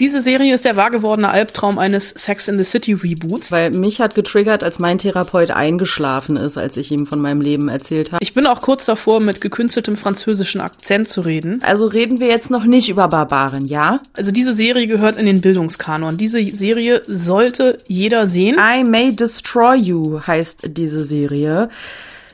Diese 0.00 0.22
Serie 0.22 0.54
ist 0.54 0.64
der 0.64 0.76
wahr 0.76 0.92
gewordene 0.92 1.28
Albtraum 1.28 1.76
eines 1.76 2.10
Sex 2.10 2.46
in 2.46 2.56
the 2.56 2.64
City 2.64 2.92
Reboots. 2.92 3.50
Weil 3.50 3.70
mich 3.70 4.00
hat 4.00 4.14
getriggert, 4.14 4.62
als 4.62 4.78
mein 4.78 4.98
Therapeut 4.98 5.50
eingeschlafen 5.50 6.36
ist, 6.36 6.56
als 6.56 6.76
ich 6.76 6.92
ihm 6.92 7.04
von 7.06 7.20
meinem 7.20 7.40
Leben 7.40 7.68
erzählt 7.68 8.12
habe. 8.12 8.22
Ich 8.22 8.32
bin 8.32 8.46
auch 8.46 8.60
kurz 8.60 8.84
davor, 8.84 9.20
mit 9.20 9.40
gekünsteltem 9.40 9.96
französischen 9.96 10.60
Akzent 10.60 11.08
zu 11.08 11.22
reden. 11.22 11.60
Also 11.64 11.88
reden 11.88 12.20
wir 12.20 12.28
jetzt 12.28 12.48
noch 12.50 12.64
nicht 12.64 12.88
über 12.88 13.08
Barbaren, 13.08 13.66
ja? 13.66 14.00
Also 14.12 14.30
diese 14.30 14.52
Serie 14.52 14.86
gehört 14.86 15.16
in 15.16 15.26
den 15.26 15.40
Bildungskanon. 15.40 16.16
Diese 16.16 16.44
Serie 16.48 17.02
sollte 17.04 17.78
jeder 17.88 18.28
sehen. 18.28 18.56
I 18.56 18.84
May 18.84 19.16
Destroy 19.16 19.78
You 19.78 20.20
heißt 20.24 20.76
diese 20.76 21.00
Serie. 21.00 21.70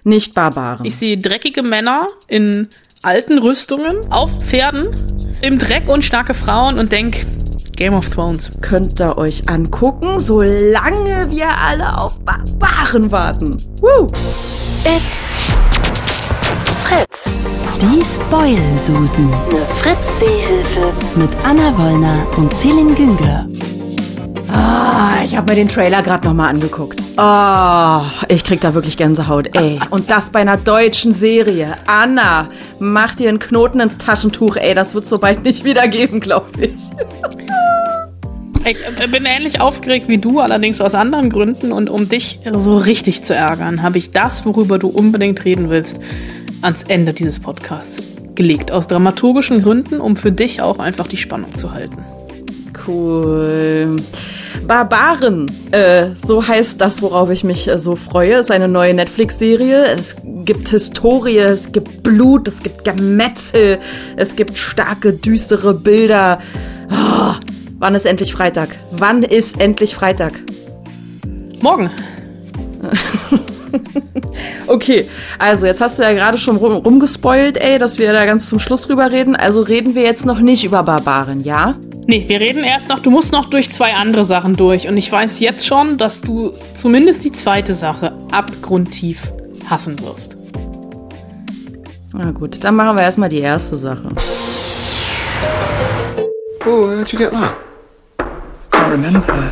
Nicht 0.07 0.35
Barbaren. 0.35 0.85
Ich 0.85 0.97
sehe 0.97 1.17
dreckige 1.17 1.63
Männer 1.63 2.07
in 2.29 2.69
alten 3.03 3.39
Rüstungen, 3.39 3.97
auf 4.11 4.31
Pferden, 4.39 4.91
im 5.41 5.59
Dreck 5.59 5.89
und 5.89 6.05
starke 6.05 6.35
Frauen 6.35 6.79
und 6.79 6.93
denk, 6.93 7.25
Game 7.77 7.95
of 7.95 8.11
Thrones. 8.11 8.51
Könnt 8.61 9.01
ihr 9.01 9.17
euch 9.17 9.49
angucken, 9.49 10.19
solange 10.19 11.31
wir 11.31 11.49
alle 11.59 11.99
auf 11.99 12.21
Barbaren 12.21 13.11
warten. 13.11 13.57
Woo! 13.81 14.07
It's 14.85 15.31
Fritz. 16.85 17.25
Die 17.81 18.05
Spoil-Susen. 18.05 19.33
Eine 19.33 19.65
Fritz-Seehilfe. 19.81 20.93
Mit 21.17 21.31
Anna 21.45 21.77
Wollner 21.79 22.27
und 22.37 22.55
Celine 22.55 22.93
Güngler. 22.95 23.49
Ah, 24.55 25.25
ich 25.25 25.37
habe 25.37 25.53
mir 25.53 25.57
den 25.57 25.69
Trailer 25.69 26.01
gerade 26.01 26.29
nochmal 26.29 26.51
angeguckt. 26.51 27.03
Oh, 27.17 28.03
ich 28.29 28.45
krieg 28.45 28.61
da 28.61 28.73
wirklich 28.73 28.97
Gänsehaut, 28.97 29.55
ey. 29.57 29.81
Und 29.91 30.11
das 30.11 30.31
bei 30.31 30.41
einer 30.41 30.57
deutschen 30.57 31.13
Serie. 31.13 31.77
Anna, 31.87 32.49
mach 32.79 33.17
dir 33.17 33.31
einen 33.31 33.41
Knoten 33.41 33.81
ins 33.81 33.99
Taschentuch, 33.99 34.57
ey. 34.57 34.75
Das 34.75 34.95
wird 34.95 35.07
so 35.07 35.19
bald 35.19 35.43
nicht 35.43 35.65
wieder 35.65 35.89
geben, 35.89 36.21
glaube 36.21 36.47
ich. 36.61 36.77
Ich 38.65 38.79
äh, 38.81 39.07
bin 39.09 39.25
ähnlich 39.25 39.61
aufgeregt 39.61 40.09
wie 40.09 40.19
du, 40.19 40.39
allerdings 40.39 40.81
aus 40.81 40.95
anderen 40.95 41.31
Gründen. 41.31 41.73
Und 41.73 41.91
um 41.91 42.09
dich 42.09 42.39
so 42.57 42.77
richtig 42.77 43.25
zu 43.25 43.35
ärgern, 43.35 43.83
habe 43.83 43.99
ich 43.99 44.13
das, 44.13 44.47
worüber 44.47 44.79
du 44.79 44.87
unbedingt 44.87 45.45
reden 45.45 45.69
willst, 45.69 46.01
ans 46.63 46.85
Ende 46.85 47.13
dieses 47.13 47.41
Podcasts 47.41 48.03
gelegt. 48.37 48.71
Aus 48.71 48.87
dramaturgischen 48.87 49.63
Gründen, 49.63 50.01
um 50.01 50.15
für 50.15 50.31
dich 50.31 50.63
auch 50.63 50.79
einfach 50.79 51.09
die 51.09 51.17
Spannung 51.17 51.55
zu 51.57 51.73
halten. 51.73 52.05
Cool. 52.87 53.97
Barbaren, 54.67 55.51
äh, 55.73 56.09
so 56.15 56.47
heißt 56.47 56.81
das, 56.81 57.03
worauf 57.03 57.31
ich 57.31 57.45
mich 57.45 57.69
äh, 57.69 57.79
so 57.79 57.97
freue, 57.97 58.35
ist 58.35 58.51
eine 58.51 58.69
neue 58.69 58.95
Netflix-Serie. 58.95 59.85
Es 59.87 60.17
gibt 60.45 60.71
Historie, 60.71 61.39
es 61.39 61.71
gibt 61.73 62.03
Blut, 62.03 62.49
es 62.49 62.63
gibt 62.63 62.85
Gemetzel, 62.85 63.79
es 64.17 64.37
gibt 64.37 64.57
starke, 64.57 65.13
düstere 65.13 65.75
Bilder. 65.75 66.41
Oh, 66.91 67.35
wann 67.79 67.95
ist 67.95 68.07
endlich 68.07 68.33
Freitag? 68.33 68.71
Wann 68.91 69.23
ist 69.23 69.61
endlich 69.61 69.95
Freitag? 69.95 70.33
Morgen. 71.61 71.91
okay, 74.67 75.09
also 75.39 75.67
jetzt 75.67 75.81
hast 75.81 75.99
du 75.99 76.05
ja 76.05 76.13
gerade 76.13 76.39
schon 76.39 76.57
rum, 76.57 76.73
rumgespoilt, 76.73 77.59
ey, 77.59 77.79
dass 77.79 77.99
wir 77.99 78.13
da 78.13 78.25
ganz 78.25 78.49
zum 78.49 78.59
Schluss 78.59 78.83
drüber 78.83 79.11
reden. 79.11 79.37
Also 79.37 79.61
reden 79.61 79.95
wir 79.95 80.03
jetzt 80.03 80.25
noch 80.25 80.41
nicht 80.41 80.65
über 80.65 80.83
Barbaren, 80.83 81.43
ja? 81.45 81.75
Nee, 82.07 82.29
wir 82.29 82.41
reden 82.41 82.65
erst 82.65 82.91
noch, 82.91 82.99
du 82.99 83.11
musst 83.11 83.33
noch 83.33 83.47
durch 83.47 83.71
zwei 83.71 83.95
andere 83.95 84.25
Sachen 84.25 84.57
durch. 84.57 84.89
Und 84.89 84.97
ich 84.97 85.11
weiß 85.11 85.41
jetzt 85.41 85.67
schon, 85.67 85.97
dass 85.97 86.21
du 86.21 86.53
zumindest 86.75 87.25
die 87.25 87.33
zweite 87.33 87.75
Sache 87.75 88.17
abgrundtief 88.31 89.33
hassen 89.69 89.99
wirst. 90.01 90.37
Na 92.13 92.31
gut, 92.31 92.63
dann 92.63 92.77
machen 92.77 92.97
wir 92.97 93.03
erstmal 93.03 93.29
die 93.29 93.41
erste 93.41 93.77
Sache. 93.77 94.09
Oh, 96.67 96.89
where'd 96.89 97.11
you 97.13 97.19
get 97.19 97.33
that? 97.33 97.57
Can't 98.71 98.91
remember. 98.91 99.51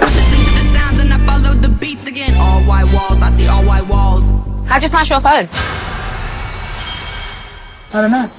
Listen 0.00 0.38
to 0.38 0.50
the 0.54 0.64
sounds 0.72 1.00
and 1.00 1.12
I 1.12 1.18
follow 1.26 1.52
the 1.60 1.68
beats 1.68 2.08
again. 2.08 2.34
All 2.36 2.62
white 2.62 2.90
walls, 2.92 3.22
I 3.22 3.30
see 3.30 3.48
all 3.48 3.64
white 3.64 3.86
walls. 3.88 4.32
How'd 4.68 4.82
you 4.82 4.88
smash 4.88 5.10
your 5.10 5.20
phone? 5.20 5.48
I 7.92 8.00
don't 8.00 8.10
know. 8.10 8.30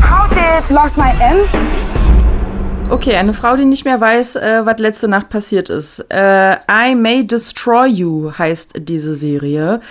How 0.00 0.26
did 0.28 0.70
last 0.70 0.96
night 0.96 1.20
end? 1.20 1.97
Okay, 2.90 3.16
eine 3.16 3.34
Frau, 3.34 3.54
die 3.56 3.66
nicht 3.66 3.84
mehr 3.84 4.00
weiß, 4.00 4.36
äh, 4.36 4.60
was 4.64 4.78
letzte 4.78 5.08
Nacht 5.08 5.28
passiert 5.28 5.68
ist. 5.68 6.06
Äh, 6.08 6.56
I 6.70 6.94
May 6.94 7.26
Destroy 7.26 7.86
You 7.86 8.32
heißt 8.36 8.76
diese 8.78 9.14
Serie. 9.14 9.82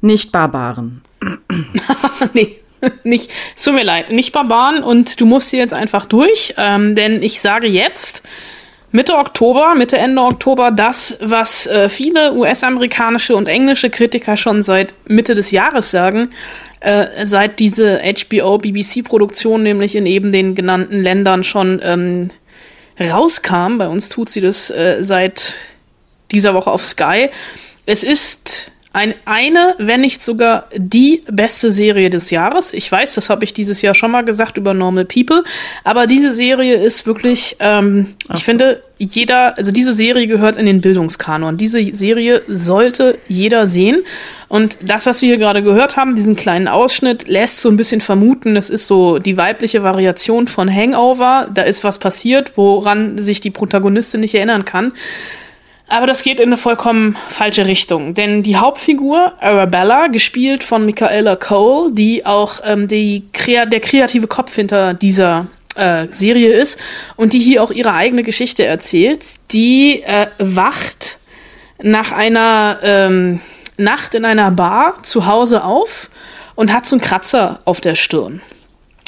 Nicht 0.00 0.32
Barbaren. 0.32 1.02
nee. 2.32 2.56
Nicht, 3.04 3.30
es 3.54 3.64
tut 3.64 3.74
mir 3.74 3.84
leid, 3.84 4.10
nicht 4.10 4.32
Barbaren 4.32 4.82
und 4.82 5.20
du 5.20 5.26
musst 5.26 5.50
hier 5.50 5.58
jetzt 5.58 5.74
einfach 5.74 6.06
durch, 6.06 6.54
ähm, 6.56 6.94
denn 6.94 7.22
ich 7.22 7.42
sage 7.42 7.66
jetzt, 7.66 8.26
Mitte 8.90 9.16
Oktober, 9.16 9.74
Mitte 9.74 9.98
Ende 9.98 10.22
Oktober, 10.22 10.70
das, 10.70 11.18
was 11.20 11.66
äh, 11.66 11.90
viele 11.90 12.32
US-amerikanische 12.32 13.36
und 13.36 13.48
englische 13.48 13.90
Kritiker 13.90 14.38
schon 14.38 14.62
seit 14.62 14.94
Mitte 15.06 15.34
des 15.34 15.50
Jahres 15.50 15.90
sagen, 15.90 16.30
äh, 16.80 17.26
seit 17.26 17.58
diese 17.58 18.00
HBO-BBC-Produktion 18.00 19.62
nämlich 19.62 19.96
in 19.96 20.06
eben 20.06 20.32
den 20.32 20.54
genannten 20.54 21.02
Ländern 21.02 21.44
schon 21.44 21.80
ähm, 21.82 22.30
rauskam. 22.98 23.78
Bei 23.78 23.88
uns 23.88 24.08
tut 24.08 24.28
sie 24.28 24.40
das 24.40 24.70
äh, 24.70 24.98
seit 25.00 25.56
dieser 26.30 26.54
Woche 26.54 26.70
auf 26.70 26.84
Sky. 26.84 27.30
Es 27.86 28.02
ist 28.02 28.72
ein, 28.92 29.14
eine, 29.24 29.76
wenn 29.78 30.00
nicht 30.00 30.20
sogar 30.20 30.66
die 30.76 31.22
beste 31.30 31.70
Serie 31.70 32.10
des 32.10 32.30
Jahres. 32.30 32.72
Ich 32.72 32.90
weiß, 32.90 33.14
das 33.14 33.30
habe 33.30 33.44
ich 33.44 33.54
dieses 33.54 33.82
Jahr 33.82 33.94
schon 33.94 34.10
mal 34.10 34.24
gesagt 34.24 34.56
über 34.56 34.74
Normal 34.74 35.04
People, 35.04 35.44
aber 35.84 36.08
diese 36.08 36.32
Serie 36.32 36.74
ist 36.74 37.06
wirklich, 37.06 37.56
ähm, 37.60 38.16
ich 38.34 38.40
so. 38.40 38.44
finde, 38.46 38.82
jeder, 38.98 39.56
also 39.56 39.70
diese 39.70 39.94
Serie 39.94 40.26
gehört 40.26 40.56
in 40.56 40.66
den 40.66 40.80
Bildungskanon. 40.80 41.56
Diese 41.56 41.94
Serie 41.94 42.42
sollte 42.48 43.16
jeder 43.28 43.66
sehen. 43.66 44.02
Und 44.48 44.76
das, 44.82 45.06
was 45.06 45.22
wir 45.22 45.28
hier 45.28 45.38
gerade 45.38 45.62
gehört 45.62 45.96
haben, 45.96 46.16
diesen 46.16 46.36
kleinen 46.36 46.68
Ausschnitt, 46.68 47.26
lässt 47.26 47.60
so 47.62 47.70
ein 47.70 47.78
bisschen 47.78 48.02
vermuten, 48.02 48.54
das 48.54 48.68
ist 48.68 48.86
so 48.86 49.18
die 49.18 49.38
weibliche 49.38 49.82
Variation 49.82 50.48
von 50.48 50.68
Hangover. 50.68 51.48
Da 51.54 51.62
ist 51.62 51.82
was 51.82 51.98
passiert, 51.98 52.52
woran 52.56 53.16
sich 53.16 53.40
die 53.40 53.50
Protagonistin 53.50 54.20
nicht 54.20 54.34
erinnern 54.34 54.66
kann. 54.66 54.92
Aber 55.90 56.06
das 56.06 56.22
geht 56.22 56.38
in 56.38 56.50
eine 56.50 56.56
vollkommen 56.56 57.16
falsche 57.28 57.66
Richtung. 57.66 58.14
Denn 58.14 58.44
die 58.44 58.56
Hauptfigur, 58.56 59.32
Arabella, 59.40 60.06
gespielt 60.06 60.62
von 60.62 60.86
Michaela 60.86 61.34
Cole, 61.34 61.92
die 61.92 62.24
auch 62.24 62.60
ähm, 62.64 62.86
die, 62.86 63.24
der 63.46 63.80
kreative 63.80 64.28
Kopf 64.28 64.54
hinter 64.54 64.94
dieser 64.94 65.48
äh, 65.74 66.06
Serie 66.10 66.52
ist 66.52 66.78
und 67.16 67.32
die 67.32 67.40
hier 67.40 67.62
auch 67.62 67.72
ihre 67.72 67.92
eigene 67.92 68.22
Geschichte 68.22 68.64
erzählt, 68.64 69.24
die 69.50 70.02
äh, 70.04 70.28
wacht 70.38 71.18
nach 71.82 72.12
einer 72.12 72.78
ähm, 72.82 73.40
Nacht 73.76 74.14
in 74.14 74.24
einer 74.24 74.52
Bar 74.52 75.02
zu 75.02 75.26
Hause 75.26 75.64
auf 75.64 76.08
und 76.54 76.72
hat 76.72 76.86
so 76.86 76.94
einen 76.94 77.02
Kratzer 77.02 77.60
auf 77.64 77.80
der 77.80 77.96
Stirn 77.96 78.42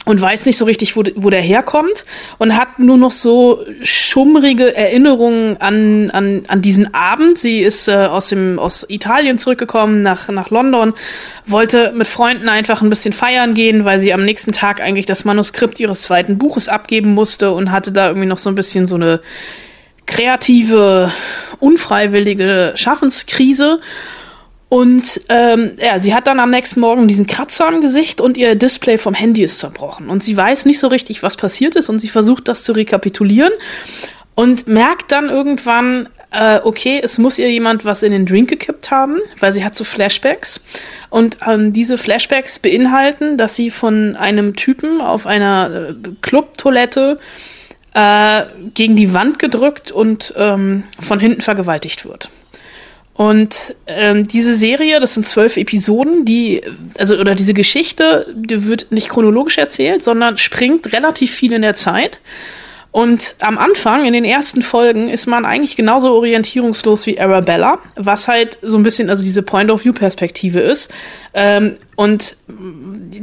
und 0.05 0.21
weiß 0.21 0.47
nicht 0.47 0.57
so 0.57 0.65
richtig, 0.65 0.97
wo, 0.97 1.05
wo 1.15 1.31
der 1.31 1.41
herkommt 1.41 2.05
und 2.39 2.57
hat 2.57 2.81
nur 2.81 2.97
noch 2.97 3.13
so 3.13 3.65
schummrige 3.83 4.75
Erinnerungen 4.75 5.61
an, 5.61 6.11
an, 6.11 6.43
an 6.49 6.61
diesen 6.61 6.93
Abend. 6.93 7.39
Sie 7.39 7.61
ist 7.61 7.87
äh, 7.87 8.07
aus, 8.07 8.29
dem, 8.29 8.59
aus 8.59 8.85
Italien 8.89 9.39
zurückgekommen 9.39 10.03
nach, 10.03 10.29
nach 10.29 10.51
London, 10.51 10.93
wollte 11.47 11.93
mit 11.93 12.09
Freunden 12.09 12.49
einfach 12.49 12.83
ein 12.83 12.91
bisschen 12.91 13.13
feiern 13.13 13.55
gehen, 13.55 13.85
weil 13.85 14.01
sie 14.01 14.13
am 14.13 14.25
nächsten 14.25 14.51
Tag 14.51 14.81
eigentlich 14.81 15.07
das 15.07 15.25
Manuskript 15.25 15.79
ihres 15.79 16.03
zweiten 16.03 16.37
Buches 16.37 16.69
abgeben 16.69 17.15
musste 17.15 17.53
und 17.53 17.71
hatte 17.71 17.93
da 17.93 18.09
irgendwie 18.09 18.29
noch 18.29 18.39
so 18.39 18.51
ein 18.51 18.57
bisschen 18.57 18.89
so 18.89 18.97
eine 18.97 19.21
kreative, 20.07 21.13
unfreiwillige 21.61 22.73
Schaffenskrise 22.75 23.81
und 24.72 25.21
ähm, 25.28 25.72
ja, 25.78 25.99
sie 25.99 26.15
hat 26.15 26.27
dann 26.27 26.41
am 26.41 26.49
nächsten 26.49 26.81
Morgen 26.81 27.06
diesen 27.06 27.27
Kratzer 27.27 27.69
am 27.69 27.83
Gesicht 27.83 28.22
und 28.22 28.38
ihr 28.38 28.55
Display 28.55 28.97
vom 28.97 29.12
Handy 29.12 29.43
ist 29.43 29.59
zerbrochen. 29.59 30.09
Und 30.09 30.25
sie 30.25 30.34
weiß 30.34 30.65
nicht 30.65 30.78
so 30.78 30.87
richtig, 30.88 31.22
was 31.22 31.37
passiert 31.37 31.77
ist 31.77 31.91
und 31.91 31.99
sie 31.99 32.09
versucht 32.09 32.49
das 32.49 32.65
zu 32.65 32.72
rekapitulieren 32.72 33.53
und 34.35 34.69
merkt 34.69 35.12
dann 35.12 35.29
irgendwann, 35.29 36.08
äh, 36.31 36.58
okay, 36.64 36.99
es 37.05 37.19
muss 37.19 37.38
ihr 37.38 37.50
jemand 37.50 37.85
was 37.85 38.02
in 38.02 38.12
den 38.12 38.25
Drink 38.25 38.49
gekippt 38.49 38.91
haben, 38.91 39.19
weil 39.41 39.52
sie 39.52 39.62
hat 39.62 39.75
so 39.75 39.85
Flashbacks. 39.85 40.62
Und 41.11 41.37
ähm, 41.47 41.75
diese 41.75 41.99
Flashbacks 41.99 42.58
beinhalten, 42.58 43.37
dass 43.37 43.55
sie 43.55 43.70
von 43.70 44.17
einem 44.17 44.56
Typen 44.56 45.02
auf 45.02 45.26
einer 45.26 45.91
äh, 45.91 45.94
Clubtoilette 46.23 47.20
äh, 47.93 48.44
gegen 48.73 48.97
die 48.97 49.12
Wand 49.12 49.38
gedrückt 49.38 49.93
und 49.93 50.32
ähm, 50.38 50.85
von 50.99 51.20
hinten 51.20 51.43
vergewaltigt 51.43 52.06
wird. 52.06 52.31
Und 53.23 53.77
ähm, 53.87 54.27
diese 54.27 54.57
Serie, 54.57 54.99
das 54.99 55.15
sind 55.15 55.25
zwölf 55.25 55.57
Episoden, 55.57 56.25
die, 56.25 56.61
also, 56.99 57.17
oder 57.17 57.37
diese 57.37 57.55
Geschichte, 57.55 58.27
die 58.35 58.65
wird 58.65 58.91
nicht 58.91 59.11
chronologisch 59.11 59.59
erzählt, 59.59 60.03
sondern 60.03 60.39
springt 60.39 60.93
relativ 60.93 61.31
viel 61.31 61.53
in 61.53 61.63
der 61.63 61.77
Zeit. 61.77 62.19
Und 62.91 63.37
am 63.39 63.59
Anfang, 63.59 64.07
in 64.07 64.13
den 64.13 64.25
ersten 64.25 64.61
Folgen, 64.61 65.09
ist 65.09 65.29
man 65.29 65.45
eigentlich 65.45 65.77
genauso 65.77 66.13
orientierungslos 66.15 67.07
wie 67.07 67.21
Arabella, 67.21 67.79
was 67.95 68.27
halt 68.27 68.59
so 68.61 68.77
ein 68.77 68.83
bisschen, 68.83 69.09
also 69.09 69.23
diese 69.23 69.45
Point-of-View-Perspektive 69.45 70.59
ist. 70.59 70.93
Ähm, 71.33 71.77
und 71.95 72.35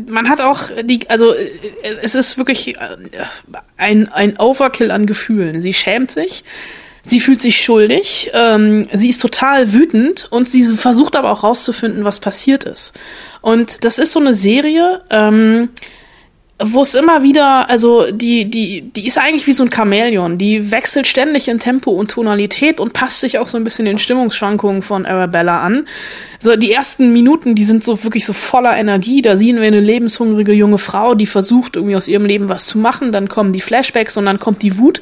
man 0.07 0.29
hat 0.29 0.39
auch 0.39 0.61
die, 0.81 1.09
also 1.09 1.35
es 2.01 2.15
ist 2.15 2.37
wirklich 2.37 2.77
ein, 3.75 4.07
ein 4.07 4.37
Overkill 4.39 4.91
an 4.91 5.07
Gefühlen. 5.07 5.59
Sie 5.59 5.73
schämt 5.73 6.09
sich. 6.09 6.45
Sie 7.09 7.19
fühlt 7.19 7.41
sich 7.41 7.59
schuldig, 7.59 8.29
ähm, 8.35 8.87
sie 8.93 9.09
ist 9.09 9.19
total 9.19 9.73
wütend 9.73 10.27
und 10.29 10.47
sie 10.47 10.61
versucht 10.61 11.15
aber 11.15 11.31
auch 11.31 11.43
rauszufinden, 11.43 12.05
was 12.05 12.19
passiert 12.19 12.65
ist. 12.65 12.93
Und 13.41 13.83
das 13.83 13.97
ist 13.97 14.11
so 14.11 14.19
eine 14.19 14.35
Serie, 14.35 15.01
ähm, 15.09 15.69
wo 16.61 16.83
es 16.83 16.93
immer 16.93 17.23
wieder, 17.23 17.67
also 17.67 18.11
die, 18.11 18.45
die, 18.45 18.81
die 18.81 19.07
ist 19.07 19.17
eigentlich 19.17 19.47
wie 19.47 19.53
so 19.53 19.63
ein 19.63 19.71
Chamäleon. 19.71 20.37
Die 20.37 20.71
wechselt 20.71 21.07
ständig 21.07 21.47
in 21.47 21.57
Tempo 21.57 21.89
und 21.89 22.11
Tonalität 22.11 22.79
und 22.79 22.93
passt 22.93 23.21
sich 23.21 23.39
auch 23.39 23.47
so 23.47 23.57
ein 23.57 23.63
bisschen 23.63 23.85
den 23.85 23.97
Stimmungsschwankungen 23.97 24.83
von 24.83 25.07
Arabella 25.07 25.61
an. 25.61 25.87
So, 26.39 26.57
die 26.57 26.71
ersten 26.71 27.11
Minuten, 27.11 27.55
die 27.55 27.63
sind 27.63 27.83
so 27.83 28.03
wirklich 28.03 28.23
so 28.23 28.33
voller 28.33 28.77
Energie. 28.77 29.23
Da 29.23 29.35
sehen 29.35 29.55
wir 29.55 29.67
eine 29.67 29.79
lebenshungrige 29.79 30.53
junge 30.53 30.77
Frau, 30.77 31.15
die 31.15 31.25
versucht, 31.25 31.75
irgendwie 31.75 31.95
aus 31.95 32.07
ihrem 32.07 32.25
Leben 32.25 32.49
was 32.49 32.67
zu 32.67 32.77
machen. 32.77 33.11
Dann 33.11 33.29
kommen 33.29 33.51
die 33.51 33.61
Flashbacks 33.61 34.15
und 34.15 34.25
dann 34.25 34.39
kommt 34.39 34.61
die 34.61 34.77
Wut. 34.77 35.01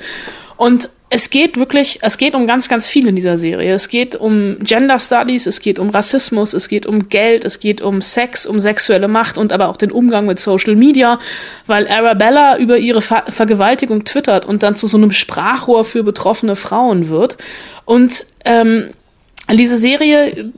Und 0.55 0.89
es 1.09 1.29
geht 1.29 1.57
wirklich, 1.57 1.99
es 2.01 2.17
geht 2.17 2.35
um 2.35 2.47
ganz, 2.47 2.67
ganz 2.67 2.89
viel 2.89 3.07
in 3.07 3.15
dieser 3.15 3.37
Serie. 3.37 3.71
Es 3.73 3.87
geht 3.87 4.17
um 4.17 4.57
Gender 4.59 4.99
Studies, 4.99 5.45
es 5.45 5.61
geht 5.61 5.79
um 5.79 5.89
Rassismus, 5.89 6.53
es 6.53 6.67
geht 6.67 6.85
um 6.85 7.07
Geld, 7.07 7.45
es 7.45 7.61
geht 7.61 7.81
um 7.81 8.01
Sex, 8.01 8.45
um 8.45 8.59
sexuelle 8.59 9.07
Macht 9.07 9.37
und 9.37 9.53
aber 9.53 9.69
auch 9.69 9.77
den 9.77 9.91
Umgang 9.91 10.25
mit 10.25 10.37
Social 10.39 10.75
Media, 10.75 11.17
weil 11.65 11.87
Arabella 11.87 12.57
über 12.57 12.77
ihre 12.77 13.01
Ver 13.01 13.23
Vergewaltigung 13.29 14.03
twittert 14.03 14.43
und 14.45 14.63
dann 14.63 14.75
zu 14.75 14.87
so 14.87 14.97
einem 14.97 15.11
Sprachrohr 15.11 15.85
für 15.85 16.03
betroffene 16.03 16.57
Frauen 16.57 17.07
wird. 17.07 17.37
Und 17.85 18.25
ähm, 18.43 18.89
diese 19.55 19.77
Serie 19.77 20.51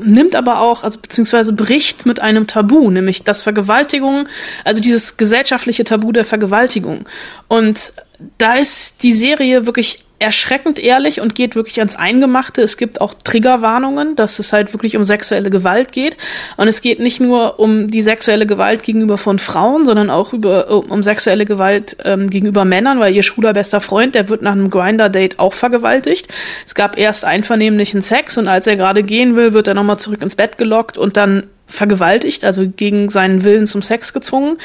nimmt 0.00 0.36
aber 0.36 0.60
auch, 0.60 0.84
also 0.84 1.00
beziehungsweise 1.00 1.52
bricht 1.52 2.06
mit 2.06 2.20
einem 2.20 2.46
Tabu, 2.46 2.88
nämlich 2.90 3.24
das 3.24 3.42
Vergewaltigung, 3.42 4.28
also 4.64 4.80
dieses 4.80 5.16
gesellschaftliche 5.16 5.82
Tabu 5.82 6.12
der 6.12 6.24
Vergewaltigung. 6.24 7.08
Und 7.48 7.92
da 8.38 8.54
ist 8.54 9.02
die 9.02 9.12
Serie 9.12 9.66
wirklich 9.66 10.03
erschreckend 10.24 10.78
ehrlich 10.78 11.20
und 11.20 11.34
geht 11.34 11.54
wirklich 11.54 11.78
ans 11.78 11.96
Eingemachte. 11.96 12.62
Es 12.62 12.78
gibt 12.78 13.00
auch 13.02 13.12
Triggerwarnungen, 13.12 14.16
dass 14.16 14.38
es 14.38 14.54
halt 14.54 14.72
wirklich 14.72 14.96
um 14.96 15.04
sexuelle 15.04 15.50
Gewalt 15.50 15.92
geht. 15.92 16.16
Und 16.56 16.66
es 16.66 16.80
geht 16.80 16.98
nicht 16.98 17.20
nur 17.20 17.60
um 17.60 17.90
die 17.90 18.00
sexuelle 18.00 18.46
Gewalt 18.46 18.82
gegenüber 18.82 19.18
von 19.18 19.38
Frauen, 19.38 19.84
sondern 19.84 20.08
auch 20.08 20.32
über, 20.32 20.70
um 20.70 21.02
sexuelle 21.02 21.44
Gewalt 21.44 21.98
ähm, 22.04 22.30
gegenüber 22.30 22.64
Männern, 22.64 23.00
weil 23.00 23.14
ihr 23.14 23.22
schwuler 23.22 23.52
bester 23.52 23.82
Freund, 23.82 24.14
der 24.14 24.30
wird 24.30 24.40
nach 24.40 24.52
einem 24.52 24.70
Grinder-Date 24.70 25.38
auch 25.38 25.52
vergewaltigt. 25.52 26.28
Es 26.64 26.74
gab 26.74 26.96
erst 26.96 27.26
einvernehmlichen 27.26 28.00
Sex 28.00 28.38
und 28.38 28.48
als 28.48 28.66
er 28.66 28.76
gerade 28.76 29.02
gehen 29.02 29.36
will, 29.36 29.52
wird 29.52 29.68
er 29.68 29.74
nochmal 29.74 29.98
zurück 29.98 30.22
ins 30.22 30.36
Bett 30.36 30.56
gelockt 30.56 30.96
und 30.96 31.18
dann 31.18 31.46
vergewaltigt, 31.66 32.44
also 32.44 32.68
gegen 32.68 33.08
seinen 33.08 33.42
Willen 33.42 33.66
zum 33.66 33.82
Sex 33.82 34.12
gezwungen. 34.12 34.58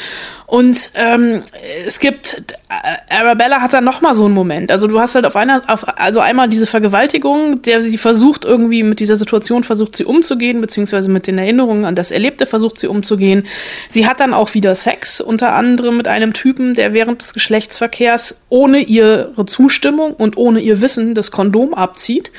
Und 0.46 0.92
ähm, 0.96 1.44
es 1.86 2.00
gibt, 2.00 2.44
äh, 2.69 3.13
Arabella 3.16 3.62
hat 3.62 3.74
dann 3.74 3.84
noch 3.84 4.01
mal 4.01 4.13
so 4.13 4.25
einen 4.25 4.34
Moment. 4.34 4.72
Also 4.72 4.88
du 4.88 5.00
hast 5.00 5.16
halt 5.16 5.25
auf 5.25 5.36
einer, 5.36 5.62
auf, 5.68 5.86
also 5.98 6.19
einmal 6.19 6.50
diese 6.50 6.66
Vergewaltigung, 6.66 7.62
der 7.62 7.81
sie 7.81 7.98
versucht 7.98 8.46
irgendwie 8.46 8.84
mit 8.84 9.00
dieser 9.00 9.16
Situation 9.16 9.63
versucht 9.63 9.96
sie 9.96 10.06
umzugehen, 10.06 10.60
beziehungsweise 10.60 11.10
mit 11.10 11.28
den 11.28 11.38
Erinnerungen 11.38 11.86
an 11.86 11.96
das 11.96 12.12
Erlebte 12.12 12.46
versucht 12.46 12.80
sie 12.80 12.88
umzugehen. 12.88 13.44
Sie 13.88 14.07
hat 14.07 14.19
dann 14.19 14.34
auch 14.34 14.54
wieder 14.54 14.75
Sex, 14.75 15.22
unter 15.22 15.54
anderem 15.54 15.98
mit 15.98 16.07
einem 16.07 16.34
Typen, 16.34 16.74
der 16.74 16.94
während 16.94 17.22
des 17.22 17.34
Geschlechtsverkehrs 17.34 18.42
ohne 18.50 18.80
ihre 18.80 19.45
Zustimmung 19.45 20.13
und 20.13 20.36
ohne 20.36 20.60
ihr 20.60 20.81
Wissen 20.81 21.16
das 21.16 21.31
Kondom 21.31 21.74
abzieht 21.74 22.31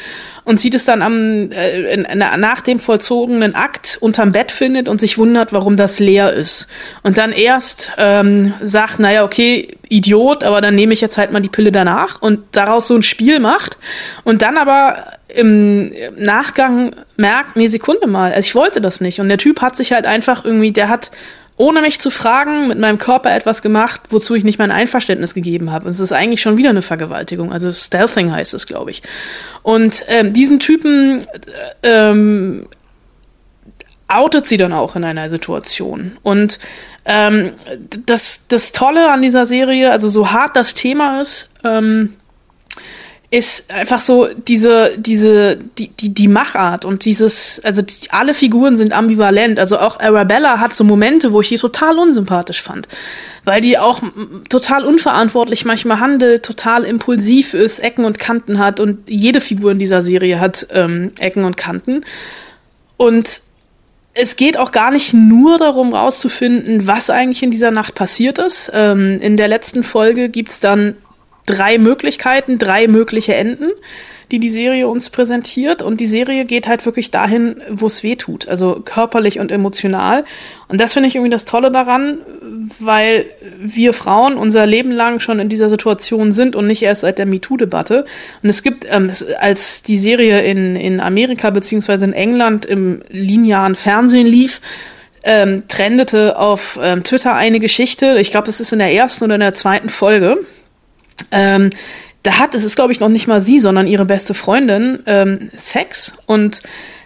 und 0.45 0.59
sieht 0.59 0.75
es 0.75 0.85
dann 0.85 1.03
am, 1.03 1.53
äh, 1.53 1.95
in, 1.95 2.07
nach 2.19 2.61
dem 2.61 2.81
vollzogenen 2.81 3.55
Akt 3.55 3.99
unterm 4.01 4.33
Bett 4.33 4.50
findet 4.51 4.89
und 4.89 5.01
sich 5.01 5.19
wundert, 5.19 5.53
warum 5.53 5.77
das 5.77 5.99
leer 5.99 6.33
ist. 6.33 6.67
Und 7.03 7.19
dann 7.19 7.33
erst 7.33 7.93
ähm, 7.99 8.55
sagt, 8.63 8.99
naja, 8.99 9.25
okay, 9.25 9.69
Idiot, 9.89 10.45
aber 10.45 10.61
dann 10.61 10.75
nehme 10.75 10.93
ich 10.93 11.01
jetzt 11.01 11.19
halt 11.19 11.33
mal 11.33 11.41
die 11.41 11.49
Pille 11.49 11.73
danach 11.73 12.23
und 12.23 12.41
daraus 12.53 12.87
so 12.87 12.95
ein 12.95 13.03
Spiel 13.03 13.41
macht 13.41 13.77
und 14.25 14.43
dann 14.43 14.57
aber 14.57 15.19
im 15.29 15.93
Nachgang 16.17 16.95
merkt, 17.17 17.57
nee, 17.57 17.67
Sekunde 17.67 18.07
mal, 18.07 18.33
also 18.33 18.47
ich 18.47 18.55
wollte 18.55 18.81
das 18.81 19.01
nicht. 19.01 19.21
Und 19.21 19.29
der 19.29 19.39
Typ 19.39 19.61
hat 19.61 19.77
sich 19.77 19.93
halt 19.93 20.07
einfach 20.07 20.45
irgendwie, 20.45 20.73
der 20.73 20.89
hat 20.89 21.11
ohne 21.61 21.83
mich 21.83 22.01
zu 22.01 22.09
fragen, 22.11 22.69
mit 22.69 22.79
meinem 22.79 22.97
Körper 22.97 23.35
etwas 23.35 23.61
gemacht, 23.61 24.01
wozu 24.09 24.35
ich 24.35 24.45
nicht 24.45 24.59
mein 24.59 24.71
Einverständnis 24.71 25.35
gegeben 25.35 25.71
habe. 25.71 25.91
Es 25.91 26.01
ist 26.01 26.11
eigentlich 26.11 26.41
schon 26.41 26.57
wieder 26.57 26.71
eine 26.71 26.81
Vergewaltigung. 26.81 27.53
Also 27.53 27.71
Stealthing 27.71 28.33
heißt 28.33 28.55
es, 28.55 28.67
glaube 28.67 28.91
ich. 28.91 29.03
Und 29.63 30.07
ähm, 30.09 30.33
diesen 30.33 30.59
Typen 30.59 31.23
ähm, 31.83 32.67
outet 34.11 34.47
sie 34.47 34.57
dann 34.57 34.73
auch 34.73 34.97
in 34.97 35.05
einer 35.05 35.29
Situation. 35.31 36.17
Und 36.23 36.59
ähm, 37.05 37.53
das, 38.07 38.47
das 38.49 38.73
Tolle 38.73 39.11
an 39.11 39.23
dieser 39.23 39.47
Serie, 39.47 39.91
also 39.91 40.09
so 40.09 40.33
hart 40.33 40.57
das 40.57 40.75
Thema 40.75 41.21
ist, 41.21 41.51
ähm, 41.65 42.15
ist 43.33 43.73
einfach 43.73 44.01
so 44.01 44.27
diese, 44.27 44.99
diese, 44.99 45.57
die, 45.57 45.89
die, 45.89 46.13
die 46.13 46.27
Machart 46.27 46.85
und 46.85 47.05
dieses, 47.05 47.61
also 47.65 47.81
die, 47.81 48.11
alle 48.11 48.35
Figuren 48.35 48.77
sind 48.77 48.93
ambivalent. 48.93 49.61
Also 49.61 49.79
auch 49.79 50.01
Arabella 50.01 50.59
hat 50.59 50.75
so 50.75 50.83
Momente, 50.83 51.33
wo 51.33 51.41
ich 51.41 51.49
die 51.49 51.59
total 51.59 51.97
unsympathisch 51.99 52.61
fand. 52.61 52.89
Weil 53.45 53.61
die 53.61 53.79
auch 53.79 54.03
total 54.49 54.85
unverantwortlich 54.85 55.65
manchmal 55.65 56.01
handelt, 56.01 56.45
total 56.45 56.83
impulsiv 56.83 57.55
ist, 57.55 57.79
Ecken 57.79 58.05
und 58.05 58.19
Kanten 58.19 58.59
hat 58.59 58.81
und 58.81 59.09
jede 59.09 59.41
Figur 59.41 59.71
in 59.71 59.79
dieser 59.79 60.03
Serie 60.03 60.41
hat 60.41 60.67
ähm, 60.73 61.13
Ecken 61.21 61.45
und 61.45 61.57
Kanten. 61.57 62.05
Und 62.97 63.43
es 64.15 64.37
geht 64.37 64.59
auch 64.59 64.73
gar 64.73 64.91
nicht 64.91 65.15
nur 65.15 65.59
darum, 65.59 65.95
rauszufinden, 65.95 66.87
was 66.87 67.11
eigentlich 67.11 67.43
in 67.43 67.51
dieser 67.51 67.71
Nacht 67.71 67.95
passiert 67.95 68.39
ist. 68.39 68.71
Ähm, 68.75 69.21
in 69.21 69.37
der 69.37 69.49
letzten 69.49 69.85
Folge 69.85 70.29
gibt's 70.29 70.61
dann 70.61 70.97
drei 71.47 71.79
Möglichkeiten, 71.79 72.59
drei 72.59 72.87
mögliche 72.89 73.35
Enden, 73.35 73.71
die 74.31 74.39
die 74.39 74.51
Serie 74.51 74.89
uns 74.89 75.11
präsentiert. 75.11 75.83
Und 75.83 76.01
die 76.01 76.07
Serie 76.07 76.45
geht 76.45 76.69
halt 76.69 76.85
wirklich 76.87 77.11
dahin, 77.11 77.61
wo 77.71 77.87
es 77.87 78.03
weh 78.03 78.17
tut, 78.17 78.49
also 78.49 78.81
körperlich 78.85 79.39
und 79.41 79.51
emotional. 79.51 80.25
Und 80.69 80.81
das 80.81 80.93
finde 80.93 81.09
ich 81.09 81.17
irgendwie 81.17 81.31
das 81.31 81.45
Tolle 81.45 81.71
daran, 81.71 82.19
weil 82.79 83.27
wir 83.59 83.93
Frauen 83.93 84.37
unser 84.37 84.67
Leben 84.67 84.93
lang 84.93 85.21
schon 85.21 85.41
in 85.41 85.49
dieser 85.49 85.69
Situation 85.69 86.33
sind 86.33 86.57
und 86.57 86.67
nicht 86.67 86.83
erst 86.83 87.03
seit 87.03 87.19
der 87.19 87.27
MeToo-Debatte. 87.27 88.05
Und 88.43 88.49
es 88.49 88.63
gibt, 88.63 88.87
ähm, 88.89 89.11
als 89.41 89.83
die 89.83 89.99
Serie 89.99 90.43
in, 90.43 90.77
in 90.77 91.01
Amerika 91.01 91.51
beziehungsweise 91.51 92.05
in 92.05 92.13
England 92.13 92.67
im 92.67 93.03
linearen 93.09 93.75
Fernsehen 93.75 94.27
lief, 94.27 94.61
ähm, 95.23 95.65
trendete 95.69 96.39
auf 96.39 96.79
ähm, 96.83 97.03
Twitter 97.03 97.35
eine 97.35 97.61
Geschichte, 97.61 98.19
ich 98.21 98.31
glaube, 98.31 98.49
es 98.49 98.61
ist 98.61 98.73
in 98.73 98.79
der 98.79 98.93
ersten 98.93 99.25
oder 99.25 99.35
in 99.35 99.41
der 99.41 99.55
zweiten 99.55 99.91
Folge, 99.91 100.39
ähm, 101.31 101.71
da 102.23 102.39
hat, 102.39 102.55
es 102.55 102.65
ist 102.65 102.77
glaube 102.77 102.93
ich 102.93 103.01
noch 103.01 103.09
nicht 103.09 103.27
mal 103.27 103.41
sie, 103.41 103.61
sondern 103.61 103.87
ihre 103.87 104.05
beste 104.05 104.35
Freundin 104.35 105.01
ähm, 105.07 105.51
Sex 105.55 106.15
und 106.27 106.63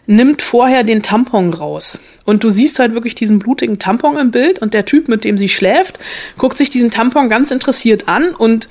nimmt 0.06 0.42
vorher 0.42 0.84
den 0.84 1.02
Tampon 1.02 1.52
raus. 1.52 2.00
Und 2.24 2.44
du 2.44 2.50
siehst 2.50 2.78
halt 2.78 2.94
wirklich 2.94 3.14
diesen 3.14 3.38
blutigen 3.38 3.78
Tampon 3.78 4.18
im 4.18 4.30
Bild 4.30 4.58
und 4.58 4.74
der 4.74 4.84
Typ, 4.84 5.08
mit 5.08 5.24
dem 5.24 5.38
sie 5.38 5.48
schläft, 5.48 5.98
guckt 6.36 6.56
sich 6.56 6.70
diesen 6.70 6.90
Tampon 6.90 7.28
ganz 7.28 7.50
interessiert 7.50 8.08
an 8.08 8.34
und 8.34 8.68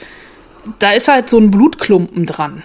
da 0.80 0.92
ist 0.92 1.08
halt 1.08 1.30
so 1.30 1.40
ein 1.40 1.52
Blutklumpen 1.52 2.26
dran. 2.26 2.64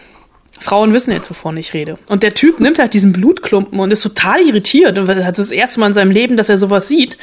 Frauen 0.60 0.92
wissen 0.92 1.12
jetzt, 1.12 1.30
wovon 1.30 1.56
ich 1.56 1.72
rede. 1.72 1.98
Und 2.08 2.22
der 2.22 2.34
Typ 2.34 2.60
nimmt 2.60 2.78
halt 2.78 2.94
diesen 2.94 3.12
Blutklumpen 3.12 3.78
und 3.78 3.92
ist 3.92 4.02
total 4.02 4.40
irritiert 4.40 4.98
und 4.98 5.08
hat 5.08 5.38
das 5.38 5.50
erste 5.50 5.80
Mal 5.80 5.88
in 5.88 5.94
seinem 5.94 6.10
Leben, 6.10 6.36
dass 6.36 6.48
er 6.48 6.58
sowas 6.58 6.88
sieht. 6.88 7.16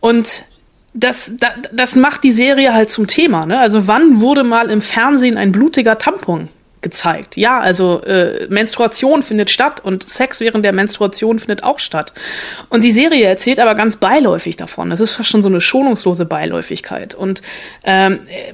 Und 0.00 0.44
das, 0.94 1.32
das, 1.38 1.52
das 1.72 1.96
macht 1.96 2.22
die 2.22 2.32
Serie 2.32 2.74
halt 2.74 2.90
zum 2.90 3.06
Thema. 3.06 3.46
Ne? 3.46 3.58
Also 3.58 3.88
wann 3.88 4.20
wurde 4.20 4.44
mal 4.44 4.70
im 4.70 4.82
Fernsehen 4.82 5.36
ein 5.36 5.52
blutiger 5.52 5.98
Tampon 5.98 6.48
gezeigt? 6.82 7.36
Ja, 7.36 7.60
also 7.60 8.02
äh, 8.02 8.46
Menstruation 8.48 9.22
findet 9.22 9.50
statt 9.50 9.80
und 9.82 10.06
Sex 10.06 10.40
während 10.40 10.64
der 10.64 10.72
Menstruation 10.72 11.38
findet 11.38 11.64
auch 11.64 11.78
statt. 11.78 12.12
Und 12.68 12.84
die 12.84 12.92
Serie 12.92 13.26
erzählt 13.26 13.58
aber 13.58 13.74
ganz 13.74 13.96
beiläufig 13.96 14.56
davon. 14.56 14.90
Das 14.90 15.00
ist 15.00 15.12
fast 15.12 15.30
schon 15.30 15.42
so 15.42 15.48
eine 15.48 15.62
schonungslose 15.62 16.26
Beiläufigkeit. 16.26 17.14
Und 17.14 17.40
ähm, 17.84 18.20
äh, 18.26 18.50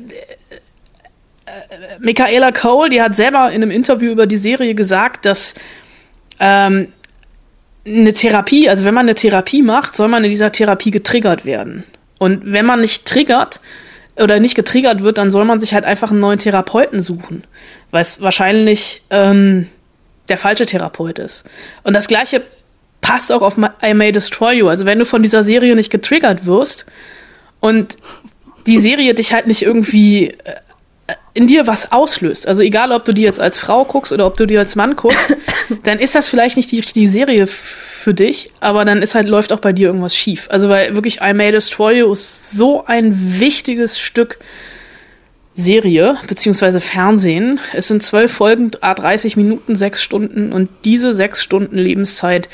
äh, 1.46 1.98
Michaela 1.98 2.52
Cole, 2.52 2.90
die 2.90 3.02
hat 3.02 3.16
selber 3.16 3.50
in 3.50 3.62
einem 3.62 3.72
Interview 3.72 4.12
über 4.12 4.26
die 4.26 4.36
Serie 4.36 4.76
gesagt, 4.76 5.24
dass 5.24 5.54
ähm, 6.38 6.92
eine 7.84 8.12
Therapie, 8.12 8.68
also 8.68 8.84
wenn 8.84 8.94
man 8.94 9.06
eine 9.06 9.14
Therapie 9.16 9.62
macht, 9.62 9.96
soll 9.96 10.08
man 10.08 10.22
in 10.22 10.30
dieser 10.30 10.52
Therapie 10.52 10.92
getriggert 10.92 11.44
werden. 11.44 11.84
Und 12.18 12.52
wenn 12.52 12.66
man 12.66 12.80
nicht 12.80 13.06
triggert 13.06 13.60
oder 14.16 14.40
nicht 14.40 14.54
getriggert 14.54 15.02
wird, 15.02 15.18
dann 15.18 15.30
soll 15.30 15.44
man 15.44 15.60
sich 15.60 15.74
halt 15.74 15.84
einfach 15.84 16.10
einen 16.10 16.20
neuen 16.20 16.38
Therapeuten 16.38 17.02
suchen, 17.02 17.44
weil 17.90 18.02
es 18.02 18.20
wahrscheinlich 18.20 19.02
ähm, 19.10 19.68
der 20.28 20.38
falsche 20.38 20.66
Therapeut 20.66 21.18
ist. 21.18 21.44
Und 21.84 21.94
das 21.94 22.08
gleiche 22.08 22.42
passt 23.00 23.32
auch 23.32 23.42
auf 23.42 23.56
I 23.82 23.94
May 23.94 24.12
Destroy 24.12 24.58
You. 24.58 24.68
Also 24.68 24.84
wenn 24.84 24.98
du 24.98 25.04
von 25.04 25.22
dieser 25.22 25.42
Serie 25.42 25.74
nicht 25.74 25.90
getriggert 25.90 26.46
wirst 26.46 26.86
und 27.60 27.96
die 28.66 28.80
Serie 28.80 29.14
dich 29.14 29.32
halt 29.32 29.46
nicht 29.46 29.62
irgendwie 29.62 30.30
äh, 30.30 31.14
in 31.32 31.46
dir 31.46 31.66
was 31.66 31.92
auslöst. 31.92 32.48
Also 32.48 32.62
egal, 32.62 32.92
ob 32.92 33.04
du 33.04 33.12
die 33.12 33.22
jetzt 33.22 33.40
als 33.40 33.58
Frau 33.58 33.84
guckst 33.84 34.12
oder 34.12 34.26
ob 34.26 34.36
du 34.36 34.46
die 34.46 34.58
als 34.58 34.76
Mann 34.76 34.96
guckst, 34.96 35.36
dann 35.84 35.98
ist 35.98 36.14
das 36.14 36.28
vielleicht 36.28 36.56
nicht 36.56 36.70
die 36.72 36.80
richtige 36.80 37.08
Serie 37.08 37.46
für 38.08 38.14
dich, 38.14 38.48
aber 38.60 38.86
dann 38.86 39.02
ist 39.02 39.14
halt, 39.14 39.28
läuft 39.28 39.52
auch 39.52 39.60
bei 39.60 39.74
dir 39.74 39.88
irgendwas 39.88 40.16
schief. 40.16 40.46
Also 40.50 40.70
weil 40.70 40.94
wirklich 40.94 41.20
I 41.20 41.34
May 41.34 41.52
Destroy 41.52 41.98
You 41.98 42.10
ist 42.10 42.52
so 42.52 42.86
ein 42.86 43.38
wichtiges 43.38 43.98
Stück 44.00 44.38
Serie, 45.54 46.16
beziehungsweise 46.26 46.80
Fernsehen. 46.80 47.60
Es 47.74 47.88
sind 47.88 48.02
zwölf 48.02 48.32
Folgen, 48.32 48.70
a 48.80 48.94
30 48.94 49.36
Minuten, 49.36 49.76
sechs 49.76 50.02
Stunden 50.02 50.52
und 50.52 50.70
diese 50.86 51.12
sechs 51.12 51.42
Stunden 51.42 51.76
Lebenszeit, 51.76 52.48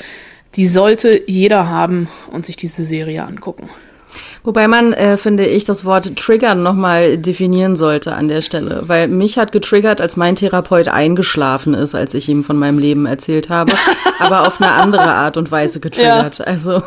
die 0.57 0.67
sollte 0.67 1.21
jeder 1.25 1.69
haben 1.69 2.09
und 2.31 2.45
sich 2.45 2.57
diese 2.57 2.83
Serie 2.83 3.23
angucken. 3.23 3.69
Wobei 4.45 4.67
man, 4.67 4.93
äh, 4.93 5.17
finde 5.17 5.47
ich, 5.47 5.63
das 5.63 5.85
Wort 5.85 6.15
triggern 6.15 6.61
nochmal 6.61 7.17
definieren 7.17 7.75
sollte 7.75 8.13
an 8.13 8.27
der 8.27 8.43
Stelle. 8.43 8.83
Weil 8.85 9.07
mich 9.07 9.39
hat 9.39 9.51
getriggert, 9.51 9.99
als 9.99 10.17
mein 10.17 10.35
Therapeut 10.35 10.87
eingeschlafen 10.87 11.73
ist, 11.73 11.95
als 11.95 12.13
ich 12.13 12.29
ihm 12.29 12.43
von 12.43 12.55
meinem 12.55 12.77
Leben 12.77 13.07
erzählt 13.07 13.49
habe. 13.49 13.73
aber 14.19 14.47
auf 14.47 14.61
eine 14.61 14.71
andere 14.71 15.09
Art 15.09 15.37
und 15.37 15.49
Weise 15.49 15.79
getriggert. 15.79 16.45
Also 16.45 16.83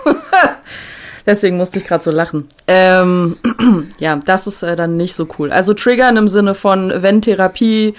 deswegen 1.26 1.56
musste 1.56 1.80
ich 1.80 1.84
gerade 1.84 2.04
so 2.04 2.12
lachen. 2.12 2.48
Ähm, 2.68 3.36
ja, 3.98 4.16
das 4.24 4.46
ist 4.46 4.62
äh, 4.62 4.76
dann 4.76 4.96
nicht 4.96 5.16
so 5.16 5.26
cool. 5.38 5.50
Also 5.50 5.74
triggern 5.74 6.16
im 6.16 6.28
Sinne 6.28 6.54
von, 6.54 6.92
wenn 6.94 7.22
Therapie 7.22 7.94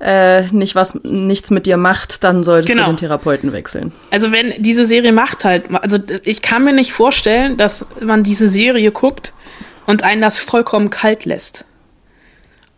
äh, 0.00 0.42
nicht 0.52 0.74
was 0.74 1.00
nichts 1.02 1.50
mit 1.50 1.66
dir 1.66 1.76
macht, 1.76 2.22
dann 2.24 2.44
solltest 2.44 2.72
Genau. 2.72 2.84
du 2.86 2.92
den 2.92 2.96
Therapeuten 2.98 3.52
wechseln. 3.52 3.92
Also 4.10 4.30
wenn 4.32 4.62
diese 4.62 4.84
Serie 4.84 5.12
macht 5.12 5.44
halt, 5.44 5.64
also 5.74 5.98
ich 6.22 6.40
kann 6.42 6.64
mir 6.64 6.72
nicht 6.72 6.92
vorstellen, 6.92 7.56
dass 7.56 7.86
man 8.00 8.22
diese 8.22 8.48
Serie 8.48 8.92
guckt 8.92 9.32
und 9.86 10.02
einen 10.04 10.20
das 10.22 10.38
vollkommen 10.40 10.90
kalt 10.90 11.24
lässt. 11.24 11.64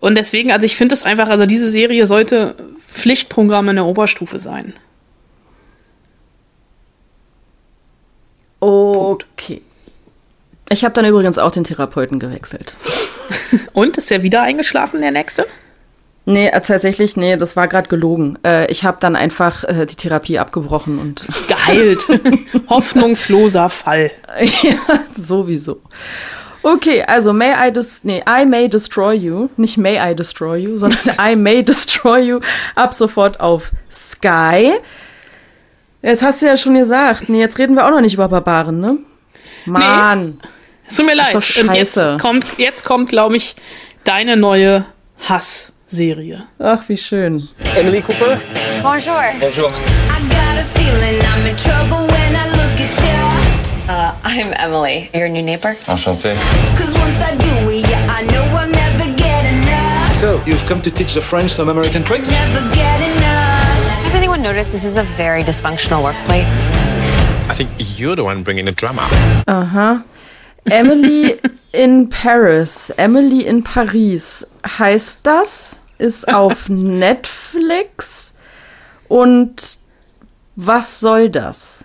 Und 0.01 0.15
deswegen, 0.15 0.51
also 0.51 0.65
ich 0.65 0.77
finde 0.77 0.95
es 0.95 1.03
einfach, 1.05 1.29
also 1.29 1.45
diese 1.45 1.71
Serie 1.71 2.07
sollte 2.07 2.55
Pflichtprogramm 2.89 3.69
in 3.69 3.77
der 3.77 3.85
Oberstufe 3.85 4.39
sein. 4.39 4.73
Okay. 8.61 9.63
Ich 10.69 10.85
habe 10.85 10.95
dann 10.95 11.05
übrigens 11.05 11.39
auch 11.39 11.51
den 11.51 11.65
Therapeuten 11.65 12.19
gewechselt. 12.19 12.77
Und 13.73 13.99
ist 13.99 14.11
der 14.11 14.23
wieder 14.23 14.43
eingeschlafen, 14.43 15.01
der 15.01 15.11
nächste? 15.11 15.47
Nee, 16.27 16.49
äh, 16.49 16.61
tatsächlich, 16.61 17.17
nee, 17.17 17.37
das 17.37 17.57
war 17.57 17.67
gerade 17.67 17.89
gelogen. 17.89 18.39
Äh, 18.45 18.71
ich 18.71 18.85
habe 18.85 18.99
dann 19.01 19.17
einfach 19.17 19.65
äh, 19.65 19.87
die 19.87 19.97
Therapie 19.97 20.39
abgebrochen 20.39 20.99
und 20.99 21.27
Geheilt. 21.49 22.07
Hoffnungsloser 22.69 23.69
Fall. 23.71 24.11
ja, 24.63 24.75
sowieso. 25.17 25.81
Okay, 26.63 27.03
also 27.03 27.33
may 27.33 27.53
I 27.57 27.73
dis 27.73 28.05
nee, 28.05 28.23
I 28.29 28.45
may 28.45 28.69
destroy 28.69 29.15
you, 29.15 29.49
nicht 29.57 29.79
may 29.79 29.97
I 29.99 30.15
destroy 30.15 30.59
you, 30.59 30.77
sondern 30.77 31.01
I 31.19 31.35
may 31.35 31.63
destroy 31.63 32.21
you 32.21 32.41
ab 32.75 32.93
sofort 32.93 33.41
auf 33.41 33.71
Sky. 33.91 34.73
Jetzt 36.03 36.23
hast 36.23 36.43
du 36.43 36.47
ja 36.47 36.57
schon 36.57 36.75
gesagt, 36.75 37.29
nee, 37.29 37.41
jetzt 37.41 37.59
reden 37.59 37.75
wir 37.77 37.87
auch 37.87 37.91
noch 37.91 38.01
nicht 38.01 38.15
über 38.15 38.29
Barbaren, 38.29 38.79
ne? 38.81 38.99
Mann. 39.65 40.39
Es 40.87 40.97
tut 40.97 41.07
mir 41.07 41.15
leid. 41.15 41.35
doch 41.35 41.43
Und 41.63 41.75
jetzt 41.75 41.95
scheiße. 41.95 42.17
kommt, 42.21 42.59
jetzt 42.59 42.85
kommt, 42.85 43.09
glaube 43.09 43.37
ich, 43.37 43.55
deine 44.05 44.37
neue 44.37 44.87
Hassserie. 45.91 46.47
Ach, 46.59 46.89
wie 46.89 46.97
schön. 46.97 47.49
Emily 47.77 48.01
Cooper? 48.01 48.39
Bonjour. 48.83 49.23
Bonjour. 49.41 49.71
I 49.71 50.21
got 50.29 50.59
a 50.59 50.65
feeling 50.79 51.21
I'm 51.21 51.47
in 51.47 51.57
trouble 51.57 52.07
when 52.07 52.37
I 52.37 52.47
look 52.53 52.81
at 52.81 52.95
you. 52.97 53.89
Uh, 53.89 54.15
I'm 54.23 54.53
Emily, 54.55 55.11
your 55.13 55.29
new 55.29 55.43
neighbor. 55.43 55.75
Enchanté. 55.87 56.37
Cause 56.79 56.95
once 56.97 57.21
I 57.21 57.35
do 57.37 57.71
it, 57.71 57.89
yeah, 57.89 58.07
I 58.09 58.23
know 58.23 58.43
I'll 58.57 58.71
never 58.71 59.13
get 59.17 59.45
enough. 59.53 60.13
So, 60.13 60.41
you've 60.47 60.65
come 60.67 60.81
to 60.83 60.91
teach 60.91 61.15
the 61.15 61.21
French 61.21 61.51
some 61.51 61.69
American 61.69 62.05
tricks? 62.05 62.31
Never 62.31 62.61
get 62.73 63.01
enough. 63.01 64.05
Has 64.05 64.15
anyone 64.15 64.43
noticed 64.43 64.71
this 64.71 64.85
is 64.85 64.97
a 64.97 65.03
very 65.17 65.43
dysfunctional 65.43 66.05
workplace? 66.05 66.47
I 67.49 67.55
think 67.55 67.71
you're 67.99 68.15
the 68.15 68.23
one 68.23 68.45
bringing 68.45 68.67
the 68.67 68.73
drama. 68.73 69.09
Uh 69.49 69.65
huh. 69.65 70.03
Emily 70.71 71.41
in 71.73 72.09
Paris, 72.09 72.91
Emily 72.97 73.43
in 73.43 73.63
Paris 73.63 74.47
heißt 74.67 75.21
das, 75.23 75.81
ist 75.99 76.29
auf 76.35 76.69
Netflix 76.69 78.35
und 79.09 79.79
was 80.57 81.01
soll 81.01 81.29
das? 81.31 81.85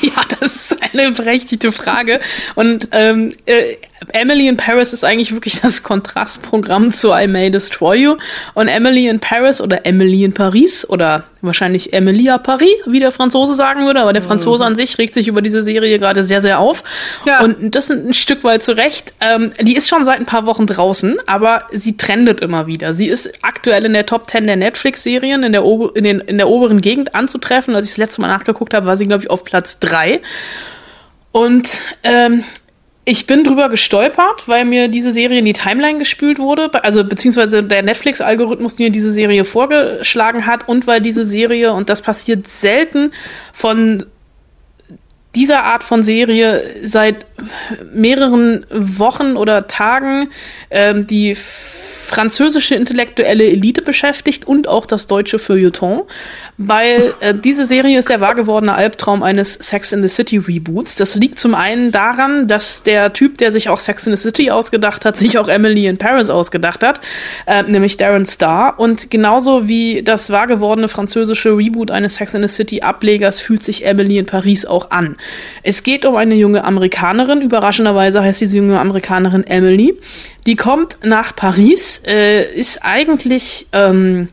Ja, 0.00 0.22
das 0.40 0.70
ist 0.72 0.78
eine 0.82 1.12
berechtigte 1.12 1.70
Frage. 1.70 2.18
Und 2.54 2.88
ähm, 2.92 3.34
äh, 3.44 3.76
Emily 4.12 4.48
in 4.48 4.56
Paris 4.56 4.92
ist 4.92 5.04
eigentlich 5.04 5.32
wirklich 5.32 5.60
das 5.60 5.82
Kontrastprogramm 5.82 6.90
zu 6.90 7.12
I 7.12 7.26
May 7.26 7.50
Destroy 7.50 7.96
You. 7.96 8.16
Und 8.54 8.68
Emily 8.68 9.08
in 9.08 9.20
Paris 9.20 9.60
oder 9.60 9.86
Emily 9.86 10.24
in 10.24 10.32
Paris 10.32 10.88
oder 10.88 11.24
wahrscheinlich 11.44 11.92
Emilia 11.92 12.38
Paris, 12.38 12.74
wie 12.86 13.00
der 13.00 13.12
Franzose 13.12 13.54
sagen 13.54 13.86
würde. 13.86 14.00
Aber 14.00 14.12
der 14.12 14.22
Franzose 14.22 14.64
an 14.64 14.74
sich 14.74 14.98
regt 14.98 15.14
sich 15.14 15.28
über 15.28 15.42
diese 15.42 15.62
Serie 15.62 15.98
gerade 15.98 16.22
sehr, 16.22 16.40
sehr 16.40 16.58
auf. 16.58 16.82
Ja. 17.26 17.42
Und 17.42 17.74
das 17.74 17.90
ein 17.90 18.14
Stück 18.14 18.44
weit 18.44 18.62
zu 18.62 18.76
Recht. 18.76 19.14
Ähm, 19.20 19.52
die 19.60 19.76
ist 19.76 19.88
schon 19.88 20.04
seit 20.04 20.18
ein 20.18 20.26
paar 20.26 20.46
Wochen 20.46 20.66
draußen, 20.66 21.18
aber 21.26 21.64
sie 21.72 21.96
trendet 21.96 22.40
immer 22.40 22.66
wieder. 22.66 22.94
Sie 22.94 23.06
ist 23.06 23.30
aktuell 23.42 23.84
in 23.84 23.92
der 23.92 24.06
Top 24.06 24.28
10 24.30 24.46
der 24.46 24.56
Netflix-Serien 24.56 25.42
in, 25.42 25.52
der 25.52 25.64
Ober- 25.64 25.94
in, 25.94 26.04
den, 26.04 26.20
in 26.20 26.38
der 26.38 26.48
oberen 26.48 26.80
Gegend 26.80 27.14
anzutreffen. 27.14 27.74
Als 27.74 27.86
ich 27.86 27.92
das 27.92 27.98
letzte 27.98 28.20
Mal 28.20 28.28
nachgeguckt 28.28 28.74
habe, 28.74 28.86
war 28.86 28.96
sie, 28.96 29.06
glaube 29.06 29.24
ich, 29.24 29.30
auf 29.30 29.44
Platz 29.44 29.78
3. 29.80 30.20
Und 31.32 31.80
ähm, 32.04 32.44
ich 33.06 33.26
bin 33.26 33.44
drüber 33.44 33.68
gestolpert, 33.68 34.48
weil 34.48 34.64
mir 34.64 34.88
diese 34.88 35.12
Serie 35.12 35.38
in 35.38 35.44
die 35.44 35.52
Timeline 35.52 35.98
gespült 35.98 36.38
wurde, 36.38 36.70
also 36.84 37.04
beziehungsweise 37.04 37.62
der 37.62 37.82
Netflix-Algorithmus 37.82 38.78
mir 38.78 38.90
diese 38.90 39.12
Serie 39.12 39.44
vorgeschlagen 39.44 40.46
hat 40.46 40.68
und 40.68 40.86
weil 40.86 41.02
diese 41.02 41.24
Serie, 41.24 41.72
und 41.72 41.90
das 41.90 42.00
passiert 42.00 42.48
selten 42.48 43.12
von 43.52 44.04
dieser 45.34 45.64
Art 45.64 45.84
von 45.84 46.02
Serie 46.02 46.62
seit 46.82 47.26
mehreren 47.92 48.64
Wochen 48.70 49.36
oder 49.36 49.66
Tagen 49.66 50.30
ähm, 50.70 51.06
die 51.06 51.36
französische 52.04 52.74
intellektuelle 52.74 53.44
Elite 53.44 53.82
beschäftigt 53.82 54.46
und 54.46 54.68
auch 54.68 54.86
das 54.86 55.06
deutsche 55.06 55.38
Feuilleton, 55.38 56.02
weil 56.58 57.14
äh, 57.20 57.34
diese 57.34 57.64
Serie 57.64 57.98
ist 57.98 58.10
der 58.10 58.20
wahr 58.20 58.34
gewordene 58.34 58.74
Albtraum 58.74 59.22
eines 59.22 59.54
Sex 59.54 59.92
in 59.92 60.02
the 60.02 60.08
City 60.08 60.38
Reboots. 60.38 60.96
Das 60.96 61.14
liegt 61.14 61.38
zum 61.38 61.54
einen 61.54 61.90
daran, 61.90 62.46
dass 62.46 62.82
der 62.82 63.12
Typ, 63.12 63.38
der 63.38 63.50
sich 63.50 63.68
auch 63.68 63.78
Sex 63.78 64.06
in 64.06 64.14
the 64.14 64.22
City 64.22 64.50
ausgedacht 64.50 65.04
hat, 65.04 65.16
sich 65.16 65.38
auch 65.38 65.48
Emily 65.48 65.86
in 65.86 65.98
Paris 65.98 66.30
ausgedacht 66.30 66.84
hat, 66.84 67.00
äh, 67.46 67.62
nämlich 67.62 67.96
Darren 67.96 68.26
Star. 68.26 68.78
Und 68.78 69.10
genauso 69.10 69.66
wie 69.66 70.02
das 70.02 70.30
wahr 70.30 70.46
gewordene 70.46 70.88
französische 70.88 71.56
Reboot 71.56 71.90
eines 71.90 72.16
Sex 72.16 72.34
in 72.34 72.46
the 72.46 72.54
City 72.54 72.82
Ablegers 72.82 73.40
fühlt 73.40 73.62
sich 73.62 73.84
Emily 73.84 74.18
in 74.18 74.26
Paris 74.26 74.66
auch 74.66 74.90
an. 74.90 75.16
Es 75.62 75.82
geht 75.82 76.04
um 76.04 76.16
eine 76.16 76.34
junge 76.34 76.64
Amerikanerin, 76.64 77.40
überraschenderweise 77.40 78.22
heißt 78.22 78.40
diese 78.40 78.58
junge 78.58 78.78
Amerikanerin 78.78 79.44
Emily. 79.44 79.98
Die 80.46 80.56
kommt 80.56 80.98
nach 81.02 81.34
Paris, 81.34 81.93
äh, 82.06 82.52
ist 82.54 82.84
eigentlich 82.84 83.66
ähm, 83.72 84.28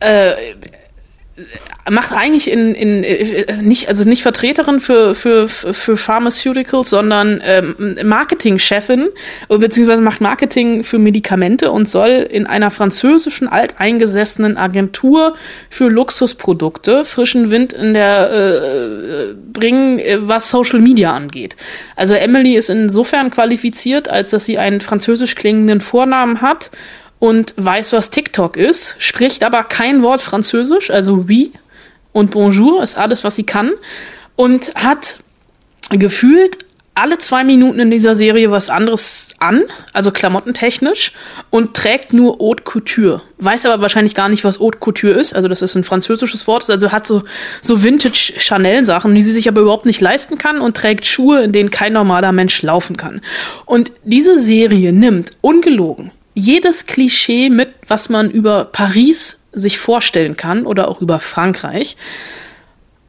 äh, 0.00 0.54
macht 1.90 2.12
eigentlich 2.12 2.50
in, 2.50 2.74
in 2.74 3.04
äh, 3.04 3.62
nicht 3.62 3.88
also 3.88 4.08
nicht 4.08 4.22
Vertreterin 4.22 4.80
für 4.80 5.14
für 5.14 5.48
für 5.48 5.96
Pharmaceuticals, 5.96 6.90
sondern 6.90 7.42
ähm, 7.44 7.96
Marketingchefin 8.02 9.08
beziehungsweise 9.48 10.02
macht 10.02 10.20
Marketing 10.20 10.82
für 10.82 10.98
Medikamente 10.98 11.70
und 11.70 11.88
soll 11.88 12.10
in 12.10 12.46
einer 12.46 12.70
französischen 12.70 13.48
alteingesessenen 13.48 14.56
Agentur 14.56 15.34
für 15.68 15.88
Luxusprodukte 15.88 17.04
frischen 17.04 17.50
Wind 17.50 17.72
in 17.74 17.94
der 17.94 18.32
äh, 18.32 19.34
bringen, 19.52 19.98
äh, 19.98 20.18
was 20.20 20.50
Social 20.50 20.80
Media 20.80 21.12
angeht. 21.12 21.56
Also 21.96 22.14
Emily 22.14 22.56
ist 22.56 22.70
insofern 22.70 23.30
qualifiziert, 23.30 24.08
als 24.08 24.30
dass 24.30 24.46
sie 24.46 24.58
einen 24.58 24.80
französisch 24.80 25.34
klingenden 25.34 25.80
Vornamen 25.80 26.40
hat 26.40 26.70
und 27.18 27.54
weiß, 27.56 27.92
was 27.92 28.10
TikTok 28.10 28.56
ist, 28.56 28.96
spricht 28.98 29.42
aber 29.42 29.64
kein 29.64 30.02
Wort 30.02 30.22
Französisch, 30.22 30.90
also 30.90 31.24
oui 31.28 31.52
und 32.12 32.30
bonjour 32.30 32.82
ist 32.82 32.96
alles, 32.96 33.24
was 33.24 33.36
sie 33.36 33.44
kann 33.44 33.72
und 34.36 34.74
hat 34.74 35.18
gefühlt 35.90 36.66
alle 36.96 37.18
zwei 37.18 37.44
Minuten 37.44 37.78
in 37.78 37.90
dieser 37.90 38.14
Serie 38.14 38.50
was 38.50 38.70
anderes 38.70 39.34
an, 39.38 39.64
also 39.92 40.10
klamottentechnisch, 40.10 41.12
und 41.50 41.74
trägt 41.74 42.14
nur 42.14 42.38
Haute 42.38 42.62
Couture. 42.64 43.20
Weiß 43.36 43.66
aber 43.66 43.82
wahrscheinlich 43.82 44.14
gar 44.14 44.30
nicht, 44.30 44.44
was 44.44 44.60
Haute 44.60 44.78
Couture 44.78 45.12
ist. 45.12 45.34
Also 45.34 45.46
das 45.46 45.60
ist 45.60 45.74
ein 45.74 45.84
französisches 45.84 46.46
Wort, 46.46 46.68
also 46.70 46.92
hat 46.92 47.06
so, 47.06 47.22
so 47.60 47.84
Vintage 47.84 48.32
Chanel-Sachen, 48.38 49.14
die 49.14 49.20
sie 49.20 49.32
sich 49.32 49.46
aber 49.46 49.60
überhaupt 49.60 49.84
nicht 49.84 50.00
leisten 50.00 50.38
kann 50.38 50.58
und 50.58 50.74
trägt 50.74 51.04
Schuhe, 51.04 51.42
in 51.42 51.52
denen 51.52 51.70
kein 51.70 51.92
normaler 51.92 52.32
Mensch 52.32 52.62
laufen 52.62 52.96
kann. 52.96 53.20
Und 53.66 53.92
diese 54.04 54.38
Serie 54.38 54.94
nimmt, 54.94 55.32
ungelogen, 55.42 56.12
jedes 56.36 56.86
Klischee 56.86 57.50
mit, 57.50 57.70
was 57.88 58.08
man 58.08 58.30
über 58.30 58.66
Paris 58.66 59.40
sich 59.52 59.78
vorstellen 59.78 60.36
kann 60.36 60.66
oder 60.66 60.88
auch 60.88 61.00
über 61.00 61.18
Frankreich. 61.18 61.96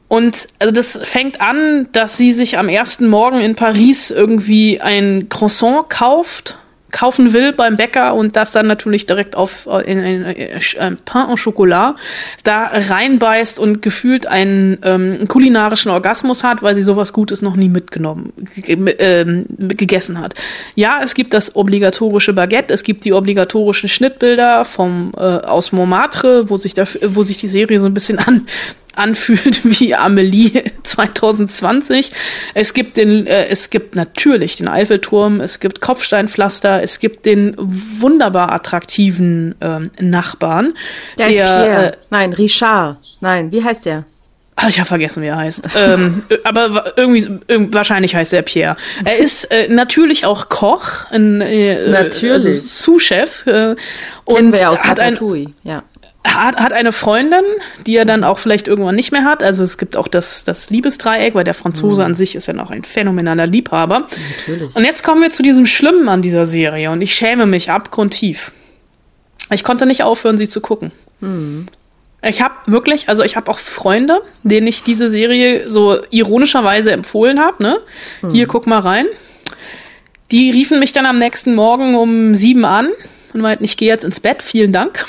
Und 0.07 0.47
also 0.59 0.73
das 0.73 0.99
fängt 1.03 1.41
an, 1.41 1.89
dass 1.91 2.15
sie 2.15 2.31
sich 2.31 2.57
am 2.57 2.69
ersten 2.69 3.07
Morgen 3.07 3.41
in 3.41 3.55
Paris 3.55 4.09
irgendwie 4.09 4.79
ein 4.79 5.27
Croissant 5.27 5.89
kauft, 5.89 6.57
kaufen 6.91 7.33
will 7.33 7.53
beim 7.53 7.75
Bäcker 7.75 8.15
und 8.15 8.35
das 8.35 8.51
dann 8.51 8.67
natürlich 8.67 9.05
direkt 9.05 9.35
auf 9.35 9.67
äh, 9.67 9.91
in, 9.91 9.99
in, 9.99 10.23
in, 10.23 10.49
in 10.79 10.97
Pain 11.05 11.27
au 11.27 11.35
Chocolat 11.35 11.95
da 12.43 12.69
reinbeißt 12.73 13.59
und 13.59 13.81
gefühlt 13.81 14.25
einen 14.25 14.77
ähm, 14.83 15.27
kulinarischen 15.27 15.91
Orgasmus 15.91 16.43
hat, 16.43 16.63
weil 16.63 16.75
sie 16.75 16.83
sowas 16.83 17.13
Gutes 17.13 17.41
noch 17.41 17.55
nie 17.55 17.69
mitgenommen, 17.69 18.31
ähm, 18.65 19.45
gegessen 19.57 20.19
hat. 20.19 20.35
Ja, 20.75 20.99
es 21.03 21.13
gibt 21.13 21.33
das 21.33 21.55
obligatorische 21.55 22.33
Baguette, 22.33 22.73
es 22.73 22.83
gibt 22.83 23.03
die 23.05 23.13
obligatorischen 23.13 23.89
Schnittbilder 23.89 24.65
vom 24.65 25.11
äh, 25.17 25.21
aus 25.21 25.71
Montmartre, 25.71 26.49
wo 26.49 26.57
sich 26.57 26.73
da, 26.73 26.85
wo 27.07 27.23
sich 27.23 27.37
die 27.37 27.47
Serie 27.47 27.79
so 27.79 27.85
ein 27.87 27.93
bisschen 27.93 28.19
an 28.27 28.45
anfühlt 28.97 29.61
wie 29.79 29.95
Amelie 29.95 30.63
2020. 30.83 32.11
Es 32.53 32.73
gibt 32.73 32.97
den, 32.97 33.27
äh, 33.27 33.47
es 33.47 33.69
gibt 33.69 33.95
natürlich 33.95 34.57
den 34.57 34.67
Eiffelturm, 34.67 35.41
es 35.41 35.59
gibt 35.59 35.81
Kopfsteinpflaster, 35.81 36.81
es 36.83 36.99
gibt 36.99 37.25
den 37.25 37.55
wunderbar 37.57 38.51
attraktiven 38.51 39.55
ähm, 39.61 39.91
Nachbarn. 39.99 40.73
Der, 41.17 41.27
der 41.27 41.29
ist 41.29 41.37
Pierre. 41.37 41.85
Äh, 41.93 41.97
Nein, 42.09 42.33
Richard. 42.33 42.97
Nein, 43.21 43.51
wie 43.51 43.63
heißt 43.63 43.85
der? 43.85 44.05
Ach, 44.59 44.69
ich 44.69 44.79
habe 44.79 44.87
vergessen, 44.87 45.21
wie 45.21 45.27
er 45.27 45.37
heißt. 45.37 45.69
ähm, 45.77 46.23
aber 46.43 46.93
irgendwie, 46.97 47.27
wahrscheinlich 47.71 48.15
heißt 48.15 48.33
er 48.33 48.41
Pierre. 48.41 48.75
Er 49.05 49.17
ist 49.17 49.45
äh, 49.45 49.67
natürlich 49.67 50.25
auch 50.25 50.49
Koch, 50.49 51.11
ein 51.11 51.41
äh, 51.41 51.89
natürlich. 51.89 52.31
Also 52.31 52.53
Sous-Chef. 52.53 53.45
Äh, 53.45 53.51
Kennen 53.51 53.75
und 54.25 54.59
wir 54.59 54.71
aus 54.71 54.83
hat 54.83 54.99
ein, 54.99 55.13
Ratatouille, 55.13 55.51
ja 55.63 55.83
hat, 56.27 56.57
hat 56.57 56.73
eine 56.73 56.91
Freundin, 56.91 57.43
die 57.85 57.95
er 57.95 58.05
dann 58.05 58.23
auch 58.23 58.39
vielleicht 58.39 58.67
irgendwann 58.67 58.95
nicht 58.95 59.11
mehr 59.11 59.23
hat. 59.23 59.41
Also 59.43 59.63
es 59.63 59.77
gibt 59.77 59.97
auch 59.97 60.07
das, 60.07 60.43
das 60.43 60.69
Liebesdreieck, 60.69 61.35
weil 61.35 61.43
der 61.43 61.53
Franzose 61.53 62.01
Mhm. 62.01 62.07
an 62.07 62.13
sich 62.15 62.35
ist 62.35 62.47
ja 62.47 62.53
noch 62.53 62.69
ein 62.71 62.83
phänomenaler 62.83 63.47
Liebhaber. 63.47 64.07
Natürlich. 64.47 64.75
Und 64.75 64.83
jetzt 64.85 65.03
kommen 65.03 65.21
wir 65.21 65.29
zu 65.29 65.43
diesem 65.43 65.65
Schlimmen 65.65 66.09
an 66.09 66.21
dieser 66.21 66.45
Serie 66.45 66.91
und 66.91 67.01
ich 67.01 67.13
schäme 67.15 67.45
mich 67.45 67.71
abgrundtief. 67.71 68.51
Ich 69.51 69.63
konnte 69.63 69.85
nicht 69.85 70.03
aufhören, 70.03 70.37
sie 70.37 70.47
zu 70.47 70.61
gucken. 70.61 70.91
Mhm. 71.21 71.67
Ich 72.23 72.41
habe 72.41 72.55
wirklich, 72.65 73.09
also 73.09 73.23
ich 73.23 73.35
habe 73.35 73.49
auch 73.49 73.59
Freunde, 73.59 74.21
denen 74.43 74.67
ich 74.67 74.83
diese 74.83 75.09
Serie 75.09 75.67
so 75.69 75.99
ironischerweise 76.09 76.91
empfohlen 76.91 77.39
habe. 77.39 77.61
Ne? 77.63 77.79
Mhm. 78.21 78.31
Hier, 78.31 78.47
guck 78.47 78.67
mal 78.67 78.79
rein. 78.79 79.05
Die 80.31 80.49
riefen 80.51 80.79
mich 80.79 80.91
dann 80.91 81.05
am 81.05 81.19
nächsten 81.19 81.55
Morgen 81.55 81.95
um 81.95 82.35
sieben 82.35 82.65
an 82.65 82.89
und 83.33 83.41
meinten, 83.41 83.63
ich 83.63 83.77
gehe 83.77 83.87
jetzt 83.87 84.03
ins 84.03 84.19
Bett, 84.19 84.41
vielen 84.43 84.73
Dank. 84.73 85.05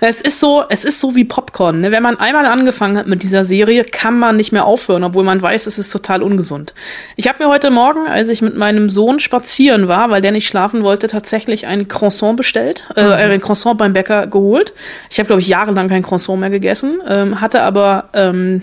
Es 0.00 0.20
ist 0.20 0.40
so, 0.40 0.64
es 0.68 0.84
ist 0.84 1.00
so 1.00 1.14
wie 1.14 1.24
Popcorn. 1.24 1.80
Ne? 1.80 1.90
Wenn 1.90 2.02
man 2.02 2.18
einmal 2.18 2.46
angefangen 2.46 2.96
hat 2.96 3.06
mit 3.06 3.22
dieser 3.22 3.44
Serie, 3.44 3.84
kann 3.84 4.18
man 4.18 4.36
nicht 4.36 4.52
mehr 4.52 4.64
aufhören, 4.64 5.04
obwohl 5.04 5.24
man 5.24 5.40
weiß, 5.40 5.66
es 5.66 5.78
ist 5.78 5.90
total 5.90 6.22
ungesund. 6.22 6.74
Ich 7.16 7.28
habe 7.28 7.42
mir 7.42 7.50
heute 7.50 7.70
Morgen, 7.70 8.06
als 8.06 8.28
ich 8.28 8.42
mit 8.42 8.56
meinem 8.56 8.90
Sohn 8.90 9.18
spazieren 9.18 9.88
war, 9.88 10.10
weil 10.10 10.20
der 10.20 10.32
nicht 10.32 10.46
schlafen 10.46 10.82
wollte, 10.82 11.08
tatsächlich 11.08 11.66
ein 11.66 11.88
Croissant 11.88 12.36
bestellt, 12.36 12.86
äh, 12.96 13.02
ein 13.02 13.40
Croissant 13.40 13.78
beim 13.78 13.92
Bäcker 13.92 14.26
geholt. 14.26 14.72
Ich 15.10 15.18
habe, 15.18 15.26
glaube 15.26 15.40
ich, 15.40 15.48
jahrelang 15.48 15.88
kein 15.88 16.02
Croissant 16.02 16.40
mehr 16.40 16.50
gegessen, 16.50 17.00
ähm, 17.08 17.40
hatte 17.40 17.62
aber 17.62 18.10
ähm, 18.12 18.62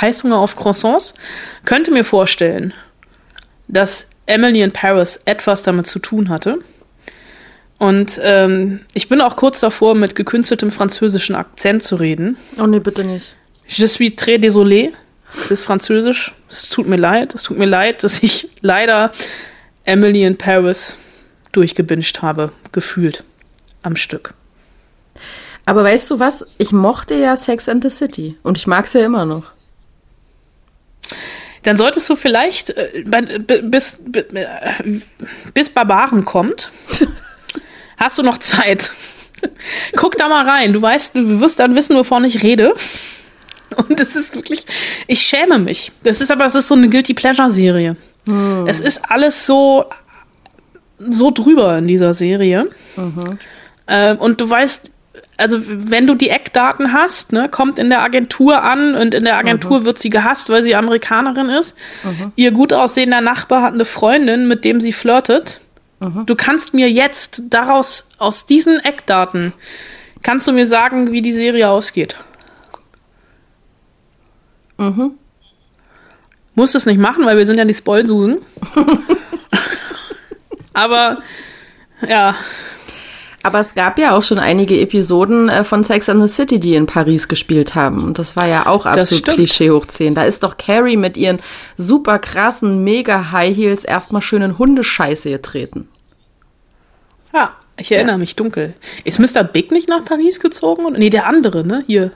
Heißhunger 0.00 0.38
auf 0.38 0.56
Croissants. 0.56 1.14
Könnte 1.64 1.90
mir 1.90 2.04
vorstellen, 2.04 2.72
dass 3.68 4.08
Emily 4.26 4.62
in 4.62 4.72
Paris 4.72 5.22
etwas 5.24 5.62
damit 5.62 5.86
zu 5.86 5.98
tun 5.98 6.28
hatte. 6.28 6.58
Und 7.84 8.18
ähm, 8.22 8.80
ich 8.94 9.08
bin 9.08 9.20
auch 9.20 9.36
kurz 9.36 9.60
davor, 9.60 9.94
mit 9.94 10.14
gekünsteltem 10.14 10.70
französischen 10.70 11.34
Akzent 11.34 11.82
zu 11.82 11.96
reden. 11.96 12.36
Oh 12.58 12.66
nee, 12.66 12.78
bitte 12.80 13.04
nicht. 13.04 13.36
Je 13.66 13.86
suis 13.86 14.12
très 14.16 14.38
désolé. 14.38 14.92
Das 15.34 15.50
ist 15.50 15.64
Französisch. 15.64 16.32
Es 16.48 16.68
tut 16.70 16.86
mir 16.86 16.96
leid. 16.96 17.34
Es 17.34 17.42
tut 17.42 17.58
mir 17.58 17.66
leid, 17.66 18.02
dass 18.04 18.22
ich 18.22 18.48
leider 18.60 19.10
Emily 19.84 20.22
in 20.24 20.38
Paris 20.38 20.96
durchgebinged 21.52 22.22
habe, 22.22 22.52
gefühlt 22.72 23.24
am 23.82 23.96
Stück. 23.96 24.34
Aber 25.66 25.84
weißt 25.84 26.10
du 26.10 26.18
was? 26.20 26.46
Ich 26.58 26.72
mochte 26.72 27.14
ja 27.14 27.36
Sex 27.36 27.68
and 27.68 27.82
the 27.82 27.90
City 27.90 28.36
und 28.42 28.56
ich 28.56 28.66
mag 28.66 28.86
es 28.86 28.92
ja 28.94 29.04
immer 29.04 29.24
noch. 29.24 29.50
Dann 31.62 31.76
solltest 31.76 32.08
du 32.10 32.16
vielleicht, 32.16 32.70
äh, 32.70 33.04
bis, 33.62 34.00
b- 34.06 34.20
äh, 34.20 35.00
bis 35.54 35.70
Barbaren 35.70 36.24
kommt, 36.26 36.70
hast 38.04 38.18
du 38.18 38.22
noch 38.22 38.38
Zeit. 38.38 38.92
Guck 39.96 40.16
da 40.16 40.28
mal 40.28 40.48
rein. 40.48 40.72
Du 40.72 40.80
weißt, 40.80 41.16
du 41.16 41.40
wirst 41.40 41.58
dann 41.58 41.74
wissen, 41.74 41.96
wovon 41.96 42.24
ich 42.24 42.42
rede. 42.42 42.74
Und 43.88 43.98
es 44.00 44.14
ist 44.14 44.34
wirklich, 44.36 44.64
ich 45.08 45.20
schäme 45.20 45.58
mich. 45.58 45.90
Das 46.04 46.20
ist 46.20 46.30
aber, 46.30 46.44
es 46.46 46.54
ist 46.54 46.68
so 46.68 46.74
eine 46.74 46.88
Guilty 46.88 47.14
Pleasure 47.14 47.50
Serie. 47.50 47.96
Es 48.66 48.80
ist 48.80 49.10
alles 49.10 49.44
so, 49.46 49.84
so 50.98 51.30
drüber 51.30 51.78
in 51.78 51.88
dieser 51.88 52.14
Serie. 52.14 52.66
Ähm, 53.88 54.16
und 54.18 54.40
du 54.40 54.48
weißt, 54.48 54.90
also 55.36 55.58
wenn 55.66 56.06
du 56.06 56.14
die 56.14 56.30
Eckdaten 56.30 56.92
hast, 56.92 57.32
ne, 57.32 57.48
kommt 57.48 57.78
in 57.78 57.88
der 57.90 58.02
Agentur 58.02 58.62
an 58.62 58.94
und 58.94 59.12
in 59.14 59.24
der 59.24 59.36
Agentur 59.36 59.84
wird 59.84 59.98
sie 59.98 60.08
gehasst, 60.10 60.48
weil 60.48 60.62
sie 60.62 60.74
Amerikanerin 60.76 61.48
ist. 61.48 61.76
Ihr 62.36 62.52
gut 62.52 62.72
aussehender 62.72 63.20
Nachbar 63.20 63.62
hat 63.62 63.74
eine 63.74 63.84
Freundin, 63.84 64.46
mit 64.46 64.64
dem 64.64 64.80
sie 64.80 64.92
flirtet. 64.92 65.60
Du 66.26 66.34
kannst 66.34 66.74
mir 66.74 66.90
jetzt 66.90 67.42
daraus, 67.50 68.08
aus 68.18 68.46
diesen 68.46 68.78
Eckdaten, 68.78 69.52
kannst 70.22 70.46
du 70.46 70.52
mir 70.52 70.66
sagen, 70.66 71.12
wie 71.12 71.22
die 71.22 71.32
Serie 71.32 71.68
ausgeht. 71.68 72.16
Muss 76.54 76.74
es 76.74 76.86
nicht 76.86 76.98
machen, 76.98 77.24
weil 77.24 77.36
wir 77.36 77.46
sind 77.46 77.58
ja 77.58 77.64
die 77.64 77.74
Spoilsusen. 77.74 78.38
Aber 80.72 81.22
ja, 82.08 82.34
Aber 83.44 83.60
es 83.60 83.74
gab 83.74 83.98
ja 83.98 84.16
auch 84.16 84.22
schon 84.22 84.38
einige 84.38 84.80
Episoden 84.80 85.50
äh, 85.50 85.64
von 85.64 85.84
Sex 85.84 86.08
and 86.08 86.18
the 86.22 86.28
City, 86.28 86.58
die 86.58 86.76
in 86.76 86.86
Paris 86.86 87.28
gespielt 87.28 87.74
haben. 87.74 88.02
Und 88.02 88.18
das 88.18 88.36
war 88.36 88.46
ja 88.46 88.64
auch 88.66 88.86
absolut. 88.86 89.26
Klischee 89.26 89.70
hoch 89.70 89.84
10. 89.84 90.14
Da 90.14 90.24
ist 90.24 90.42
doch 90.44 90.56
Carrie 90.56 90.96
mit 90.96 91.18
ihren 91.18 91.40
super 91.76 92.18
krassen, 92.18 92.82
mega 92.84 93.32
High 93.32 93.54
Heels 93.54 93.84
erstmal 93.84 94.22
schön 94.22 94.40
in 94.40 94.56
Hundescheiße 94.56 95.28
getreten. 95.28 95.88
Ja, 97.34 97.52
ich 97.76 97.92
erinnere 97.92 98.18
mich 98.18 98.36
dunkel. 98.36 98.74
Ist 99.04 99.18
Mr. 99.18 99.44
Big 99.44 99.70
nicht 99.70 99.88
nach 99.88 100.04
Paris 100.04 100.40
gezogen? 100.40 100.92
Nee, 100.92 101.10
der 101.10 101.26
andere, 101.26 101.66
ne? 101.66 101.82
Hier. 101.86 102.12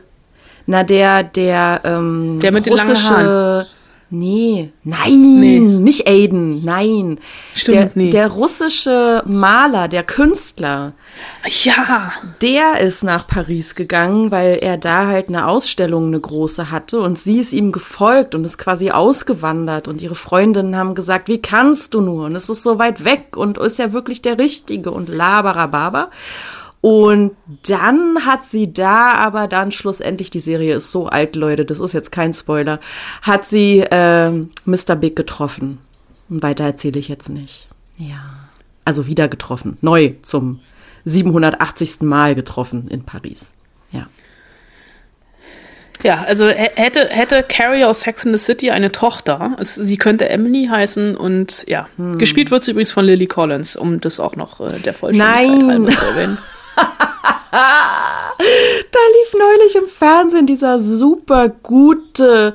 Na, 0.67 0.85
der, 0.85 1.25
der, 1.25 1.81
ähm, 1.85 2.39
Der 2.41 2.53
mit 2.53 2.67
den 2.67 2.75
langen 2.75 2.91
russische, 2.91 3.17
Haaren. 3.17 3.67
Nee, 4.11 4.73
nein, 4.85 5.41
Nee. 5.41 5.61
nicht 5.61 6.09
Aiden, 6.09 6.65
nein. 6.65 7.21
Stimmt, 7.55 7.77
der, 7.77 7.91
nee. 7.95 8.11
der 8.11 8.29
russische 8.29 9.23
Maler, 9.27 9.87
der 9.89 10.03
Künstler, 10.03 10.95
Ja, 11.65 12.13
der 12.41 12.81
ist 12.81 13.03
nach 13.03 13.27
Paris 13.27 13.75
gegangen, 13.75 14.31
weil 14.31 14.59
er 14.63 14.79
da 14.79 15.09
halt 15.09 15.29
eine 15.29 15.47
Ausstellung, 15.47 16.07
eine 16.07 16.21
große 16.21 16.71
hatte 16.71 17.01
und 17.01 17.19
sie 17.19 17.39
ist 17.39 17.53
ihm 17.53 17.71
gefolgt 17.71 18.35
und 18.35 18.47
ist 18.47 18.57
quasi 18.57 18.91
ausgewandert 18.91 19.89
und 19.89 20.01
ihre 20.01 20.15
Freundinnen 20.15 20.77
haben 20.77 20.95
gesagt, 20.95 21.29
wie 21.29 21.43
kannst 21.43 21.93
du 21.93 22.01
nur? 22.01 22.27
Und 22.27 22.35
es 22.35 22.49
ist 22.49 22.63
so 22.63 22.79
weit 22.79 23.05
weg 23.05 23.37
und 23.37 23.59
ist 23.59 23.79
ja 23.79 23.93
wirklich 23.93 24.23
der 24.23 24.39
Richtige 24.39 24.91
und 24.91 25.11
laberababa. 25.11 26.11
Und 26.81 27.33
dann 27.69 28.25
hat 28.25 28.45
sie 28.45 28.73
da 28.73 29.13
aber 29.15 29.49
dann 29.49 29.73
schlussendlich, 29.73 30.31
die 30.31 30.39
Serie 30.41 30.77
ist 30.77 30.93
so 30.93 31.07
alt, 31.09 31.35
Leute, 31.35 31.65
das 31.65 31.81
ist 31.81 31.93
jetzt 31.93 32.13
kein 32.13 32.33
Spoiler, 32.33 32.79
hat 33.23 33.45
sie 33.45 33.85
ähm, 33.91 34.51
Mr. 34.65 34.95
Big 34.95 35.17
getroffen. 35.17 35.79
Und 36.31 36.43
weiter 36.43 36.65
erzähle 36.65 37.01
ich 37.01 37.09
jetzt 37.09 37.31
nicht. 37.31 37.69
Ja. 37.97 38.21
Also 38.85 39.07
wieder 39.07 39.27
getroffen. 39.29 39.77
Neu 39.81 40.13
zum 40.23 40.61
780. 41.05 42.03
Mal 42.03 42.35
getroffen 42.35 42.87
in 42.89 43.03
Paris. 43.03 43.55
Ja. 43.91 44.07
Ja, 46.05 46.23
also 46.29 46.47
hä- 46.47 46.71
hätte, 46.77 47.09
hätte 47.09 47.43
Carrie 47.43 47.83
aus 47.85 48.03
Sex 48.03 48.25
in 48.25 48.33
the 48.33 48.39
City 48.39 48.71
eine 48.71 48.93
Tochter, 48.93 49.57
es, 49.59 49.75
sie 49.75 49.97
könnte 49.97 50.29
Emily 50.29 50.67
heißen 50.71 51.17
und 51.17 51.65
ja, 51.67 51.89
Hm. 51.97 52.19
gespielt 52.19 52.53
wird 52.53 52.63
sie 52.63 52.71
übrigens 52.71 52.93
von 52.93 53.05
Lily 53.05 53.27
Collins, 53.27 53.75
um 53.75 54.01
das 54.01 54.21
auch 54.21 54.37
noch 54.37 54.61
äh, 54.61 54.79
der 54.79 54.95
Vollständigkeit 54.95 55.49
Nein. 55.49 55.69
halber 55.71 55.91
zu 55.91 56.05
erwähnen. 56.05 56.39
Da 58.91 58.99
lief 59.17 59.35
neulich 59.39 59.77
im 59.77 59.89
Fernsehen 59.89 60.47
dieser 60.47 60.79
super 60.79 61.49
gute, 61.49 62.55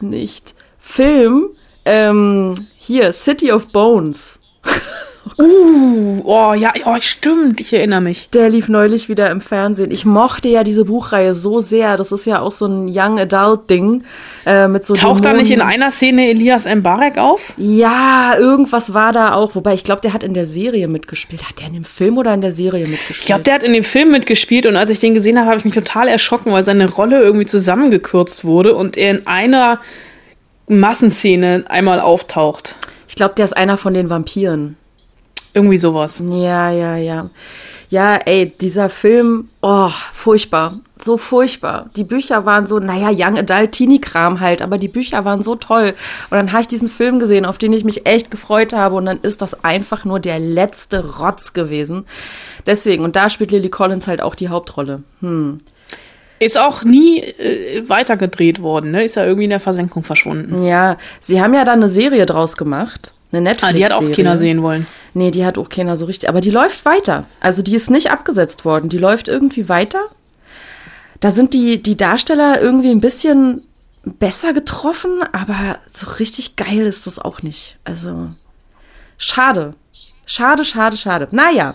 nicht, 0.00 0.54
Film, 0.78 1.50
ähm, 1.84 2.54
hier, 2.76 3.12
City 3.12 3.52
of 3.52 3.68
Bones. 3.68 4.40
Uh, 5.38 6.20
oh 6.24 6.54
ja, 6.54 6.72
oh, 6.84 6.96
stimmt, 7.00 7.60
ich 7.60 7.72
erinnere 7.72 8.00
mich. 8.00 8.28
Der 8.32 8.48
lief 8.50 8.68
neulich 8.68 9.08
wieder 9.08 9.30
im 9.30 9.40
Fernsehen. 9.40 9.90
Ich 9.90 10.04
mochte 10.04 10.48
ja 10.48 10.64
diese 10.64 10.84
Buchreihe 10.84 11.34
so 11.34 11.60
sehr. 11.60 11.96
Das 11.96 12.12
ist 12.12 12.26
ja 12.26 12.40
auch 12.40 12.52
so 12.52 12.66
ein 12.66 12.88
Young 12.88 13.18
Adult 13.18 13.70
Ding 13.70 14.04
äh, 14.46 14.68
mit 14.68 14.84
so 14.84 14.94
Taucht 14.94 15.20
da 15.20 15.30
Dämonen. 15.30 15.40
nicht 15.40 15.50
in 15.52 15.60
einer 15.60 15.90
Szene 15.90 16.28
Elias 16.28 16.64
Mbarek 16.64 17.18
auf? 17.18 17.54
Ja, 17.56 18.32
irgendwas 18.38 18.94
war 18.94 19.12
da 19.12 19.34
auch. 19.34 19.54
Wobei 19.54 19.74
ich 19.74 19.84
glaube, 19.84 20.00
der 20.00 20.12
hat 20.12 20.22
in 20.22 20.34
der 20.34 20.46
Serie 20.46 20.88
mitgespielt. 20.88 21.48
Hat 21.48 21.60
der 21.60 21.68
in 21.68 21.74
dem 21.74 21.84
Film 21.84 22.18
oder 22.18 22.34
in 22.34 22.40
der 22.40 22.52
Serie 22.52 22.86
mitgespielt? 22.86 23.20
Ich 23.20 23.26
glaube, 23.26 23.44
der 23.44 23.54
hat 23.54 23.62
in 23.62 23.72
dem 23.72 23.84
Film 23.84 24.10
mitgespielt 24.10 24.66
und 24.66 24.76
als 24.76 24.90
ich 24.90 24.98
den 24.98 25.14
gesehen 25.14 25.38
habe, 25.38 25.48
habe 25.48 25.58
ich 25.58 25.64
mich 25.64 25.74
total 25.74 26.08
erschrocken, 26.08 26.52
weil 26.52 26.64
seine 26.64 26.90
Rolle 26.90 27.20
irgendwie 27.22 27.46
zusammengekürzt 27.46 28.44
wurde 28.44 28.74
und 28.74 28.96
er 28.96 29.12
in 29.12 29.26
einer 29.26 29.80
Massenszene 30.68 31.64
einmal 31.68 32.00
auftaucht. 32.00 32.76
ich 33.08 33.14
glaube, 33.14 33.34
der 33.36 33.44
ist 33.44 33.56
einer 33.56 33.76
von 33.76 33.94
den 33.94 34.10
Vampiren. 34.10 34.76
Irgendwie 35.54 35.78
sowas. 35.78 36.22
Ja, 36.24 36.70
ja, 36.70 36.96
ja. 36.96 37.30
Ja, 37.92 38.14
ey, 38.14 38.50
dieser 38.58 38.88
Film, 38.88 39.50
oh, 39.60 39.90
furchtbar. 40.14 40.80
So 40.98 41.18
furchtbar. 41.18 41.90
Die 41.94 42.04
Bücher 42.04 42.46
waren 42.46 42.66
so, 42.66 42.78
naja, 42.78 43.10
Young 43.10 43.36
Adult 43.36 43.72
Teenie-Kram 43.72 44.40
halt, 44.40 44.62
aber 44.62 44.78
die 44.78 44.88
Bücher 44.88 45.26
waren 45.26 45.42
so 45.42 45.56
toll. 45.56 45.94
Und 46.30 46.36
dann 46.38 46.52
habe 46.52 46.62
ich 46.62 46.68
diesen 46.68 46.88
Film 46.88 47.18
gesehen, 47.18 47.44
auf 47.44 47.58
den 47.58 47.74
ich 47.74 47.84
mich 47.84 48.06
echt 48.06 48.30
gefreut 48.30 48.72
habe. 48.72 48.94
Und 48.94 49.04
dann 49.04 49.20
ist 49.20 49.42
das 49.42 49.62
einfach 49.62 50.06
nur 50.06 50.20
der 50.20 50.38
letzte 50.38 51.18
Rotz 51.18 51.52
gewesen. 51.52 52.06
Deswegen, 52.64 53.04
und 53.04 53.14
da 53.14 53.28
spielt 53.28 53.50
Lily 53.50 53.68
Collins 53.68 54.06
halt 54.06 54.22
auch 54.22 54.36
die 54.36 54.48
Hauptrolle. 54.48 55.02
Hm. 55.20 55.58
Ist 56.38 56.58
auch 56.58 56.84
nie 56.84 57.20
äh, 57.20 57.86
weitergedreht 57.90 58.62
worden, 58.62 58.90
ne? 58.90 59.04
Ist 59.04 59.16
ja 59.16 59.24
irgendwie 59.26 59.44
in 59.44 59.50
der 59.50 59.60
Versenkung 59.60 60.02
verschwunden. 60.02 60.64
Ja, 60.64 60.96
sie 61.20 61.42
haben 61.42 61.52
ja 61.52 61.64
dann 61.64 61.80
eine 61.80 61.90
Serie 61.90 62.24
draus 62.24 62.56
gemacht. 62.56 63.12
Eine 63.32 63.40
netflix 63.42 63.70
Ah, 63.70 63.72
die 63.72 63.84
hat 63.84 63.92
auch 63.92 64.12
keiner 64.12 64.36
sehen 64.36 64.62
wollen. 64.62 64.86
Nee, 65.14 65.30
die 65.30 65.44
hat 65.44 65.58
auch 65.58 65.68
keiner 65.68 65.96
so 65.96 66.04
richtig. 66.04 66.28
Aber 66.28 66.40
die 66.40 66.50
läuft 66.50 66.84
weiter. 66.84 67.26
Also 67.40 67.62
die 67.62 67.74
ist 67.74 67.90
nicht 67.90 68.10
abgesetzt 68.10 68.64
worden. 68.64 68.88
Die 68.88 68.98
läuft 68.98 69.28
irgendwie 69.28 69.68
weiter. 69.68 70.00
Da 71.20 71.30
sind 71.30 71.54
die, 71.54 71.80
die 71.82 71.96
Darsteller 71.96 72.60
irgendwie 72.60 72.90
ein 72.90 73.00
bisschen 73.00 73.62
besser 74.04 74.52
getroffen, 74.52 75.20
aber 75.32 75.78
so 75.92 76.10
richtig 76.18 76.56
geil 76.56 76.80
ist 76.80 77.06
das 77.06 77.18
auch 77.18 77.42
nicht. 77.42 77.78
Also 77.84 78.28
schade. 79.18 79.74
Schade, 80.24 80.64
schade, 80.64 80.96
schade. 80.96 81.28
Naja, 81.32 81.74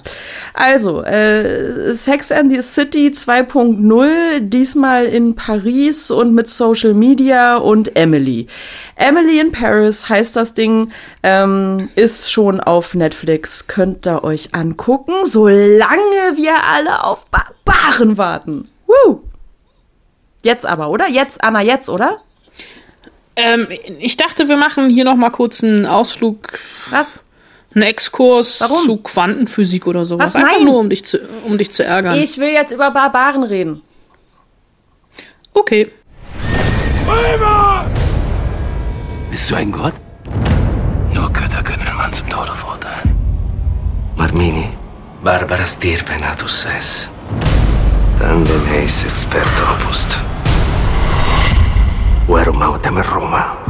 also 0.53 1.03
äh, 1.03 1.93
Sex 1.93 2.31
and 2.31 2.51
the 2.51 2.62
City 2.62 3.10
2.0, 3.10 4.39
diesmal 4.39 5.05
in 5.05 5.36
Paris 5.36 6.10
und 6.10 6.33
mit 6.33 6.49
Social 6.49 6.93
Media 6.93 7.57
und 7.57 7.95
Emily. 7.97 8.47
Emily 8.95 9.39
in 9.39 9.51
Paris 9.51 10.07
heißt 10.07 10.36
das 10.38 10.53
Ding, 10.53 10.91
ähm, 11.23 11.89
ist 11.95 12.31
schon 12.31 12.62
auf 12.62 12.95
Netflix, 12.95 13.67
könnt 13.67 14.07
ihr 14.07 14.23
euch 14.23 14.55
angucken, 14.55 15.13
solange 15.25 16.36
wir 16.36 16.63
alle 16.63 17.03
auf 17.03 17.25
Barbaren 17.29 18.17
warten. 18.17 18.69
Woo! 18.88 19.23
Jetzt 20.41 20.65
aber, 20.65 20.89
oder? 20.89 21.10
Jetzt, 21.10 21.43
Anna, 21.43 21.62
jetzt, 21.62 21.89
oder? 21.89 22.21
Ähm, 23.36 23.67
ich 23.99 24.15
dachte, 24.15 24.47
wir 24.47 24.57
machen 24.57 24.89
hier 24.89 25.03
noch 25.03 25.15
mal 25.15 25.29
kurz 25.31 25.63
einen 25.63 25.86
Ausflug, 25.86 26.57
Was? 26.89 27.19
Einen 27.77 27.89
Exkurs 27.89 28.59
Warum? 28.61 28.83
zu 28.85 28.97
Quantenphysik 28.97 29.87
oder 29.87 30.05
sowas. 30.05 30.33
Was? 30.33 30.35
Einfach 30.35 30.57
Nein. 30.57 30.65
nur, 30.65 30.79
um 30.79 30.89
dich 30.89 31.05
zu, 31.05 31.19
um 31.45 31.57
dich 31.57 31.71
zu 31.71 31.83
ärgern. 31.83 32.15
Ich 32.17 32.37
will 32.37 32.49
jetzt 32.49 32.71
über 32.71 32.91
Barbaren 32.91 33.43
reden. 33.43 33.81
okay. 35.53 35.91
Bist 39.29 39.51
du 39.51 39.55
ein 39.55 39.71
Gott? 39.71 39.93
Nur 41.13 41.31
Götter 41.31 41.63
können 41.63 41.81
einen 41.87 41.97
Mann 41.97 42.11
zum 42.11 42.27
Tode 42.29 42.53
verurteilen. 42.53 43.15
Marmini, 44.15 44.69
Barbara 45.23 45.65
stirpe 45.65 46.19
natus 46.19 46.67
es. 46.77 47.09
Tandem 48.19 48.61
eis 48.73 49.03
experto 49.03 49.63
opust. 49.73 50.17
Verum 52.27 52.61
autem 52.61 52.97
Roma. 52.97 53.66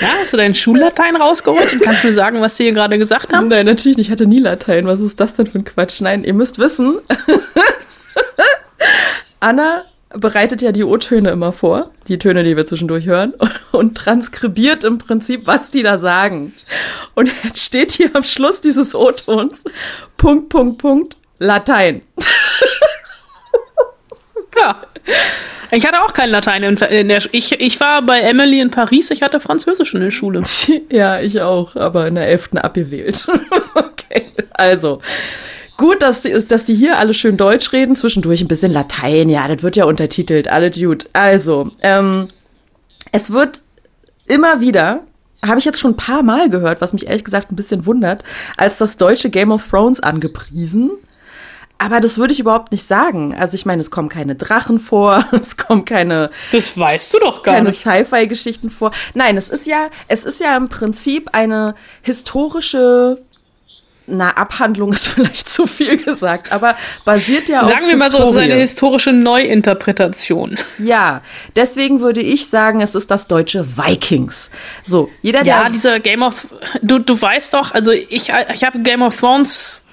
Ja, 0.00 0.08
hast 0.20 0.32
du 0.32 0.36
deinen 0.36 0.54
Schullatein 0.54 1.16
rausgeholt 1.16 1.72
und 1.72 1.82
kannst 1.82 2.04
mir 2.04 2.12
sagen, 2.12 2.40
was 2.40 2.56
sie 2.56 2.64
hier 2.64 2.72
gerade 2.72 2.98
gesagt 2.98 3.32
haben? 3.32 3.48
Nein, 3.48 3.66
natürlich 3.66 3.98
nicht. 3.98 4.06
Ich 4.06 4.12
hatte 4.12 4.26
nie 4.26 4.38
Latein. 4.38 4.86
Was 4.86 5.00
ist 5.00 5.18
das 5.18 5.34
denn 5.34 5.46
für 5.46 5.58
ein 5.58 5.64
Quatsch? 5.64 6.00
Nein, 6.00 6.24
ihr 6.24 6.34
müsst 6.34 6.58
wissen, 6.58 7.00
Anna 9.40 9.84
bereitet 10.10 10.62
ja 10.62 10.72
die 10.72 10.84
O-Töne 10.84 11.30
immer 11.30 11.52
vor, 11.52 11.90
die 12.08 12.18
Töne, 12.18 12.42
die 12.42 12.56
wir 12.56 12.64
zwischendurch 12.64 13.06
hören, 13.06 13.34
und 13.72 13.96
transkribiert 13.96 14.84
im 14.84 14.98
Prinzip, 14.98 15.46
was 15.46 15.70
die 15.70 15.82
da 15.82 15.98
sagen. 15.98 16.54
Und 17.14 17.30
jetzt 17.44 17.62
steht 17.62 17.92
hier 17.92 18.10
am 18.14 18.22
Schluss 18.22 18.60
dieses 18.60 18.94
O-Tons 18.94 19.64
Punkt, 20.16 20.48
Punkt, 20.48 20.78
Punkt, 20.78 21.16
Latein. 21.38 22.02
Ja. 24.56 24.76
Ich 25.70 25.86
hatte 25.86 26.02
auch 26.02 26.12
kein 26.12 26.30
Latein 26.30 26.62
in, 26.62 27.08
der 27.08 27.20
Sch 27.20 27.28
ich, 27.32 27.60
ich 27.60 27.78
war 27.80 28.02
bei 28.02 28.20
Emily 28.20 28.60
in 28.60 28.70
Paris, 28.70 29.10
ich 29.10 29.22
hatte 29.22 29.40
Französisch 29.40 29.94
in 29.94 30.00
der 30.00 30.10
Schule. 30.10 30.42
Ja, 30.90 31.20
ich 31.20 31.40
auch, 31.40 31.76
aber 31.76 32.06
in 32.06 32.14
der 32.14 32.28
11. 32.28 32.50
abgewählt. 32.56 33.26
okay, 33.74 34.26
also. 34.52 35.00
Gut, 35.76 36.02
dass 36.02 36.22
die, 36.22 36.32
dass 36.48 36.64
die 36.64 36.74
hier 36.74 36.98
alle 36.98 37.14
schön 37.14 37.36
Deutsch 37.36 37.72
reden, 37.72 37.94
zwischendurch 37.94 38.40
ein 38.40 38.48
bisschen 38.48 38.72
Latein, 38.72 39.30
ja, 39.30 39.46
das 39.46 39.62
wird 39.62 39.76
ja 39.76 39.84
untertitelt, 39.84 40.48
alle 40.48 40.72
Dude. 40.72 41.06
Also, 41.12 41.70
ähm, 41.82 42.28
es 43.12 43.30
wird 43.30 43.60
immer 44.26 44.60
wieder, 44.60 45.04
habe 45.46 45.60
ich 45.60 45.64
jetzt 45.64 45.78
schon 45.78 45.92
ein 45.92 45.96
paar 45.96 46.22
Mal 46.22 46.50
gehört, 46.50 46.80
was 46.80 46.92
mich 46.92 47.06
ehrlich 47.06 47.24
gesagt 47.24 47.52
ein 47.52 47.56
bisschen 47.56 47.86
wundert, 47.86 48.24
als 48.56 48.78
das 48.78 48.96
deutsche 48.96 49.30
Game 49.30 49.52
of 49.52 49.68
Thrones 49.68 50.00
angepriesen. 50.00 50.90
Aber 51.80 52.00
das 52.00 52.18
würde 52.18 52.32
ich 52.32 52.40
überhaupt 52.40 52.72
nicht 52.72 52.84
sagen. 52.86 53.34
Also 53.38 53.54
ich 53.54 53.64
meine, 53.64 53.80
es 53.80 53.90
kommen 53.92 54.08
keine 54.08 54.34
Drachen 54.34 54.80
vor, 54.80 55.24
es 55.32 55.56
kommen 55.56 55.84
keine 55.84 56.30
Das 56.50 56.76
weißt 56.76 57.14
du 57.14 57.18
doch 57.20 57.42
gar 57.44 57.54
keine 57.54 57.70
nicht. 57.70 57.80
Sci-Fi-Geschichten 57.80 58.68
vor. 58.68 58.90
Nein, 59.14 59.36
es 59.36 59.48
ist 59.48 59.66
ja, 59.66 59.88
es 60.08 60.24
ist 60.24 60.40
ja 60.40 60.56
im 60.56 60.68
Prinzip 60.68 61.30
eine 61.32 61.76
historische, 62.02 63.20
na, 64.08 64.30
Abhandlung 64.30 64.92
ist 64.92 65.06
vielleicht 65.14 65.48
zu 65.48 65.66
viel 65.68 65.98
gesagt, 66.02 66.50
aber 66.50 66.74
basiert 67.04 67.48
ja 67.48 67.62
auf 67.62 67.68
Sagen 67.68 67.86
wir 67.86 67.96
mal 67.96 68.10
so, 68.10 68.16
es 68.18 68.22
ist 68.22 68.26
Historie. 68.30 68.52
eine 68.52 68.60
historische 68.60 69.12
Neuinterpretation. 69.12 70.58
Ja, 70.78 71.22
deswegen 71.54 72.00
würde 72.00 72.22
ich 72.22 72.48
sagen, 72.48 72.80
es 72.80 72.96
ist 72.96 73.10
das 73.12 73.28
deutsche 73.28 73.76
Vikings. 73.76 74.50
So, 74.84 75.10
jeder, 75.22 75.42
der 75.42 75.54
Ja, 75.54 75.68
dieser 75.68 76.00
Game 76.00 76.22
of 76.22 76.46
du 76.82 76.98
du 76.98 77.20
weißt 77.20 77.54
doch, 77.54 77.72
also 77.72 77.92
ich 77.92 78.32
ich 78.52 78.64
habe 78.64 78.80
Game 78.80 79.02
of 79.02 79.16
Thrones 79.16 79.84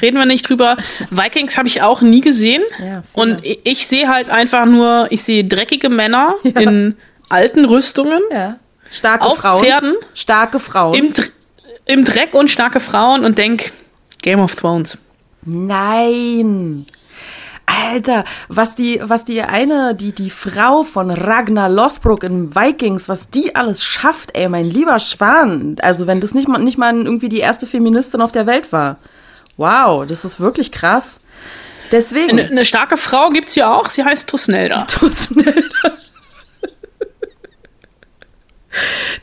reden 0.00 0.18
wir 0.18 0.26
nicht 0.26 0.48
drüber. 0.48 0.76
Vikings 1.10 1.56
habe 1.56 1.68
ich 1.68 1.82
auch 1.82 2.02
nie 2.02 2.20
gesehen 2.20 2.62
Ja, 2.78 3.02
und 3.12 3.44
ich, 3.44 3.60
ich 3.64 3.86
sehe 3.86 4.08
halt 4.08 4.30
einfach 4.30 4.66
nur, 4.66 5.06
ich 5.10 5.22
sehe 5.22 5.44
dreckige 5.44 5.88
Männer 5.88 6.34
in 6.42 6.96
alten 7.28 7.64
Rüstungen 7.64 8.22
ja, 8.30 8.56
starke 8.90 9.24
auf 9.24 9.38
Frauen, 9.38 9.64
Pferden 9.64 9.96
starke 10.14 10.58
Frauen. 10.58 10.94
im, 10.94 11.12
im 11.86 12.04
Dreck 12.04 12.34
und 12.34 12.50
starke 12.50 12.80
Frauen 12.80 13.24
und 13.24 13.38
denk 13.38 13.72
Game 14.22 14.40
of 14.40 14.54
Thrones. 14.54 14.98
Nein. 15.44 16.86
Alter, 17.70 18.24
was 18.48 18.74
die, 18.74 19.00
was 19.02 19.24
die 19.24 19.42
eine, 19.42 19.94
die, 19.94 20.12
die 20.12 20.30
Frau 20.30 20.82
von 20.82 21.10
Ragnar 21.10 21.68
Lothbrok 21.68 22.24
in 22.24 22.54
Vikings, 22.54 23.08
was 23.08 23.30
die 23.30 23.54
alles 23.54 23.84
schafft, 23.84 24.30
ey, 24.34 24.48
mein 24.48 24.66
lieber 24.66 24.98
Schwan. 24.98 25.76
Also, 25.80 26.06
wenn 26.06 26.20
das 26.20 26.34
nicht 26.34 26.48
mal, 26.48 26.58
nicht 26.58 26.78
mal 26.78 26.94
irgendwie 26.94 27.28
die 27.28 27.38
erste 27.38 27.66
Feministin 27.66 28.20
auf 28.20 28.32
der 28.32 28.46
Welt 28.46 28.72
war. 28.72 28.96
Wow, 29.60 30.06
das 30.06 30.24
ist 30.24 30.40
wirklich 30.40 30.72
krass. 30.72 31.20
Deswegen. 31.92 32.30
Eine, 32.38 32.44
eine 32.48 32.64
starke 32.64 32.96
Frau 32.96 33.28
gibt's 33.30 33.52
hier 33.52 33.70
auch, 33.70 33.90
sie 33.90 34.04
heißt 34.04 34.28
Tusnelda. 34.28 34.84
Tusnelda. 34.88 35.98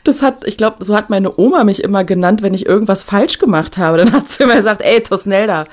Das 0.04 0.20
hat, 0.22 0.44
ich 0.46 0.56
glaube, 0.58 0.84
so 0.84 0.94
hat 0.94 1.08
meine 1.10 1.38
Oma 1.38 1.64
mich 1.64 1.82
immer 1.82 2.04
genannt, 2.04 2.42
wenn 2.42 2.52
ich 2.54 2.66
irgendwas 2.66 3.02
falsch 3.02 3.38
gemacht 3.38 3.78
habe. 3.78 3.96
Dann 3.96 4.12
hat 4.12 4.28
sie 4.28 4.42
immer 4.44 4.56
gesagt, 4.56 4.82
ey, 4.82 5.02
Tosnelda. 5.02 5.64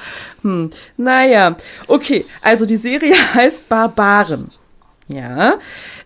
Hm, 0.41 0.71
naja, 0.97 1.58
okay. 1.88 2.25
Also 2.41 2.65
die 2.65 2.78
Serie 2.78 3.13
heißt 3.34 3.67
Barbaren. 3.69 4.51
Ja, 5.08 5.56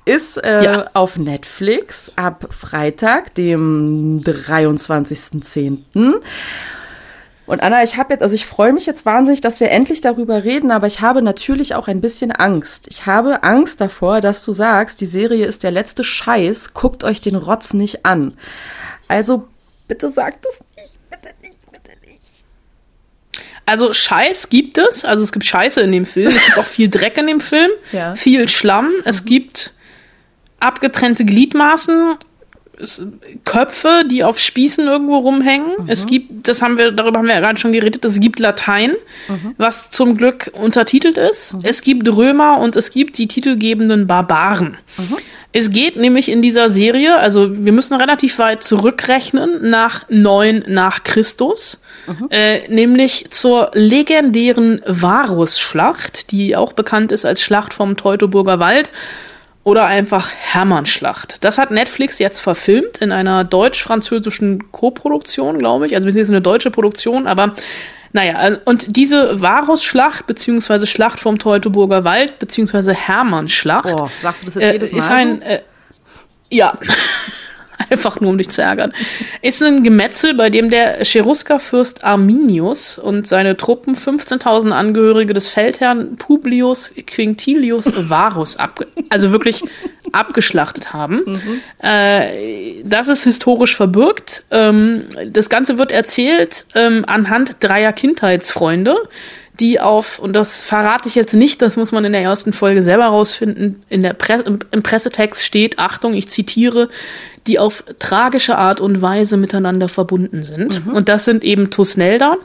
ist 0.03 0.43
äh, 0.43 0.63
Ja. 0.63 0.89
auf 0.93 1.17
Netflix 1.17 2.11
ab 2.17 2.47
Freitag, 2.49 3.35
dem 3.35 4.19
23.10. 4.25 6.15
Und 7.49 7.63
Anna, 7.63 7.81
ich 7.81 7.97
habe 7.97 8.13
jetzt, 8.13 8.21
also 8.21 8.35
ich 8.35 8.45
freue 8.45 8.73
mich 8.73 8.85
jetzt 8.85 9.07
wahnsinnig, 9.07 9.41
dass 9.41 9.59
wir 9.59 9.71
endlich 9.71 10.01
darüber 10.01 10.43
reden, 10.43 10.69
aber 10.69 10.85
ich 10.85 11.01
habe 11.01 11.23
natürlich 11.23 11.73
auch 11.73 11.87
ein 11.87 11.99
bisschen 11.99 12.31
Angst. 12.31 12.85
Ich 12.91 13.07
habe 13.07 13.41
Angst 13.41 13.81
davor, 13.81 14.21
dass 14.21 14.45
du 14.45 14.53
sagst, 14.53 15.01
die 15.01 15.07
Serie 15.07 15.47
ist 15.47 15.63
der 15.63 15.71
letzte 15.71 16.03
Scheiß, 16.03 16.75
guckt 16.75 17.03
euch 17.03 17.21
den 17.21 17.35
Rotz 17.35 17.73
nicht 17.73 18.05
an. 18.05 18.37
Also 19.07 19.47
bitte 19.87 20.11
sagt 20.11 20.45
es 20.45 20.59
nicht, 20.77 20.99
bitte 21.09 21.33
nicht, 21.41 21.57
bitte 21.71 21.97
nicht. 22.05 22.19
Also 23.65 23.93
Scheiß 23.95 24.49
gibt 24.49 24.77
es, 24.77 25.03
also 25.03 25.23
es 25.23 25.31
gibt 25.31 25.47
Scheiße 25.47 25.81
in 25.81 25.91
dem 25.91 26.05
Film, 26.05 26.27
es 26.27 26.39
gibt 26.45 26.59
auch 26.59 26.65
viel 26.67 26.87
Dreck 26.87 27.17
in 27.17 27.25
dem 27.25 27.41
Film, 27.41 27.71
Ja. 27.91 28.13
viel 28.13 28.47
Schlamm, 28.47 28.91
es 29.05 29.25
gibt 29.25 29.73
abgetrennte 30.59 31.25
Gliedmaßen, 31.25 32.15
Köpfe, 33.45 34.03
die 34.09 34.23
auf 34.23 34.39
Spießen 34.39 34.87
irgendwo 34.87 35.17
rumhängen. 35.17 35.71
Es 35.87 36.05
gibt, 36.05 36.47
das 36.47 36.61
haben 36.61 36.77
wir, 36.77 36.91
darüber 36.91 37.19
haben 37.19 37.27
wir 37.27 37.35
ja 37.35 37.41
gerade 37.41 37.59
schon 37.59 37.71
geredet, 37.71 38.05
es 38.05 38.19
gibt 38.19 38.39
Latein, 38.39 38.93
was 39.57 39.91
zum 39.91 40.15
Glück 40.17 40.51
untertitelt 40.53 41.17
ist. 41.17 41.57
Es 41.63 41.81
gibt 41.81 42.07
Römer 42.07 42.59
und 42.59 42.75
es 42.75 42.91
gibt 42.91 43.17
die 43.17 43.27
titelgebenden 43.27 44.07
Barbaren. 44.07 44.77
Es 45.51 45.71
geht 45.71 45.95
nämlich 45.95 46.29
in 46.29 46.43
dieser 46.43 46.69
Serie, 46.69 47.17
also 47.17 47.65
wir 47.65 47.71
müssen 47.71 47.95
relativ 47.95 48.37
weit 48.37 48.63
zurückrechnen, 48.63 49.67
nach 49.69 50.05
9 50.07 50.65
nach 50.67 51.03
Christus, 51.03 51.81
äh, 52.29 52.67
nämlich 52.69 53.27
zur 53.31 53.71
legendären 53.73 54.81
Varusschlacht, 54.85 56.31
die 56.31 56.55
auch 56.55 56.73
bekannt 56.73 57.11
ist 57.11 57.25
als 57.25 57.41
Schlacht 57.41 57.73
vom 57.73 57.97
Teutoburger 57.97 58.59
Wald 58.59 58.89
oder 59.63 59.85
einfach 59.85 60.31
Hermannschlacht. 60.33 61.43
Das 61.43 61.57
hat 61.57 61.71
Netflix 61.71 62.19
jetzt 62.19 62.39
verfilmt 62.39 62.99
in 62.99 63.11
einer 63.11 63.43
deutsch-französischen 63.43 64.71
Koproduktion, 64.71 65.59
glaube 65.59 65.85
ich. 65.85 65.95
Also 65.95 66.05
wir 66.05 66.13
sind 66.13 66.21
jetzt 66.21 66.31
eine 66.31 66.41
deutsche 66.41 66.71
Produktion, 66.71 67.27
aber 67.27 67.53
naja, 68.11 68.57
und 68.65 68.95
diese 68.95 69.39
Varusschlacht, 69.39 70.25
beziehungsweise 70.25 70.87
Schlacht 70.87 71.19
vom 71.19 71.37
Teutoburger 71.37 72.03
Wald, 72.03 72.39
beziehungsweise 72.39 72.93
Hermannschlacht, 72.93 73.93
Oh, 73.99 74.09
sagst 74.21 74.41
du 74.41 74.45
das 74.47 74.55
jetzt 74.55 74.63
äh, 74.63 74.71
jedes 74.73 74.91
Mal? 74.91 74.97
ist 74.97 75.11
ein, 75.11 75.41
äh, 75.43 75.61
ja, 76.49 76.75
einfach 77.89 78.19
nur 78.19 78.31
um 78.31 78.37
dich 78.37 78.49
zu 78.49 78.61
ärgern, 78.61 78.93
ist 79.41 79.61
ein 79.63 79.83
Gemetzel, 79.83 80.33
bei 80.33 80.49
dem 80.49 80.69
der 80.69 81.03
Cherusker-Fürst 81.03 82.03
Arminius 82.03 82.97
und 82.97 83.27
seine 83.27 83.57
Truppen 83.57 83.95
15.000 83.95 84.71
Angehörige 84.71 85.33
des 85.33 85.49
Feldherrn 85.49 86.15
Publius 86.17 86.91
Quintilius 87.07 87.91
Varus, 87.95 88.57
abge 88.57 88.87
also 89.09 89.31
wirklich 89.31 89.63
abgeschlachtet 90.11 90.93
haben. 90.93 91.21
Äh, 91.81 92.83
das 92.83 93.07
ist 93.07 93.23
historisch 93.23 93.75
verbürgt. 93.75 94.43
Ähm, 94.51 95.03
das 95.27 95.49
Ganze 95.49 95.77
wird 95.77 95.91
erzählt 95.91 96.65
ähm, 96.75 97.03
anhand 97.07 97.57
dreier 97.59 97.93
Kindheitsfreunde, 97.93 98.95
die 99.59 99.79
auf, 99.79 100.19
und 100.19 100.33
das 100.33 100.61
verrate 100.61 101.09
ich 101.09 101.15
jetzt 101.15 101.33
nicht, 101.33 101.61
das 101.61 101.77
muss 101.77 101.91
man 101.91 102.05
in 102.05 102.13
der 102.13 102.21
ersten 102.21 102.53
Folge 102.53 102.83
selber 102.83 103.05
rausfinden, 103.05 103.83
in 103.89 104.03
der 104.03 104.13
Pre 104.13 104.41
im, 104.45 104.59
im 104.71 104.83
Pressetext 104.83 105.43
steht, 105.43 105.79
Achtung, 105.79 106.13
ich 106.13 106.29
zitiere, 106.29 106.89
die 107.47 107.59
auf 107.59 107.83
tragische 107.99 108.57
Art 108.57 108.79
und 108.79 109.01
Weise 109.01 109.37
miteinander 109.37 109.89
verbunden 109.89 110.43
sind. 110.43 110.81
Und 110.87 111.09
das 111.09 111.25
sind 111.25 111.43
eben 111.43 111.69
Tusnelda, 111.69 112.37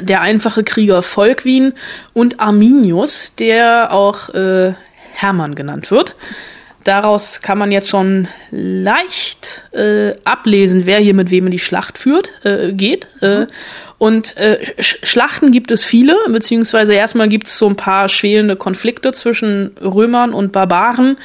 der 0.00 0.20
einfache 0.20 0.64
Krieger 0.64 1.02
Volkwin 1.02 1.72
und 2.14 2.40
Arminius, 2.40 3.34
der 3.36 3.92
auch 3.92 4.28
äh, 4.30 4.74
Hermann 5.12 5.54
genannt 5.54 5.90
wird. 5.90 6.14
Daraus 6.88 7.42
kann 7.42 7.58
man 7.58 7.70
jetzt 7.70 7.90
schon 7.90 8.28
leicht 8.50 9.62
äh, 9.72 10.14
ablesen, 10.24 10.86
wer 10.86 10.98
hier 10.98 11.12
mit 11.12 11.30
wem 11.30 11.44
in 11.44 11.50
die 11.50 11.58
Schlacht 11.58 11.98
führt, 11.98 12.32
äh, 12.46 12.72
geht. 12.72 13.08
Äh, 13.20 13.46
und 13.98 14.38
äh, 14.38 14.58
Sch 14.80 14.96
Schlachten 15.02 15.52
gibt 15.52 15.70
es 15.70 15.84
viele, 15.84 16.16
beziehungsweise 16.28 16.94
erstmal 16.94 17.28
gibt 17.28 17.46
es 17.46 17.58
so 17.58 17.68
ein 17.68 17.76
paar 17.76 18.08
schwelende 18.08 18.56
Konflikte 18.56 19.12
zwischen 19.12 19.72
Römern 19.82 20.32
und 20.32 20.52
Barbaren. 20.52 21.18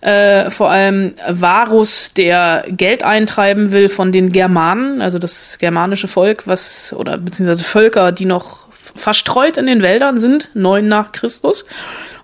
Äh, 0.00 0.48
vor 0.52 0.70
allem 0.70 1.14
Varus, 1.28 2.14
der 2.14 2.64
Geld 2.68 3.02
eintreiben 3.02 3.72
will 3.72 3.88
von 3.88 4.12
den 4.12 4.30
Germanen, 4.30 5.02
also 5.02 5.18
das 5.18 5.58
germanische 5.58 6.06
Volk, 6.06 6.46
was, 6.46 6.94
oder 6.96 7.18
beziehungsweise 7.18 7.64
Völker, 7.64 8.12
die 8.12 8.26
noch 8.26 8.59
verstreut 8.94 9.56
in 9.56 9.66
den 9.66 9.82
Wäldern 9.82 10.18
sind, 10.18 10.50
neun 10.54 10.88
nach 10.88 11.12
Christus, 11.12 11.66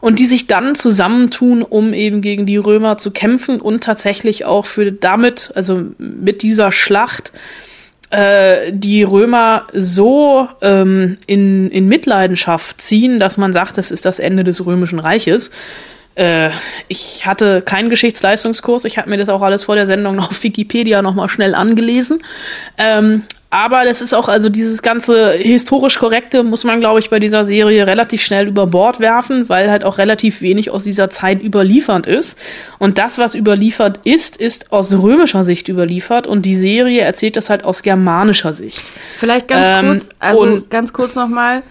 und 0.01 0.19
die 0.19 0.27
sich 0.27 0.47
dann 0.47 0.75
zusammentun, 0.75 1.63
um 1.63 1.93
eben 1.93 2.21
gegen 2.21 2.47
die 2.47 2.57
Römer 2.57 2.99
zu 2.99 3.11
kämpfen 3.11 3.61
und 3.61 3.83
tatsächlich 3.83 4.45
auch 4.45 4.67
für 4.67 4.93
damit, 4.93 5.53
also 5.55 5.85
mit 5.99 6.43
dieser 6.43 6.73
Schlacht, 6.73 7.33
äh, 8.11 8.73
die 8.73 9.03
Römer 9.03 9.67
so 9.73 10.49
ähm, 10.63 11.17
in, 11.27 11.71
in 11.71 11.89
Mitleidenschaft 11.89 12.81
ziehen, 12.81 13.19
dass 13.19 13.37
man 13.37 13.53
sagt, 13.53 13.79
das 13.79 13.91
ist 13.91 14.05
das 14.05 14.19
Ende 14.19 14.45
des 14.45 14.65
römischen 14.65 15.01
Reiches. 15.01 15.51
Äh, 16.15 16.51
ich 16.89 17.27
hatte 17.27 17.63
keinen 17.63 17.91
Geschichtsleistungskurs, 17.91 18.85
ich 18.85 18.97
habe 18.97 19.11
mir 19.11 19.19
das 19.19 19.29
auch 19.29 19.43
alles 19.43 19.65
vor 19.65 19.75
der 19.75 19.87
Sendung 19.87 20.19
auf 20.21 20.43
Wikipedia 20.43 21.03
nochmal 21.03 21.29
schnell 21.29 21.55
angelesen. 21.55 22.23
Ähm, 22.79 23.25
aber 23.57 23.87
das 23.87 24.03
ist 24.03 24.13
auch, 24.15 24.29
also 24.29 24.51
dieses 24.51 24.83
ganze 24.83 25.33
historisch 25.33 25.99
korrekte 25.99 26.43
muss 26.43 26.65
man, 26.65 26.79
glaube 26.79 26.99
ich, 26.99 27.09
bei 27.09 27.19
dieser 27.19 27.47
Serie 27.47 27.87
relativ 27.87 28.21
schnell 28.21 28.49
über 28.49 28.67
Bord 28.67 29.01
werfen, 29.01 29.49
weil 29.49 29.71
halt 29.71 29.83
auch 29.83 29.97
relativ 29.97 30.43
wenig 30.43 30.71
aus 30.71 30.85
dieser 30.85 31.09
Zeit 31.09 31.43
überliefert 31.43 32.07
ist. 32.07 32.39
Und 32.79 32.99
das, 32.99 33.17
was 33.17 33.35
überliefert 33.35 34.01
ist, 34.05 34.37
ist 34.37 34.73
aus 34.73 34.93
römischer 34.93 35.43
Sicht 35.43 35.69
überliefert 35.69 36.27
und 36.27 36.43
die 36.43 36.55
Serie 36.55 37.01
erzählt 37.01 37.37
das 37.37 37.49
halt 37.49 37.65
aus 37.65 37.83
germanischer 37.83 38.53
Sicht. 38.53 38.93
Vielleicht 39.17 39.49
ganz 39.49 39.67
Ähm, 39.69 39.89
kurz, 39.89 40.09
also 40.19 40.63
ganz 40.69 40.93
kurz 40.93 41.15
nochmal. 41.15 41.63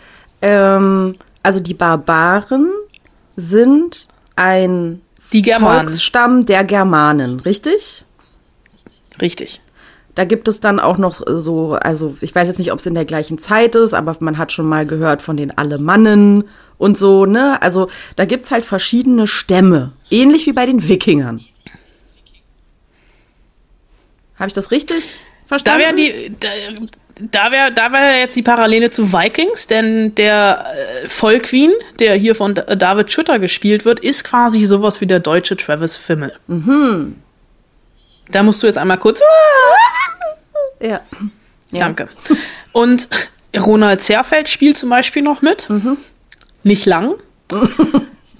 Ähm, 0.42 1.14
also 1.44 1.60
die 1.60 1.76
Barbaren 1.76 2.72
sind 3.36 4.08
ein 4.36 5.02
Die 5.32 5.44
Germanen. 5.44 5.88
Volksstamm 5.88 6.48
der 6.48 6.64
Germanen, 6.64 7.42
richtig? 7.42 8.06
Richtig. 9.22 9.62
Da 10.16 10.24
gibt 10.24 10.48
es 10.48 10.62
dann 10.62 10.80
auch 10.80 10.98
noch 10.98 11.22
so, 11.28 11.74
also 11.74 12.16
ich 12.22 12.34
weiß 12.34 12.48
jetzt 12.48 12.58
nicht, 12.58 12.72
ob 12.72 12.80
es 12.80 12.86
in 12.86 12.96
der 12.96 13.04
gleichen 13.06 13.38
Zeit 13.38 13.76
ist, 13.76 13.94
aber 13.94 14.16
man 14.22 14.38
hat 14.38 14.52
schon 14.54 14.66
mal 14.66 14.86
gehört 14.86 15.22
von 15.22 15.36
den 15.36 15.58
Alemannen 15.58 16.46
und 16.78 16.98
so, 16.98 17.26
ne? 17.26 17.62
Also 17.62 17.90
da 18.16 18.24
gibt's 18.26 18.50
halt 18.50 18.64
verschiedene 18.66 19.28
Stämme, 19.28 19.92
ähnlich 20.10 20.46
wie 20.48 20.54
bei 20.54 20.66
den 20.66 20.88
Wikingern. 20.88 21.42
Habe 24.38 24.48
ich 24.48 24.54
das 24.54 24.72
richtig 24.72 25.26
Da 25.44 25.48
verstanden? 25.48 25.80
wäre 25.82 25.96
die, 25.96 26.36
da, 26.40 26.48
da 27.32 27.52
wäre 27.52 27.72
da 27.74 27.92
wär 27.94 28.20
jetzt 28.20 28.36
die 28.36 28.42
Parallele 28.42 28.90
zu 28.90 29.12
Vikings, 29.14 29.68
denn 29.68 30.14
der 30.16 30.66
äh, 31.04 31.08
Volkwin, 31.08 31.72
der 32.00 32.16
hier 32.16 32.36
von 32.36 32.56
Da- 32.56 32.76
David 32.76 33.12
Schütter 33.12 33.40
gespielt 33.40 33.86
wird, 33.86 34.00
ist 34.02 34.24
quasi 34.24 34.66
sowas 34.66 35.00
wie 35.02 35.08
der 35.08 35.20
deutsche 35.22 35.56
Travis 35.56 35.96
Fimmel. 35.98 36.34
Mhm. 36.48 37.16
Da 38.32 38.44
musst 38.44 38.62
du 38.64 38.68
jetzt 38.68 38.78
einmal 38.78 38.98
kurz. 38.98 39.22
ja. 40.80 41.02
Ja. 41.72 41.80
Danke. 41.80 42.10
Und 42.72 43.10
Ronald 43.58 44.02
Zerfeld 44.02 44.48
spielt 44.50 44.78
zum 44.78 44.90
Beispiel 44.90 45.22
noch 45.24 45.42
mit. 45.42 45.68
Nicht 46.64 46.86
lang. 46.86 47.16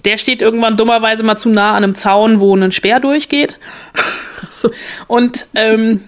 Der 0.04 0.18
steht 0.18 0.42
irgendwann 0.42 0.76
dummerweise 0.76 1.22
mal 1.22 1.36
zu 1.36 1.48
nah 1.48 1.70
an 1.70 1.84
einem 1.84 1.94
Zaun, 1.94 2.40
wo 2.40 2.54
ein 2.56 2.72
Speer 2.72 3.00
durchgeht. 3.00 3.58
So. 4.50 4.70
Und 5.06 5.46
ähm, 5.54 6.04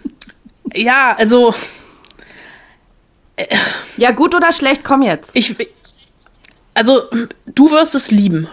ja, 0.75 1.15
also 1.19 1.55
Ja, 3.97 4.11
gut 4.13 4.35
oder 4.35 4.53
schlecht, 4.53 4.85
komm 4.85 5.03
jetzt. 5.03 5.31
ich. 5.35 5.57
Also, 6.75 7.03
du 7.47 7.71
wirst 7.71 7.95
es 7.95 8.11
lieben. 8.11 8.49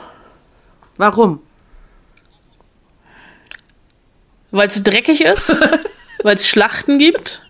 Warum? 0.98 1.42
Weil 4.56 4.70
es 4.70 4.84
dreckig 4.84 5.22
ist, 5.22 5.60
weil 6.24 6.36
es 6.36 6.48
Schlachten 6.48 6.98
gibt, 6.98 7.42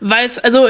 weil 0.00 0.26
es, 0.26 0.38
also, 0.38 0.68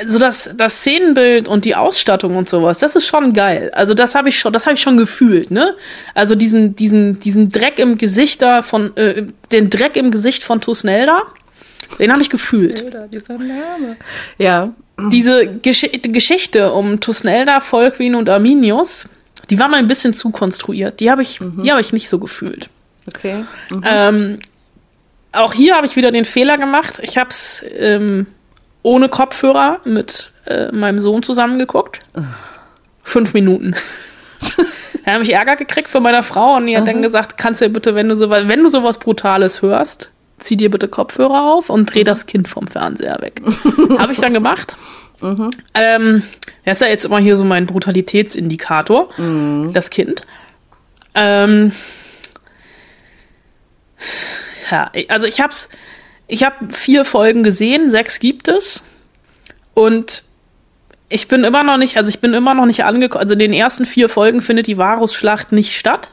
also 0.00 0.18
das, 0.18 0.54
das 0.56 0.78
Szenenbild 0.78 1.48
und 1.48 1.66
die 1.66 1.74
Ausstattung 1.74 2.36
und 2.36 2.48
sowas, 2.48 2.78
das 2.78 2.96
ist 2.96 3.06
schon 3.06 3.34
geil. 3.34 3.70
Also 3.74 3.92
das 3.92 4.14
habe 4.14 4.30
ich 4.30 4.38
schon, 4.38 4.52
das 4.52 4.64
habe 4.64 4.74
ich 4.74 4.80
schon 4.80 4.96
gefühlt, 4.96 5.50
ne? 5.50 5.76
Also 6.14 6.34
diesen, 6.34 6.74
diesen, 6.74 7.20
diesen 7.20 7.50
Dreck 7.50 7.78
im 7.78 7.98
Gesicht 7.98 8.40
da 8.40 8.62
von, 8.62 8.96
äh, 8.96 9.26
den 9.52 9.68
Dreck 9.68 9.96
im 9.96 10.10
Gesicht 10.10 10.42
von 10.42 10.62
Tusnelda, 10.62 11.22
den 11.98 12.10
habe 12.10 12.22
ich 12.22 12.30
gefühlt. 12.30 12.82
Ja. 14.38 14.72
Diese 15.12 15.46
Gesch 15.46 15.86
Geschichte 16.02 16.72
um 16.72 17.00
Tusnelda, 17.00 17.60
Volkwin 17.60 18.14
und 18.14 18.30
Arminius, 18.30 19.06
die 19.50 19.58
war 19.58 19.68
mal 19.68 19.76
ein 19.76 19.88
bisschen 19.88 20.14
zu 20.14 20.30
konstruiert. 20.30 21.00
Die 21.00 21.10
habe 21.10 21.20
ich, 21.20 21.40
die 21.40 21.70
habe 21.70 21.82
ich 21.82 21.92
nicht 21.92 22.08
so 22.08 22.18
gefühlt. 22.18 22.70
Okay. 23.06 23.44
Ähm, 23.84 24.38
auch 25.34 25.52
hier 25.52 25.76
habe 25.76 25.86
ich 25.86 25.96
wieder 25.96 26.12
den 26.12 26.24
Fehler 26.24 26.58
gemacht. 26.58 27.00
Ich 27.02 27.18
habe 27.18 27.30
es 27.30 27.64
ähm, 27.76 28.26
ohne 28.82 29.08
Kopfhörer 29.08 29.80
mit 29.84 30.32
äh, 30.46 30.70
meinem 30.72 30.98
Sohn 30.98 31.22
zusammengeguckt. 31.22 32.00
Fünf 33.02 33.34
Minuten. 33.34 33.74
da 35.04 35.12
habe 35.12 35.22
ich 35.22 35.32
Ärger 35.32 35.56
gekriegt 35.56 35.88
von 35.90 36.02
meiner 36.02 36.22
Frau 36.22 36.56
und 36.56 36.66
die 36.66 36.76
hat 36.76 36.86
dann 36.86 37.02
gesagt, 37.02 37.36
kannst 37.36 37.60
du 37.60 37.68
bitte, 37.68 37.94
wenn 37.94 38.08
du 38.08 38.16
sowas, 38.16 38.44
wenn 38.46 38.62
du 38.62 38.68
sowas 38.68 38.98
Brutales 38.98 39.62
hörst, 39.62 40.10
zieh 40.38 40.56
dir 40.56 40.70
bitte 40.70 40.88
Kopfhörer 40.88 41.54
auf 41.54 41.70
und 41.70 41.92
dreh 41.92 42.04
das 42.04 42.26
Kind 42.26 42.48
vom 42.48 42.66
Fernseher 42.66 43.18
weg. 43.20 43.40
habe 43.98 44.12
ich 44.12 44.18
dann 44.18 44.34
gemacht. 44.34 44.76
Ähm, 45.74 46.22
das 46.64 46.78
ist 46.78 46.80
ja 46.82 46.88
jetzt 46.88 47.04
immer 47.06 47.18
hier 47.18 47.36
so 47.36 47.44
mein 47.44 47.66
Brutalitätsindikator, 47.66 49.08
das 49.72 49.88
Kind. 49.88 50.22
Ähm, 51.14 51.72
ja, 54.70 54.90
also 55.08 55.26
ich 55.26 55.40
hab's, 55.40 55.68
ich 56.26 56.42
habe 56.44 56.72
vier 56.72 57.04
Folgen 57.04 57.42
gesehen, 57.42 57.90
sechs 57.90 58.18
gibt 58.20 58.48
es. 58.48 58.84
Und 59.74 60.24
ich 61.08 61.28
bin 61.28 61.44
immer 61.44 61.62
noch 61.62 61.76
nicht, 61.76 61.96
also 61.96 62.08
ich 62.08 62.20
bin 62.20 62.32
immer 62.34 62.54
noch 62.54 62.66
nicht 62.66 62.84
angekommen. 62.84 63.22
Also 63.22 63.34
in 63.34 63.40
den 63.40 63.52
ersten 63.52 63.86
vier 63.86 64.08
Folgen 64.08 64.40
findet 64.42 64.66
die 64.66 64.78
Varusschlacht 64.78 65.52
nicht 65.52 65.76
statt. 65.76 66.10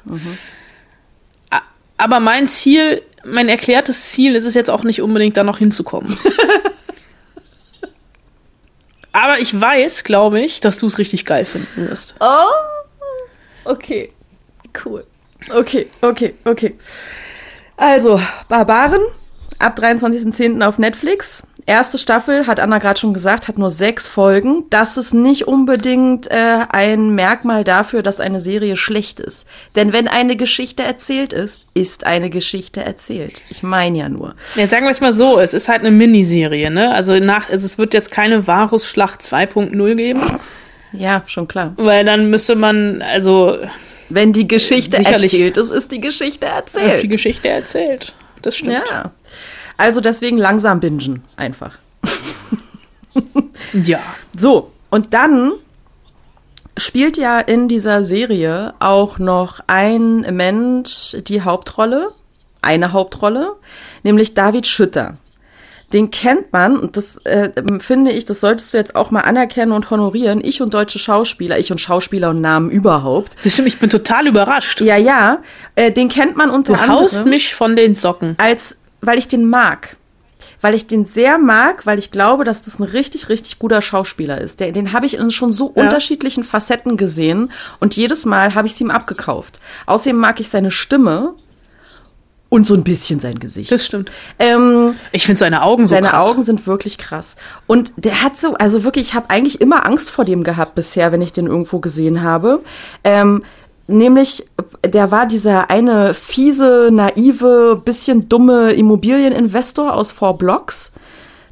A- 1.49 1.61
Aber 1.97 2.19
mein 2.19 2.47
Ziel 2.47 3.01
mein 3.23 3.49
erklärtes 3.49 4.09
Ziel 4.09 4.35
ist 4.35 4.45
es 4.45 4.55
jetzt 4.55 4.71
auch 4.71 4.81
nicht 4.83 4.99
unbedingt, 5.01 5.37
da 5.37 5.43
noch 5.43 5.59
hinzukommen. 5.59 6.17
Aber 9.11 9.39
ich 9.39 9.59
weiß, 9.59 10.03
glaube 10.05 10.41
ich, 10.41 10.61
dass 10.61 10.77
du 10.77 10.87
es 10.87 10.97
richtig 10.97 11.25
geil 11.25 11.45
finden 11.45 11.87
wirst. 11.89 12.15
Oh, 12.19 12.45
okay. 13.65 14.11
Cool. 14.85 15.05
Okay, 15.53 15.87
okay, 16.01 16.33
okay. 16.45 16.75
Also, 17.77 18.19
Barbaren, 18.47 19.01
ab 19.59 19.79
23.10. 19.79 20.65
auf 20.65 20.77
Netflix. 20.77 21.43
Erste 21.67 21.99
Staffel, 21.99 22.47
hat 22.47 22.59
Anna 22.59 22.79
gerade 22.79 22.99
schon 22.99 23.13
gesagt, 23.13 23.47
hat 23.47 23.59
nur 23.59 23.69
sechs 23.69 24.07
Folgen. 24.07 24.63
Das 24.71 24.97
ist 24.97 25.13
nicht 25.13 25.47
unbedingt 25.47 26.29
äh, 26.29 26.65
ein 26.69 27.11
Merkmal 27.11 27.63
dafür, 27.63 28.01
dass 28.01 28.19
eine 28.19 28.39
Serie 28.39 28.77
schlecht 28.77 29.19
ist. 29.19 29.47
Denn 29.75 29.93
wenn 29.93 30.07
eine 30.07 30.35
Geschichte 30.35 30.83
erzählt 30.83 31.33
ist, 31.33 31.67
ist 31.75 32.05
eine 32.05 32.31
Geschichte 32.31 32.83
erzählt. 32.83 33.43
Ich 33.49 33.61
meine 33.61 33.99
ja 33.99 34.09
nur. 34.09 34.33
Ja, 34.55 34.65
sagen 34.65 34.85
wir 34.85 34.91
es 34.91 35.01
mal 35.01 35.13
so, 35.13 35.39
es 35.39 35.53
ist 35.53 35.69
halt 35.69 35.81
eine 35.81 35.91
Miniserie, 35.91 36.71
ne? 36.71 36.93
Also 36.93 37.19
nach, 37.19 37.49
es 37.49 37.77
wird 37.77 37.93
jetzt 37.93 38.09
keine 38.09 38.47
Varus-Schlacht 38.47 39.21
2.0 39.21 39.95
geben. 39.95 40.21
Ja, 40.93 41.23
schon 41.27 41.47
klar. 41.47 41.73
Weil 41.77 42.05
dann 42.05 42.29
müsste 42.29 42.55
man, 42.55 43.01
also. 43.01 43.57
Wenn 44.13 44.33
die 44.33 44.47
Geschichte 44.47 44.97
erzählt 44.97 45.57
ist, 45.57 45.69
ist 45.69 45.91
die 45.91 46.01
Geschichte 46.01 46.45
erzählt. 46.45 47.03
Die 47.03 47.07
Geschichte 47.07 47.49
erzählt. 47.49 48.13
Das 48.41 48.55
stimmt. 48.55 48.83
Ja. 48.89 49.11
Also 49.77 50.01
deswegen 50.01 50.37
langsam 50.37 50.79
bingen, 50.79 51.23
einfach. 51.37 51.77
ja. 53.73 53.99
So, 54.37 54.71
und 54.89 55.13
dann 55.13 55.53
spielt 56.77 57.17
ja 57.17 57.39
in 57.39 57.67
dieser 57.67 58.03
Serie 58.03 58.73
auch 58.79 59.19
noch 59.19 59.59
ein 59.67 60.21
Mensch 60.35 61.15
die 61.27 61.41
Hauptrolle, 61.41 62.11
eine 62.61 62.93
Hauptrolle, 62.93 63.53
nämlich 64.03 64.33
David 64.33 64.67
Schütter. 64.67 65.17
Den 65.93 66.11
kennt 66.11 66.53
man, 66.53 66.77
und 66.77 66.97
das 66.97 67.17
äh, 67.25 67.49
finde 67.79 68.11
ich, 68.11 68.25
das 68.25 68.39
solltest 68.39 68.73
du 68.73 68.77
jetzt 68.77 68.95
auch 68.95 69.11
mal 69.11 69.21
anerkennen 69.21 69.71
und 69.71 69.89
honorieren. 69.89 70.41
Ich 70.43 70.61
und 70.61 70.73
deutsche 70.73 70.99
Schauspieler, 70.99 71.59
ich 71.59 71.71
und 71.71 71.79
Schauspieler 71.79 72.29
und 72.29 72.41
Namen 72.41 72.69
überhaupt. 72.69 73.35
Das 73.43 73.53
stimmt, 73.53 73.67
ich 73.67 73.79
bin 73.79 73.89
total 73.89 74.27
überrascht. 74.27 74.81
Ja, 74.81 74.97
ja. 74.97 75.39
Äh, 75.75 75.91
den 75.91 76.09
kennt 76.09 76.37
man 76.37 76.49
unter 76.49 76.73
du 76.73 76.79
anderem. 76.79 76.97
Du 76.97 77.03
haust 77.03 77.25
mich 77.25 77.55
von 77.55 77.75
den 77.75 77.95
Socken. 77.95 78.35
Als, 78.37 78.77
weil 79.01 79.17
ich 79.17 79.27
den 79.27 79.49
mag. 79.49 79.97
Weil 80.61 80.75
ich 80.75 80.85
den 80.87 81.05
sehr 81.05 81.39
mag, 81.39 81.85
weil 81.85 81.97
ich 81.97 82.11
glaube, 82.11 82.43
dass 82.43 82.61
das 82.61 82.79
ein 82.79 82.83
richtig, 82.83 83.29
richtig 83.29 83.57
guter 83.57 83.81
Schauspieler 83.81 84.39
ist. 84.39 84.59
Der, 84.59 84.71
den 84.71 84.93
habe 84.93 85.05
ich 85.07 85.15
in 85.15 85.31
schon 85.31 85.51
so 85.51 85.73
ja. 85.75 85.83
unterschiedlichen 85.83 86.43
Facetten 86.43 86.97
gesehen 86.97 87.51
und 87.79 87.95
jedes 87.95 88.25
Mal 88.25 88.53
habe 88.53 88.67
ich 88.67 88.73
es 88.73 88.81
ihm 88.81 88.91
abgekauft. 88.91 89.59
Außerdem 89.87 90.17
mag 90.17 90.39
ich 90.39 90.49
seine 90.49 90.71
Stimme 90.71 91.33
und 92.51 92.67
so 92.67 92.73
ein 92.73 92.83
bisschen 92.83 93.21
sein 93.21 93.39
Gesicht. 93.39 93.71
Das 93.71 93.85
stimmt. 93.85 94.11
Ähm, 94.37 94.95
ich 95.13 95.25
finde 95.25 95.39
seine 95.39 95.63
Augen 95.63 95.85
so 95.85 95.91
seine 95.95 96.07
krass. 96.07 96.25
Seine 96.25 96.33
Augen 96.33 96.43
sind 96.43 96.67
wirklich 96.67 96.97
krass. 96.97 97.37
Und 97.65 97.93
der 97.95 98.21
hat 98.21 98.35
so, 98.35 98.55
also 98.55 98.83
wirklich, 98.83 99.07
ich 99.07 99.13
habe 99.13 99.29
eigentlich 99.29 99.61
immer 99.61 99.85
Angst 99.85 100.09
vor 100.09 100.25
dem 100.25 100.43
gehabt 100.43 100.75
bisher, 100.75 101.13
wenn 101.13 101.21
ich 101.21 101.31
den 101.31 101.47
irgendwo 101.47 101.79
gesehen 101.79 102.23
habe. 102.23 102.59
Ähm, 103.05 103.43
nämlich, 103.87 104.45
der 104.85 105.11
war 105.11 105.27
dieser 105.27 105.69
eine 105.69 106.13
fiese, 106.13 106.89
naive, 106.91 107.81
bisschen 107.85 108.27
dumme 108.27 108.73
Immobilieninvestor 108.73 109.93
aus 109.93 110.11
Four 110.11 110.37
Blocks 110.37 110.91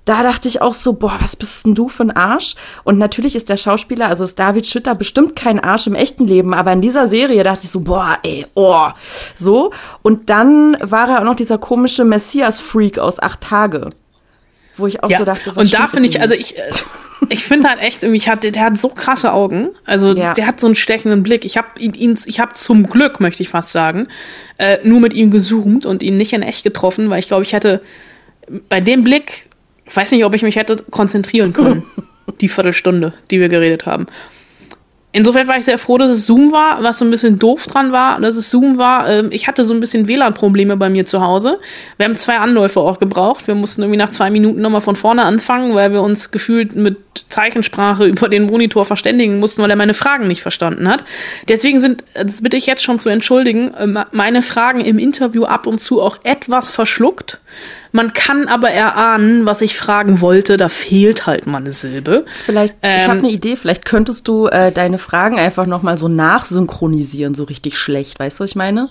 da 0.09 0.23
dachte 0.23 0.47
ich 0.47 0.59
auch 0.59 0.73
so, 0.73 0.93
boah, 0.93 1.17
was 1.21 1.35
bist 1.35 1.67
denn 1.67 1.75
du 1.75 1.87
für 1.87 2.01
ein 2.01 2.09
Arsch? 2.09 2.55
Und 2.83 2.97
natürlich 2.97 3.35
ist 3.35 3.47
der 3.47 3.57
Schauspieler, 3.57 4.07
also 4.07 4.23
ist 4.23 4.39
David 4.39 4.65
Schütter 4.65 4.95
bestimmt 4.95 5.35
kein 5.35 5.59
Arsch 5.59 5.85
im 5.85 5.93
echten 5.93 6.25
Leben, 6.25 6.55
aber 6.55 6.73
in 6.73 6.81
dieser 6.81 7.05
Serie 7.05 7.43
dachte 7.43 7.65
ich 7.65 7.69
so, 7.69 7.81
boah, 7.81 8.17
ey, 8.23 8.47
oh, 8.55 8.87
so. 9.35 9.71
Und 10.01 10.31
dann 10.31 10.75
war 10.81 11.09
er 11.09 11.19
auch 11.19 11.25
noch 11.25 11.35
dieser 11.35 11.59
komische 11.59 12.05
Messias-Freak 12.05 12.97
aus 12.97 13.19
Acht 13.19 13.41
Tage, 13.41 13.91
wo 14.77 14.87
ich 14.87 15.03
auch 15.03 15.11
ja. 15.11 15.19
so 15.19 15.25
dachte, 15.25 15.55
was 15.55 15.65
Und 15.65 15.73
da 15.79 15.87
finde 15.87 16.09
ich, 16.09 16.19
also 16.19 16.33
ich, 16.33 16.57
äh, 16.57 16.71
ich 17.29 17.43
finde 17.43 17.69
halt 17.69 17.79
echt, 17.79 18.01
irgendwie, 18.01 18.19
hat, 18.21 18.43
der 18.43 18.63
hat 18.63 18.81
so 18.81 18.89
krasse 18.89 19.31
Augen, 19.31 19.69
also 19.85 20.13
ja. 20.13 20.33
der 20.33 20.47
hat 20.47 20.59
so 20.59 20.65
einen 20.65 20.75
stechenden 20.75 21.21
Blick. 21.21 21.45
Ich 21.45 21.55
habe 21.55 21.67
ihn, 21.77 21.93
ihn, 21.93 22.17
ich 22.25 22.39
habe 22.39 22.53
zum 22.53 22.89
Glück, 22.89 23.19
möchte 23.19 23.43
ich 23.43 23.49
fast 23.49 23.73
sagen, 23.73 24.07
äh, 24.57 24.79
nur 24.83 25.01
mit 25.01 25.13
ihm 25.13 25.29
gezoomt 25.29 25.85
und 25.85 26.01
ihn 26.01 26.17
nicht 26.17 26.33
in 26.33 26.41
echt 26.41 26.63
getroffen, 26.63 27.11
weil 27.11 27.19
ich 27.19 27.27
glaube, 27.27 27.43
ich 27.43 27.53
hätte 27.53 27.83
bei 28.69 28.81
dem 28.81 29.03
Blick 29.03 29.48
ich 29.89 29.95
weiß 29.95 30.11
nicht, 30.11 30.23
ob 30.23 30.33
ich 30.35 30.43
mich 30.43 30.55
hätte 30.55 30.77
konzentrieren 30.89 31.53
können, 31.53 31.83
die 32.41 32.47
Viertelstunde, 32.47 33.13
die 33.31 33.39
wir 33.39 33.49
geredet 33.49 33.85
haben. 33.85 34.07
Insofern 35.11 35.47
war 35.47 35.57
ich 35.57 35.65
sehr 35.65 35.79
froh, 35.79 35.97
dass 35.97 36.11
es 36.11 36.27
Zoom 36.27 36.51
war. 36.51 36.83
Was 36.83 36.99
so 36.99 37.05
ein 37.05 37.09
bisschen 37.09 37.39
doof 37.39 37.65
dran 37.65 37.91
war, 37.91 38.21
dass 38.21 38.35
es 38.35 38.51
Zoom 38.51 38.77
war. 38.77 39.09
Ähm, 39.09 39.29
ich 39.31 39.47
hatte 39.47 39.65
so 39.65 39.73
ein 39.73 39.79
bisschen 39.79 40.07
WLAN-Probleme 40.07 40.77
bei 40.77 40.91
mir 40.91 41.03
zu 41.07 41.21
Hause. 41.21 41.59
Wir 41.97 42.05
haben 42.05 42.15
zwei 42.15 42.37
Anläufe 42.37 42.79
auch 42.79 42.99
gebraucht. 42.99 43.47
Wir 43.47 43.55
mussten 43.55 43.81
irgendwie 43.81 43.97
nach 43.97 44.11
zwei 44.11 44.29
Minuten 44.29 44.61
nochmal 44.61 44.81
von 44.81 44.95
vorne 44.95 45.23
anfangen, 45.23 45.73
weil 45.73 45.91
wir 45.91 46.03
uns 46.03 46.29
gefühlt 46.29 46.75
mit 46.75 46.97
Zeichensprache 47.29 48.05
über 48.05 48.29
den 48.29 48.43
Monitor 48.43 48.85
verständigen 48.85 49.39
mussten, 49.39 49.63
weil 49.63 49.71
er 49.71 49.75
meine 49.75 49.95
Fragen 49.95 50.27
nicht 50.27 50.43
verstanden 50.43 50.87
hat. 50.87 51.03
Deswegen 51.47 51.79
sind, 51.79 52.03
das 52.13 52.43
bitte 52.43 52.57
ich 52.57 52.67
jetzt 52.67 52.83
schon 52.83 52.99
zu 52.99 53.09
entschuldigen, 53.09 53.73
ähm, 53.79 53.97
meine 54.11 54.43
Fragen 54.43 54.81
im 54.81 54.99
Interview 54.99 55.45
ab 55.45 55.65
und 55.65 55.79
zu 55.79 56.03
auch 56.03 56.19
etwas 56.23 56.69
verschluckt. 56.69 57.39
Man 57.91 58.13
kann 58.13 58.47
aber 58.47 58.69
erahnen, 58.69 59.45
was 59.45 59.61
ich 59.61 59.77
fragen 59.77 60.21
wollte. 60.21 60.57
Da 60.57 60.69
fehlt 60.69 61.25
halt 61.25 61.47
mal 61.47 61.57
eine 61.57 61.71
Silbe. 61.71 62.25
Vielleicht, 62.45 62.75
ähm, 62.83 62.97
ich 62.97 63.07
habe 63.07 63.19
eine 63.19 63.29
Idee. 63.29 63.55
Vielleicht 63.55 63.85
könntest 63.85 64.27
du 64.27 64.47
äh, 64.47 64.71
deine 64.71 64.99
Fragen 64.99 65.39
einfach 65.39 65.65
noch 65.65 65.81
mal 65.81 65.97
so 65.97 66.07
nachsynchronisieren, 66.07 67.33
so 67.33 67.45
richtig 67.45 67.77
schlecht. 67.77 68.19
Weißt 68.19 68.39
du, 68.39 68.43
was 68.43 68.51
ich 68.51 68.55
meine? 68.55 68.89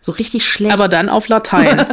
So 0.00 0.12
richtig 0.12 0.46
schlecht. 0.46 0.72
Aber 0.72 0.88
dann 0.88 1.08
auf 1.08 1.28
Latein. 1.28 1.86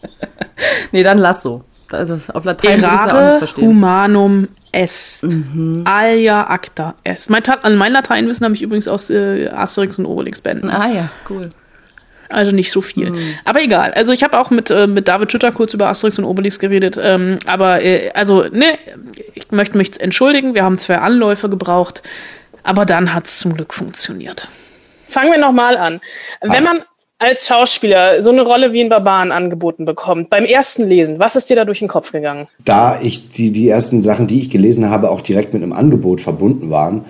nee, 0.92 1.02
dann 1.02 1.18
lass 1.18 1.42
so. 1.42 1.64
Also 1.92 2.20
auf 2.32 2.44
Latein 2.44 2.82
Errare 2.82 3.32
ja 3.32 3.38
verstehen. 3.38 3.68
humanum 3.68 4.48
est. 4.72 5.24
Mhm. 5.24 5.82
Alia 5.84 6.48
acta 6.48 6.94
est. 7.04 7.30
Mein, 7.30 7.42
mein 7.76 7.92
Lateinwissen 7.92 8.44
habe 8.44 8.54
ich 8.54 8.62
übrigens 8.62 8.88
aus 8.88 9.10
äh, 9.10 9.48
Asterix 9.48 9.98
und 9.98 10.06
Obelix-Bänden. 10.06 10.70
Ah 10.70 10.88
ja, 10.88 11.10
cool. 11.28 11.42
Also 12.30 12.52
nicht 12.52 12.70
so 12.70 12.80
viel. 12.80 13.10
Mhm. 13.10 13.34
Aber 13.44 13.62
egal. 13.62 13.92
Also 13.92 14.12
ich 14.12 14.22
habe 14.22 14.38
auch 14.38 14.50
mit, 14.50 14.70
äh, 14.70 14.86
mit 14.86 15.08
David 15.08 15.32
Schütter 15.32 15.52
kurz 15.52 15.74
über 15.74 15.88
Asterix 15.88 16.18
und 16.18 16.24
Obelix 16.24 16.58
geredet. 16.58 16.98
Ähm, 17.02 17.38
aber 17.46 17.82
äh, 17.82 18.10
also, 18.14 18.44
ne, 18.44 18.78
ich 19.34 19.50
möchte 19.50 19.76
mich 19.76 20.00
entschuldigen. 20.00 20.54
Wir 20.54 20.64
haben 20.64 20.78
zwei 20.78 20.98
Anläufe 20.98 21.48
gebraucht. 21.48 22.02
Aber 22.62 22.86
dann 22.86 23.14
hat 23.14 23.26
es 23.26 23.38
zum 23.38 23.54
Glück 23.54 23.74
funktioniert. 23.74 24.48
Fangen 25.06 25.32
wir 25.32 25.38
nochmal 25.38 25.76
an. 25.76 26.00
Wenn 26.40 26.62
man 26.62 26.80
als 27.20 27.46
Schauspieler 27.46 28.22
so 28.22 28.30
eine 28.30 28.42
Rolle 28.42 28.72
wie 28.72 28.80
in 28.80 28.88
Barbaren 28.88 29.30
angeboten 29.30 29.84
bekommt, 29.84 30.30
beim 30.30 30.44
ersten 30.44 30.86
Lesen, 30.86 31.20
was 31.20 31.36
ist 31.36 31.50
dir 31.50 31.56
da 31.56 31.64
durch 31.64 31.80
den 31.80 31.88
Kopf 31.88 32.12
gegangen? 32.12 32.48
Da 32.64 33.00
ich 33.00 33.30
die, 33.30 33.50
die 33.50 33.68
ersten 33.68 34.02
Sachen, 34.02 34.26
die 34.26 34.40
ich 34.40 34.50
gelesen 34.50 34.88
habe, 34.88 35.10
auch 35.10 35.20
direkt 35.20 35.52
mit 35.52 35.62
einem 35.62 35.74
Angebot 35.74 36.20
verbunden 36.22 36.70
waren, 36.70 37.00
äh, 37.00 37.04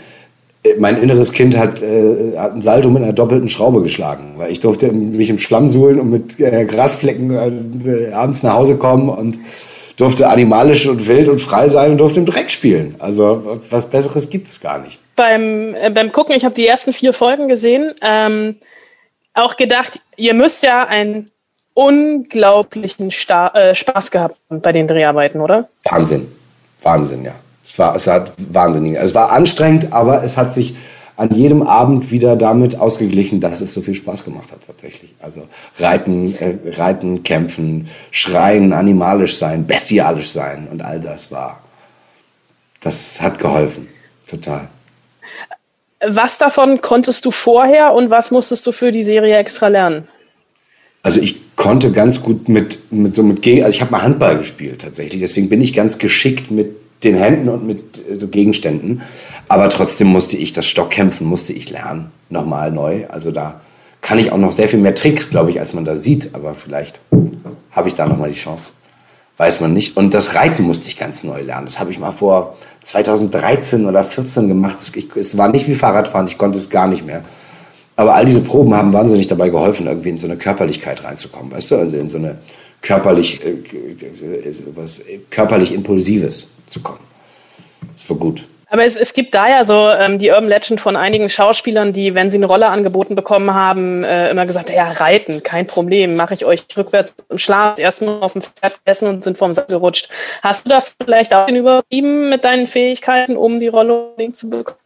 mein 0.78 1.00
inneres 1.02 1.32
Kind 1.32 1.56
hat, 1.56 1.82
äh, 1.82 2.36
hat 2.36 2.54
ein 2.54 2.62
Salto 2.62 2.90
mit 2.90 3.02
einer 3.02 3.12
doppelten 3.12 3.48
Schraube 3.48 3.82
geschlagen, 3.82 4.34
weil 4.36 4.52
ich 4.52 4.60
durfte 4.60 4.92
mich 4.92 5.30
im 5.30 5.38
Schlamm 5.38 5.68
suhlen 5.68 5.98
und 5.98 6.10
mit 6.10 6.38
äh, 6.38 6.66
Grasflecken 6.66 7.86
äh, 7.86 8.12
abends 8.12 8.42
nach 8.42 8.54
Hause 8.54 8.76
kommen 8.76 9.08
und 9.08 9.38
durfte 9.96 10.28
animalisch 10.28 10.86
und 10.86 11.08
wild 11.08 11.28
und 11.28 11.40
frei 11.40 11.68
sein 11.68 11.92
und 11.92 11.98
durfte 11.98 12.20
im 12.20 12.26
Dreck 12.26 12.50
spielen. 12.50 12.94
Also 12.98 13.60
was 13.70 13.86
Besseres 13.86 14.28
gibt 14.28 14.48
es 14.48 14.60
gar 14.60 14.78
nicht. 14.78 14.98
Beim, 15.16 15.74
äh, 15.74 15.90
beim 15.90 16.12
Gucken, 16.12 16.34
ich 16.34 16.44
habe 16.44 16.54
die 16.54 16.66
ersten 16.66 16.92
vier 16.92 17.12
Folgen 17.12 17.48
gesehen, 17.48 17.92
ähm, 18.02 18.56
auch 19.32 19.56
gedacht, 19.56 20.00
ihr 20.16 20.34
müsst 20.34 20.62
ja 20.62 20.86
einen 20.86 21.30
unglaublichen 21.72 23.10
Sta 23.10 23.48
äh, 23.48 23.74
Spaß 23.74 24.10
gehabt 24.10 24.36
bei 24.48 24.72
den 24.72 24.86
Dreharbeiten, 24.86 25.40
oder? 25.40 25.68
Wahnsinn, 25.84 26.30
Wahnsinn, 26.82 27.24
ja. 27.24 27.34
Es 27.70 27.78
war, 27.78 27.94
es 27.94 28.06
hat 28.08 28.32
wahnsinnig. 28.36 28.96
Es 28.96 29.14
war 29.14 29.30
anstrengend, 29.30 29.92
aber 29.92 30.24
es 30.24 30.36
hat 30.36 30.52
sich 30.52 30.74
an 31.16 31.30
jedem 31.32 31.62
Abend 31.62 32.10
wieder 32.10 32.34
damit 32.34 32.76
ausgeglichen, 32.76 33.40
dass 33.40 33.60
es 33.60 33.72
so 33.72 33.80
viel 33.80 33.94
Spaß 33.94 34.24
gemacht 34.24 34.50
hat 34.50 34.66
tatsächlich. 34.66 35.14
Also 35.20 35.46
Reiten, 35.78 36.34
äh, 36.38 36.56
Reiten, 36.72 37.22
Kämpfen, 37.22 37.88
Schreien, 38.10 38.72
animalisch 38.72 39.36
sein, 39.36 39.66
bestialisch 39.66 40.30
sein 40.30 40.66
und 40.72 40.82
all 40.82 40.98
das 40.98 41.30
war. 41.30 41.60
Das 42.80 43.20
hat 43.20 43.38
geholfen, 43.38 43.86
total. 44.28 44.68
Was 46.04 46.38
davon 46.38 46.80
konntest 46.80 47.24
du 47.24 47.30
vorher 47.30 47.92
und 47.92 48.10
was 48.10 48.32
musstest 48.32 48.66
du 48.66 48.72
für 48.72 48.90
die 48.90 49.02
Serie 49.02 49.36
extra 49.36 49.68
lernen? 49.68 50.08
Also 51.02 51.20
ich 51.20 51.54
konnte 51.54 51.92
ganz 51.92 52.20
gut 52.20 52.48
mit, 52.48 52.90
mit 52.90 53.14
so 53.14 53.22
mit 53.22 53.42
Gegen, 53.42 53.62
also 53.62 53.76
ich 53.76 53.80
habe 53.80 53.92
mal 53.92 54.02
Handball 54.02 54.38
gespielt 54.38 54.80
tatsächlich, 54.80 55.20
deswegen 55.20 55.48
bin 55.48 55.60
ich 55.60 55.72
ganz 55.72 55.98
geschickt 55.98 56.50
mit 56.50 56.79
den 57.02 57.16
Händen 57.16 57.48
und 57.48 57.66
mit 57.66 58.02
äh, 58.08 58.26
Gegenständen. 58.26 59.02
Aber 59.48 59.68
trotzdem 59.68 60.08
musste 60.08 60.36
ich 60.36 60.52
das 60.52 60.66
Stockkämpfen, 60.66 61.26
musste 61.26 61.52
ich 61.52 61.70
lernen, 61.70 62.10
nochmal 62.28 62.70
neu. 62.70 63.06
Also 63.08 63.30
da 63.30 63.60
kann 64.00 64.18
ich 64.18 64.32
auch 64.32 64.38
noch 64.38 64.52
sehr 64.52 64.68
viel 64.68 64.78
mehr 64.78 64.94
Tricks, 64.94 65.30
glaube 65.30 65.50
ich, 65.50 65.60
als 65.60 65.72
man 65.72 65.84
da 65.84 65.96
sieht. 65.96 66.30
Aber 66.34 66.54
vielleicht 66.54 67.00
habe 67.70 67.88
ich 67.88 67.94
da 67.94 68.06
nochmal 68.06 68.30
die 68.30 68.38
Chance. 68.38 68.70
Weiß 69.36 69.60
man 69.60 69.72
nicht. 69.72 69.96
Und 69.96 70.12
das 70.12 70.34
Reiten 70.34 70.62
musste 70.62 70.88
ich 70.88 70.98
ganz 70.98 71.24
neu 71.24 71.40
lernen. 71.40 71.66
Das 71.66 71.80
habe 71.80 71.90
ich 71.90 71.98
mal 71.98 72.10
vor 72.10 72.56
2013 72.82 73.86
oder 73.86 74.04
14 74.04 74.48
gemacht. 74.48 74.76
Es 75.16 75.38
war 75.38 75.48
nicht 75.48 75.66
wie 75.66 75.74
Fahrradfahren, 75.74 76.26
ich 76.26 76.38
konnte 76.38 76.58
es 76.58 76.68
gar 76.68 76.86
nicht 76.86 77.06
mehr. 77.06 77.22
Aber 77.96 78.14
all 78.14 78.24
diese 78.24 78.40
Proben 78.40 78.74
haben 78.74 78.92
wahnsinnig 78.92 79.26
dabei 79.26 79.50
geholfen, 79.50 79.86
irgendwie 79.86 80.10
in 80.10 80.18
so 80.18 80.26
eine 80.26 80.36
Körperlichkeit 80.36 81.04
reinzukommen, 81.04 81.52
weißt 81.52 81.70
du, 81.70 81.76
also 81.76 81.98
in 81.98 82.08
so 82.08 82.16
eine 82.16 82.38
körperlich, 82.80 83.44
äh, 83.44 83.56
was 84.74 85.02
körperlich 85.28 85.74
Impulsives 85.74 86.48
zu 86.70 86.80
kommen. 86.80 87.00
Das 87.94 88.08
war 88.08 88.16
gut. 88.16 88.46
Aber 88.72 88.84
es, 88.84 88.94
es 88.94 89.14
gibt 89.14 89.34
da 89.34 89.48
ja 89.48 89.64
so 89.64 89.90
ähm, 89.90 90.18
die 90.18 90.30
Urban 90.30 90.48
Legend 90.48 90.80
von 90.80 90.94
einigen 90.94 91.28
Schauspielern, 91.28 91.92
die, 91.92 92.14
wenn 92.14 92.30
sie 92.30 92.36
eine 92.36 92.46
Rolle 92.46 92.68
angeboten 92.68 93.16
bekommen 93.16 93.52
haben, 93.52 94.04
äh, 94.04 94.30
immer 94.30 94.46
gesagt, 94.46 94.70
ja, 94.70 94.88
reiten, 94.88 95.42
kein 95.42 95.66
Problem, 95.66 96.14
mache 96.14 96.34
ich 96.34 96.46
euch 96.46 96.64
rückwärts 96.76 97.16
im 97.28 97.38
Schlaf, 97.38 97.80
erstmal 97.80 98.20
auf 98.20 98.34
dem 98.34 98.42
Pferd 98.42 98.78
gegessen 98.84 99.08
und 99.08 99.24
sind 99.24 99.36
vom 99.36 99.52
Sattel 99.52 99.74
gerutscht. 99.76 100.08
Hast 100.42 100.66
du 100.66 100.70
da 100.70 100.78
vielleicht 100.80 101.34
auch 101.34 101.48
übertrieben 101.48 102.30
mit 102.30 102.44
deinen 102.44 102.68
Fähigkeiten, 102.68 103.36
um 103.36 103.58
die 103.58 103.66
Rolle 103.68 104.12
zu 104.32 104.48
bekommen? 104.48 104.78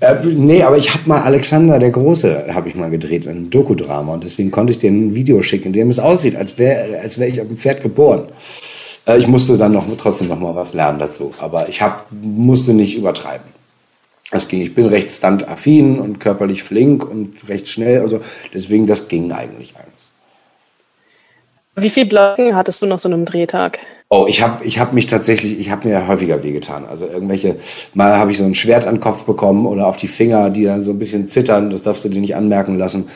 Äh, 0.00 0.14
nee, 0.24 0.62
aber 0.62 0.78
ich 0.78 0.94
habe 0.94 1.06
mal 1.06 1.20
Alexander 1.20 1.78
der 1.78 1.90
Große, 1.90 2.46
habe 2.54 2.68
ich 2.68 2.74
mal 2.74 2.90
gedreht, 2.90 3.28
ein 3.28 3.50
Dokudrama. 3.50 4.14
Und 4.14 4.24
deswegen 4.24 4.50
konnte 4.50 4.72
ich 4.72 4.78
dir 4.78 4.90
ein 4.90 5.14
Video 5.14 5.42
schicken, 5.42 5.68
in 5.68 5.72
dem 5.74 5.90
es 5.90 5.98
aussieht, 5.98 6.36
als 6.36 6.58
wäre 6.58 6.98
als 6.98 7.18
wär 7.18 7.28
ich 7.28 7.40
auf 7.40 7.46
dem 7.46 7.56
Pferd 7.56 7.82
geboren. 7.82 8.28
Äh, 9.06 9.18
ich 9.18 9.26
musste 9.26 9.56
dann 9.58 9.72
noch, 9.72 9.86
trotzdem 9.98 10.28
noch 10.28 10.38
mal 10.38 10.54
was 10.54 10.74
lernen 10.74 10.98
dazu. 10.98 11.30
Aber 11.40 11.68
ich 11.68 11.82
hab, 11.82 12.06
musste 12.10 12.74
nicht 12.74 12.96
übertreiben. 12.96 13.46
Es 14.30 14.48
ging, 14.48 14.62
ich 14.62 14.74
bin 14.74 14.86
recht 14.86 15.10
standaffin 15.10 16.00
und 16.00 16.18
körperlich 16.18 16.62
flink 16.62 17.04
und 17.08 17.48
recht 17.48 17.68
schnell. 17.68 18.00
Also 18.00 18.20
deswegen, 18.54 18.86
das 18.86 19.08
ging 19.08 19.30
eigentlich 19.32 19.74
alles. 19.76 20.12
Wie 21.74 21.90
viel 21.90 22.04
Blocken 22.04 22.54
hattest 22.54 22.82
du 22.82 22.86
nach 22.86 22.98
so 22.98 23.08
einem 23.08 23.24
Drehtag? 23.24 23.78
Oh, 24.10 24.26
ich 24.28 24.42
habe 24.42 24.62
ich 24.62 24.78
hab 24.78 24.92
mich 24.92 25.06
tatsächlich, 25.06 25.58
ich 25.58 25.70
habe 25.70 25.88
mir 25.88 26.06
häufiger 26.06 26.42
wehgetan. 26.42 26.84
Also 26.84 27.06
irgendwelche, 27.06 27.56
mal 27.94 28.18
habe 28.18 28.30
ich 28.30 28.36
so 28.36 28.44
ein 28.44 28.54
Schwert 28.54 28.86
an 28.86 28.96
den 28.96 29.00
Kopf 29.00 29.24
bekommen 29.24 29.64
oder 29.64 29.86
auf 29.86 29.96
die 29.96 30.06
Finger, 30.06 30.50
die 30.50 30.64
dann 30.64 30.82
so 30.82 30.90
ein 30.90 30.98
bisschen 30.98 31.28
zittern, 31.28 31.70
das 31.70 31.82
darfst 31.82 32.04
du 32.04 32.10
dir 32.10 32.20
nicht 32.20 32.36
anmerken 32.36 32.76
lassen. 32.76 33.08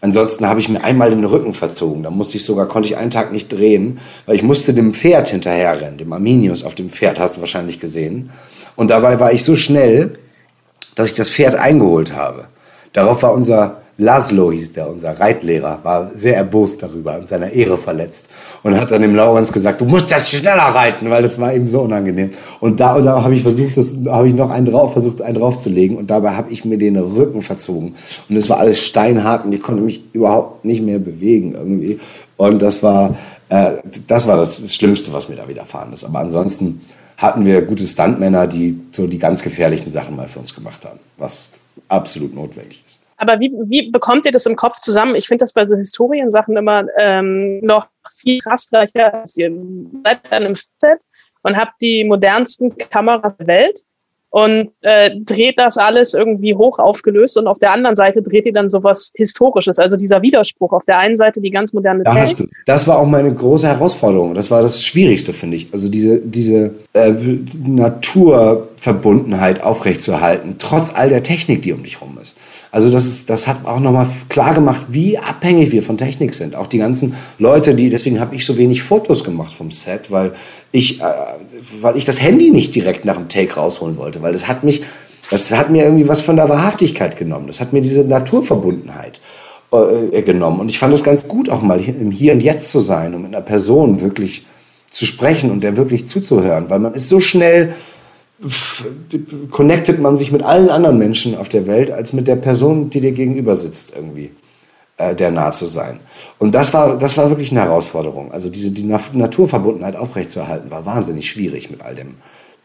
Ansonsten 0.00 0.46
habe 0.46 0.60
ich 0.60 0.68
mir 0.68 0.84
einmal 0.84 1.10
den 1.10 1.24
Rücken 1.24 1.54
verzogen. 1.54 2.02
Da 2.02 2.10
musste 2.10 2.36
ich 2.36 2.44
sogar, 2.44 2.66
konnte 2.66 2.88
ich 2.88 2.96
einen 2.96 3.10
Tag 3.10 3.32
nicht 3.32 3.50
drehen, 3.50 3.98
weil 4.26 4.36
ich 4.36 4.42
musste 4.42 4.74
dem 4.74 4.92
Pferd 4.92 5.30
hinterherrennen, 5.30 5.98
dem 5.98 6.12
Arminius 6.12 6.64
auf 6.64 6.74
dem 6.74 6.90
Pferd, 6.90 7.18
hast 7.18 7.36
du 7.36 7.40
wahrscheinlich 7.40 7.80
gesehen. 7.80 8.30
Und 8.76 8.90
dabei 8.90 9.18
war 9.20 9.32
ich 9.32 9.42
so 9.42 9.56
schnell, 9.56 10.18
dass 10.94 11.10
ich 11.10 11.16
das 11.16 11.30
Pferd 11.30 11.54
eingeholt 11.54 12.14
habe. 12.14 12.48
Darauf 12.92 13.22
war 13.22 13.32
unser 13.32 13.82
Laszlo 13.98 14.52
hieß 14.52 14.72
der, 14.72 14.90
unser 14.90 15.18
Reitlehrer, 15.18 15.78
war 15.82 16.10
sehr 16.14 16.36
erbost 16.36 16.82
darüber 16.82 17.18
und 17.18 17.28
seiner 17.28 17.50
Ehre 17.50 17.78
verletzt 17.78 18.28
und 18.62 18.78
hat 18.78 18.90
dann 18.90 19.00
dem 19.00 19.14
Laurenz 19.14 19.50
gesagt, 19.50 19.80
du 19.80 19.86
musst 19.86 20.12
das 20.12 20.30
schneller 20.30 20.74
reiten, 20.74 21.08
weil 21.08 21.22
das 21.22 21.40
war 21.40 21.54
ihm 21.54 21.66
so 21.66 21.80
unangenehm. 21.80 22.30
Und 22.60 22.78
da, 22.78 23.00
da 23.00 23.22
habe 23.22 23.32
ich 23.32 23.42
versucht, 23.42 23.76
habe 24.08 24.28
ich 24.28 24.34
noch 24.34 24.50
einen 24.50 24.66
drauf, 24.66 24.92
versucht, 24.92 25.22
einen 25.22 25.38
draufzulegen 25.38 25.96
und 25.96 26.10
dabei 26.10 26.32
habe 26.32 26.50
ich 26.52 26.66
mir 26.66 26.76
den 26.76 26.98
Rücken 26.98 27.40
verzogen 27.40 27.94
und 28.28 28.36
es 28.36 28.50
war 28.50 28.58
alles 28.58 28.80
steinhart 28.80 29.46
und 29.46 29.54
ich 29.54 29.62
konnte 29.62 29.82
mich 29.82 30.02
überhaupt 30.12 30.66
nicht 30.66 30.82
mehr 30.82 30.98
bewegen 30.98 31.54
irgendwie. 31.54 31.98
Und 32.36 32.60
das 32.60 32.82
war, 32.82 33.16
äh, 33.48 33.72
das 34.06 34.28
war 34.28 34.36
das 34.36 34.74
Schlimmste, 34.74 35.12
was 35.14 35.30
mir 35.30 35.36
da 35.36 35.48
widerfahren 35.48 35.94
ist. 35.94 36.04
Aber 36.04 36.18
ansonsten 36.18 36.82
hatten 37.16 37.46
wir 37.46 37.62
gute 37.62 37.84
Stuntmänner, 37.84 38.46
die 38.46 38.78
so 38.92 39.06
die 39.06 39.18
ganz 39.18 39.42
gefährlichen 39.42 39.90
Sachen 39.90 40.16
mal 40.16 40.28
für 40.28 40.40
uns 40.40 40.54
gemacht 40.54 40.84
haben, 40.84 40.98
was 41.16 41.52
absolut 41.88 42.34
notwendig 42.34 42.84
ist. 42.86 43.05
Aber 43.16 43.40
wie, 43.40 43.52
wie 43.66 43.90
bekommt 43.90 44.26
ihr 44.26 44.32
das 44.32 44.46
im 44.46 44.56
Kopf 44.56 44.78
zusammen? 44.78 45.14
Ich 45.14 45.26
finde 45.26 45.42
das 45.42 45.52
bei 45.52 45.66
so 45.66 45.76
Historiensachen 45.76 46.56
immer 46.56 46.84
ähm, 46.98 47.60
noch 47.60 47.88
viel 48.08 48.38
krassreicher. 48.38 49.24
Ihr 49.36 49.52
seid 50.04 50.20
dann 50.30 50.42
im 50.42 50.54
Set 50.54 51.00
und 51.42 51.56
habt 51.56 51.80
die 51.80 52.04
modernsten 52.04 52.76
Kameras 52.76 53.36
der 53.38 53.46
Welt 53.46 53.80
und 54.36 54.70
äh, 54.82 55.12
dreht 55.24 55.58
das 55.58 55.78
alles 55.78 56.12
irgendwie 56.12 56.54
hoch 56.54 56.78
aufgelöst 56.78 57.38
und 57.38 57.46
auf 57.46 57.58
der 57.58 57.72
anderen 57.72 57.96
Seite 57.96 58.20
dreht 58.20 58.44
ihr 58.44 58.52
dann 58.52 58.68
sowas 58.68 59.12
Historisches, 59.14 59.78
also 59.78 59.96
dieser 59.96 60.20
Widerspruch. 60.20 60.74
Auf 60.74 60.84
der 60.84 60.98
einen 60.98 61.16
Seite 61.16 61.40
die 61.40 61.50
ganz 61.50 61.72
moderne 61.72 62.04
da 62.04 62.10
Technik. 62.10 62.30
Hast 62.30 62.40
du, 62.40 62.46
das 62.66 62.86
war 62.86 62.98
auch 62.98 63.06
meine 63.06 63.34
große 63.34 63.66
Herausforderung. 63.66 64.34
Das 64.34 64.50
war 64.50 64.60
das 64.60 64.82
Schwierigste, 64.82 65.32
finde 65.32 65.56
ich. 65.56 65.72
Also 65.72 65.88
diese, 65.88 66.18
diese 66.18 66.74
äh, 66.92 67.14
Naturverbundenheit 67.64 69.62
aufrechtzuerhalten, 69.62 70.56
trotz 70.58 70.92
all 70.94 71.08
der 71.08 71.22
Technik, 71.22 71.62
die 71.62 71.72
um 71.72 71.82
dich 71.82 72.02
rum 72.02 72.18
ist. 72.20 72.36
Also 72.76 72.90
das, 72.90 73.06
ist, 73.06 73.30
das 73.30 73.48
hat 73.48 73.64
auch 73.64 73.80
nochmal 73.80 74.06
klar 74.28 74.52
gemacht, 74.52 74.88
wie 74.90 75.16
abhängig 75.16 75.72
wir 75.72 75.82
von 75.82 75.96
Technik 75.96 76.34
sind. 76.34 76.54
Auch 76.54 76.66
die 76.66 76.76
ganzen 76.76 77.14
Leute, 77.38 77.74
die, 77.74 77.88
deswegen 77.88 78.20
habe 78.20 78.34
ich 78.34 78.44
so 78.44 78.58
wenig 78.58 78.82
Fotos 78.82 79.24
gemacht 79.24 79.54
vom 79.54 79.70
Set, 79.70 80.10
weil 80.10 80.34
ich, 80.72 81.00
äh, 81.00 81.04
weil 81.80 81.96
ich 81.96 82.04
das 82.04 82.20
Handy 82.20 82.50
nicht 82.50 82.74
direkt 82.74 83.06
nach 83.06 83.16
dem 83.16 83.30
Take 83.30 83.54
rausholen 83.54 83.96
wollte, 83.96 84.20
weil 84.20 84.34
das 84.34 84.46
hat 84.46 84.62
mich, 84.62 84.82
das 85.30 85.50
hat 85.52 85.70
mir 85.70 85.84
irgendwie 85.84 86.06
was 86.06 86.20
von 86.20 86.36
der 86.36 86.50
Wahrhaftigkeit 86.50 87.16
genommen. 87.16 87.46
Das 87.46 87.62
hat 87.62 87.72
mir 87.72 87.80
diese 87.80 88.04
Naturverbundenheit 88.04 89.22
äh, 89.72 90.20
genommen. 90.20 90.60
Und 90.60 90.68
ich 90.68 90.78
fand 90.78 90.92
es 90.92 91.02
ganz 91.02 91.26
gut, 91.26 91.48
auch 91.48 91.62
mal 91.62 91.80
im 91.80 92.10
Hier 92.10 92.34
und 92.34 92.40
Jetzt 92.40 92.70
zu 92.70 92.80
sein 92.80 93.14
und 93.14 93.22
mit 93.22 93.34
einer 93.34 93.42
Person 93.42 94.02
wirklich 94.02 94.44
zu 94.90 95.06
sprechen 95.06 95.50
und 95.50 95.62
der 95.62 95.78
wirklich 95.78 96.08
zuzuhören, 96.08 96.68
weil 96.68 96.80
man 96.80 96.92
ist 96.92 97.08
so 97.08 97.20
schnell 97.20 97.72
connectet 99.50 99.98
man 99.98 100.18
sich 100.18 100.30
mit 100.30 100.42
allen 100.42 100.68
anderen 100.68 100.98
Menschen 100.98 101.36
auf 101.36 101.48
der 101.48 101.66
Welt 101.66 101.90
als 101.90 102.12
mit 102.12 102.28
der 102.28 102.36
Person, 102.36 102.90
die 102.90 103.00
dir 103.00 103.12
gegenüber 103.12 103.56
sitzt 103.56 103.94
irgendwie 103.94 104.30
äh, 104.98 105.14
der 105.14 105.30
nah 105.30 105.52
zu 105.52 105.66
sein. 105.66 106.00
Und 106.38 106.54
das 106.54 106.72
war, 106.74 106.98
das 106.98 107.16
war 107.16 107.28
wirklich 107.30 107.50
eine 107.50 107.60
Herausforderung. 107.60 108.32
Also 108.32 108.48
diese 108.48 108.70
die 108.70 108.84
Naturverbundenheit 108.84 109.96
aufrechtzuerhalten, 109.96 110.70
war 110.70 110.86
wahnsinnig 110.86 111.28
schwierig 111.28 111.70
mit 111.70 111.82
all 111.82 111.94
dem 111.94 112.16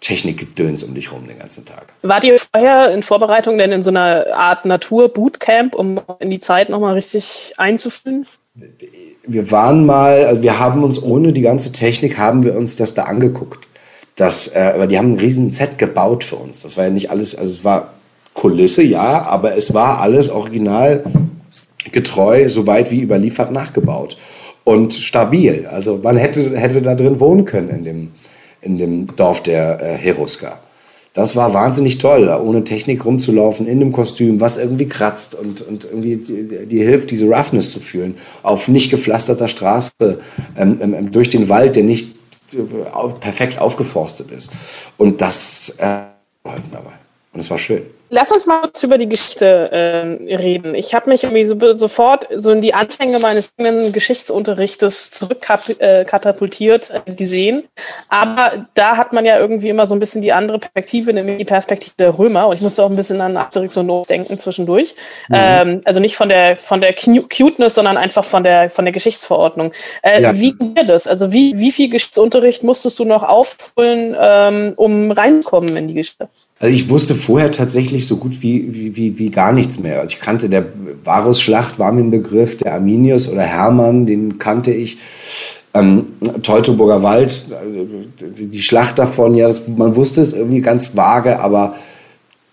Technikgedöns 0.01 0.84
um 0.84 0.93
dich 0.93 1.11
rum 1.11 1.28
den 1.28 1.39
ganzen 1.39 1.63
Tag. 1.63 1.86
Wart 2.01 2.24
ihr 2.24 2.38
vorher 2.38 2.91
in 2.93 3.03
Vorbereitung 3.03 3.57
denn 3.57 3.72
in 3.72 3.82
so 3.82 3.91
einer 3.91 4.26
Art 4.34 4.65
Natur-Bootcamp, 4.65 5.76
um 5.76 6.01
in 6.19 6.30
die 6.30 6.39
Zeit 6.39 6.69
nochmal 6.69 6.95
richtig 6.95 7.53
einzufühlen? 7.57 8.26
Wir 9.28 9.51
waren 9.51 9.86
mal, 9.86 10.26
also 10.26 10.41
wir 10.41 10.59
haben 10.59 10.84
uns 10.84 11.01
ohne 11.01 11.34
die 11.34 11.41
ganze 11.41 11.72
Technik, 11.72 12.17
haben 12.17 12.43
wir 12.43 12.55
uns 12.55 12.76
das 12.76 12.93
da 12.93 13.03
angeguckt 13.03 13.67
das, 14.16 14.47
äh, 14.49 14.72
aber 14.76 14.88
die 14.88 14.97
haben 14.97 15.14
ein 15.14 15.20
riesen 15.20 15.51
Set 15.51 15.78
gebaut 15.78 16.24
für 16.24 16.36
uns. 16.36 16.62
Das 16.62 16.78
war 16.78 16.86
ja 16.86 16.89
nicht 16.89 17.09
alles, 17.09 17.36
also 17.36 17.51
es 17.51 17.64
war 17.64 17.93
Kulisse, 18.34 18.84
ja, 18.84 19.24
aber 19.24 19.57
es 19.57 19.74
war 19.74 19.99
alles 19.99 20.30
original 20.30 21.03
getreu, 21.91 22.47
soweit 22.47 22.91
wie 22.91 23.01
überliefert 23.01 23.51
nachgebaut 23.51 24.18
und 24.64 24.93
stabil. 24.93 25.68
Also 25.70 25.99
man 26.01 26.18
hätte, 26.18 26.57
hätte 26.57 26.82
da 26.82 26.95
drin 26.95 27.20
wohnen 27.20 27.45
können 27.45 27.70
in 27.70 27.84
dem, 27.84 28.12
in 28.62 28.78
dem 28.78 29.16
Dorf 29.16 29.41
der 29.43 29.82
äh, 29.82 29.97
Heruska. 29.97 30.59
Das 31.14 31.36
war 31.36 31.53
wahnsinnig 31.53 31.97
toll, 31.97 32.30
ohne 32.30 32.64
Technik 32.64 33.03
rumzulaufen, 33.03 33.68
in 33.68 33.82
einem 33.82 33.91
Kostüm, 33.91 34.39
was 34.39 34.55
irgendwie 34.55 34.88
kratzt 34.88 35.36
und, 35.36 35.62
und 35.62 35.84
irgendwie 35.84 36.16
dir 36.16 36.86
hilft, 36.86 37.12
diese 37.12 37.26
Roughness 37.26 37.72
zu 37.72 37.82
fühlen. 37.82 38.16
Auf 38.43 38.70
nicht 38.70 38.89
gepflasterter 38.91 39.49
Straße, 39.49 39.91
ähm, 40.57 40.80
ähm, 40.82 41.12
durch 41.12 41.28
den 41.28 41.49
Wald, 41.49 41.76
der 41.76 41.84
nicht 41.84 42.16
perfekt 43.19 43.59
aufgeforstet 43.59 44.31
ist. 44.31 44.51
Und 44.97 45.21
das 45.21 45.69
äh, 45.77 46.03
dabei. 46.43 46.93
Und 47.33 47.39
es 47.39 47.49
war 47.49 47.57
schön. 47.57 47.83
Lass 48.14 48.30
uns 48.34 48.45
mal 48.45 48.59
kurz 48.59 48.84
über 48.84 48.97
die 48.97 49.07
Geschichte 49.07 49.72
äh, 49.72 50.36
reden. 50.36 50.76
Ich 50.76 50.93
habe 50.93 51.09
mich 51.09 51.24
irgendwie 51.24 51.45
so, 51.45 51.55
sofort 51.72 52.28
so 52.36 52.51
in 52.51 52.59
die 52.59 52.74
Anfänge 52.74 53.20
meines 53.20 53.53
Geschichtsunterrichtes 53.93 55.12
zurückkatapultiert 55.12 56.91
äh, 57.05 57.14
gesehen. 57.14 57.64
Aber 58.09 58.68
da 58.74 58.97
hat 58.97 59.14
man 59.14 59.24
ja 59.24 59.39
irgendwie 59.39 59.70
immer 59.70 59.86
so 59.86 59.95
ein 59.95 59.99
bisschen 59.99 60.22
die 60.22 60.34
andere 60.34 60.59
Perspektive, 60.59 61.14
nämlich 61.14 61.38
die 61.38 61.45
Perspektive 61.45 61.93
der 61.97 62.20
Römer. 62.20 62.47
Und 62.47 62.55
ich 62.55 62.62
musste 62.62 62.84
auch 62.84 62.89
ein 62.89 62.97
bisschen 62.97 63.22
an 63.22 63.38
Asterix 63.38 63.78
und 63.78 63.89
Obelix 63.89 64.09
denken 64.09 64.38
zwischendurch. 64.38 64.93
Mhm. 65.30 65.36
Ähm, 65.38 65.82
also 65.86 66.01
nicht 66.01 66.18
von 66.18 66.28
der 66.28 66.57
von 66.57 66.82
der 66.82 66.93
Cuteness, 66.93 67.76
sondern 67.76 67.95
einfach 67.95 68.26
von 68.26 68.43
der 68.43 68.70
von 68.70 68.84
der 68.84 68.91
Geschichtsverordnung. 68.91 69.72
Äh, 70.03 70.22
ja. 70.22 70.38
Wie 70.38 70.51
dir 70.51 70.84
das? 70.84 71.07
Also 71.07 71.32
wie 71.32 71.57
wie 71.57 71.72
viel 71.72 71.89
Geschichtsunterricht 71.89 72.64
musstest 72.64 72.99
du 72.99 73.05
noch 73.05 73.24
aufholen, 73.24 74.18
ähm, 74.20 74.74
um 74.76 75.12
reinkommen 75.12 75.78
in 75.78 75.88
die 75.88 75.93
Geschichte? 75.93 76.28
Also 76.59 76.76
ich 76.76 76.89
wusste 76.89 77.16
vorher 77.16 77.51
tatsächlich 77.51 78.00
so 78.07 78.17
gut 78.17 78.41
wie, 78.41 78.73
wie, 78.73 78.95
wie, 78.95 79.19
wie 79.19 79.29
gar 79.29 79.51
nichts 79.51 79.79
mehr. 79.79 79.99
Also 79.99 80.15
ich 80.15 80.21
kannte 80.21 80.49
der 80.49 80.65
Varusschlacht, 81.03 81.79
war 81.79 81.91
mir 81.91 82.01
ein 82.01 82.11
Begriff, 82.11 82.57
der 82.57 82.73
Arminius 82.73 83.29
oder 83.29 83.43
Hermann, 83.43 84.05
den 84.05 84.39
kannte 84.39 84.71
ich. 84.71 84.97
Ähm, 85.73 86.07
Teutoburger 86.43 87.01
Wald, 87.01 87.45
die 88.21 88.61
Schlacht 88.61 88.99
davon, 88.99 89.35
ja, 89.35 89.47
das, 89.47 89.67
man 89.67 89.95
wusste 89.95 90.21
es 90.21 90.33
irgendwie 90.33 90.59
ganz 90.59 90.97
vage, 90.97 91.39
aber 91.39 91.75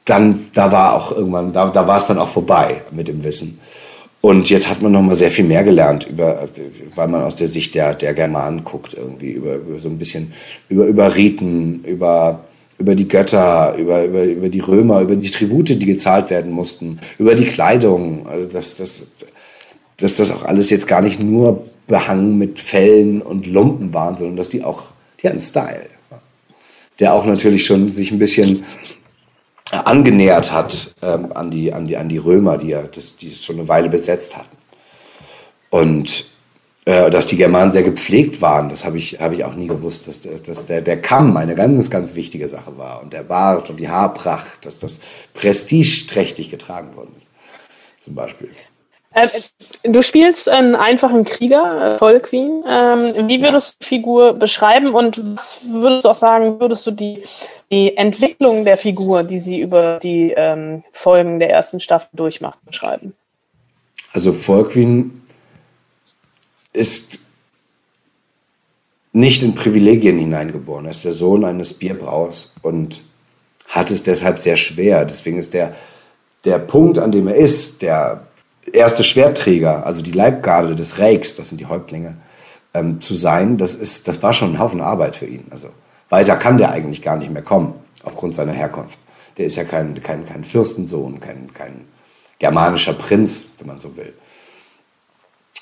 dann, 0.05 0.46
da 0.55 0.70
war 0.70 0.94
auch 0.94 1.12
irgendwann, 1.12 1.53
da, 1.53 1.68
da 1.68 1.86
war 1.86 1.96
es 1.96 2.07
dann 2.07 2.18
auch 2.18 2.28
vorbei 2.28 2.82
mit 2.92 3.09
dem 3.09 3.24
Wissen. 3.24 3.59
Und 4.20 4.51
jetzt 4.51 4.68
hat 4.68 4.82
man 4.82 4.92
noch 4.92 5.03
mal 5.03 5.14
sehr 5.14 5.30
viel 5.30 5.44
mehr 5.44 5.62
gelernt, 5.62 6.09
über, 6.09 6.49
weil 6.96 7.09
man 7.09 7.22
aus 7.22 7.36
der 7.36 7.46
Sicht 7.46 7.74
der, 7.74 7.94
der 7.94 8.14
Germanen 8.14 8.64
guckt, 8.64 8.94
irgendwie, 8.94 9.30
über, 9.30 9.55
über 9.55 9.78
so 9.78 9.88
ein 9.88 9.99
bisschen, 9.99 10.32
über, 10.68 10.86
über 10.86 11.14
Riten, 11.14 11.84
über 11.84 12.44
über 12.79 12.95
die 12.95 13.09
Götter, 13.09 13.74
über, 13.76 14.05
über, 14.05 14.22
über 14.24 14.49
die 14.49 14.61
Römer, 14.61 15.01
über 15.01 15.16
die 15.16 15.31
Tribute, 15.31 15.70
die 15.70 15.87
gezahlt 15.87 16.31
werden 16.31 16.53
mussten, 16.53 17.01
über 17.18 17.35
die 17.35 17.47
Kleidung. 17.47 18.26
Also 18.26 18.49
dass, 18.49 18.76
dass, 18.76 19.07
dass 19.97 20.16
das 20.16 20.31
auch 20.31 20.45
alles 20.45 20.70
jetzt 20.70 20.87
gar 20.87 21.03
nicht 21.03 21.22
nur 21.22 21.64
behangen 21.89 22.39
mit 22.39 22.61
Fellen 22.61 23.20
und 23.20 23.47
Lumpen 23.47 23.93
waren, 23.95 24.16
sondern 24.16 24.37
dass 24.37 24.49
die 24.49 24.62
auch, 24.62 24.85
die 25.22 25.29
hatten 25.29 25.41
Style. 25.41 25.87
Der 27.01 27.14
auch 27.14 27.26
natürlich 27.26 27.66
schon 27.66 27.91
sich 27.91 28.11
ein 28.12 28.18
bisschen 28.18 28.64
angenähert 29.70 30.53
hat 30.53 30.95
ähm, 31.03 31.33
an, 31.33 31.51
die, 31.51 31.72
an, 31.72 31.87
die, 31.87 31.97
an 31.97 32.09
die 32.09 32.18
Römer, 32.18 32.59
die 32.59 32.68
ja 32.68 32.83
das, 32.83 33.16
die 33.16 33.29
es 33.29 33.45
schon 33.45 33.57
eine 33.57 33.68
Weile 33.68 33.89
besetzt 33.89 34.37
hatten. 34.37 34.57
Und 35.70 36.24
äh, 36.89 37.11
dass 37.11 37.26
die 37.26 37.36
Germanen 37.36 37.70
sehr 37.70 37.82
gepflegt 37.82 38.41
waren, 38.41 38.70
das 38.70 38.86
habe 38.86 38.97
ich, 38.97 39.20
hab 39.20 39.32
ich 39.32 39.45
auch 39.45 39.55
nie 39.55 39.66
gewusst, 39.66 40.09
dass, 40.09 40.22
dass 40.22 40.64
der, 40.64 40.80
der 40.80 40.99
Kamm 41.03 41.36
eine 41.36 41.55
ganz, 41.55 41.91
ganz 41.91 42.14
wichtige 42.14 42.49
Sache 42.49 42.78
war 42.78 43.03
und 43.03 43.12
der 43.12 43.24
Bart 43.24 43.68
und 43.68 43.76
die 43.76 43.91
Haarpracht, 43.91 44.64
dass 44.64 44.78
das 44.78 45.01
prestigeträchtig 45.34 46.51
getragen 46.51 46.97
worden 46.97 47.11
ist, 47.14 47.30
zum 47.99 48.14
Beispiel. 48.14 48.49
Äh, 49.12 49.28
du 49.82 50.01
spielst 50.01 50.49
einen 50.49 50.76
einfachen 50.76 51.24
Krieger, 51.24 51.97
äh, 51.97 51.99
Vollqueen. 51.99 52.64
Ähm, 52.66 53.28
wie 53.28 53.43
würdest 53.43 53.74
du 53.74 53.76
die 53.84 53.89
Figur 53.89 54.32
beschreiben 54.32 54.95
und 54.95 55.20
was 55.34 55.59
würdest 55.68 56.07
du 56.07 56.09
auch 56.09 56.14
sagen, 56.14 56.59
würdest 56.59 56.86
du 56.86 56.93
die, 56.93 57.22
die 57.70 57.99
Entwicklung 57.99 58.64
der 58.64 58.78
Figur, 58.78 59.24
die 59.24 59.41
sie 59.41 59.61
über 59.61 59.99
die 60.03 60.32
ähm, 60.34 60.82
Folgen 60.93 61.39
der 61.39 61.51
ersten 61.51 61.80
Staffel 61.80 62.09
durchmacht, 62.14 62.64
beschreiben? 62.64 63.12
Also 64.14 64.32
Vollqueen 64.32 65.28
ist 66.73 67.19
nicht 69.12 69.43
in 69.43 69.55
Privilegien 69.55 70.19
hineingeboren. 70.19 70.85
Er 70.85 70.91
ist 70.91 71.05
der 71.05 71.12
Sohn 71.12 71.45
eines 71.45 71.75
Bierbrauers 71.75 72.53
und 72.62 73.03
hat 73.69 73.91
es 73.91 74.03
deshalb 74.03 74.39
sehr 74.39 74.57
schwer. 74.57 75.05
Deswegen 75.05 75.39
ist 75.39 75.55
der, 75.55 75.75
der 76.45 76.59
Punkt, 76.59 76.99
an 76.99 77.12
dem 77.12 77.29
er 77.29 77.35
ist, 77.35 77.83
der 77.83 78.27
erste 78.73 79.05
Schwertträger, 79.05 79.87
also 79.87 80.03
die 80.03 80.12
Leibgarde 80.12 80.75
des 80.75 80.99
Reichs, 80.99 81.37
das 81.37 81.49
sind 81.49 81.59
die 81.59 81.66
Häuptlinge, 81.66 82.16
ähm, 82.75 83.01
zu 83.01 83.14
sein, 83.14 83.57
das, 83.57 83.75
ist, 83.75 84.09
das 84.09 84.23
war 84.23 84.33
schon 84.33 84.53
ein 84.53 84.59
Haufen 84.59 84.81
Arbeit 84.81 85.16
für 85.16 85.27
ihn. 85.27 85.47
Also 85.51 85.71
weiter 86.11 86.37
kann 86.37 86.59
der 86.59 86.71
eigentlich 86.71 87.03
gar 87.03 87.16
nicht 87.16 87.31
mehr 87.31 87.43
kommen, 87.43 87.75
aufgrund 88.03 88.35
seiner 88.35 88.53
Herkunft. 88.53 88.99
Der 89.37 89.47
ist 89.47 89.57
ja 89.57 89.64
kein, 89.64 90.03
kein, 90.03 90.27
kein 90.27 90.45
Fürstensohn, 90.45 91.21
kein, 91.21 91.53
kein 91.55 91.85
germanischer 92.39 92.93
Prinz, 92.93 93.47
wenn 93.59 93.69
man 93.69 93.79
so 93.79 93.97
will. 93.97 94.12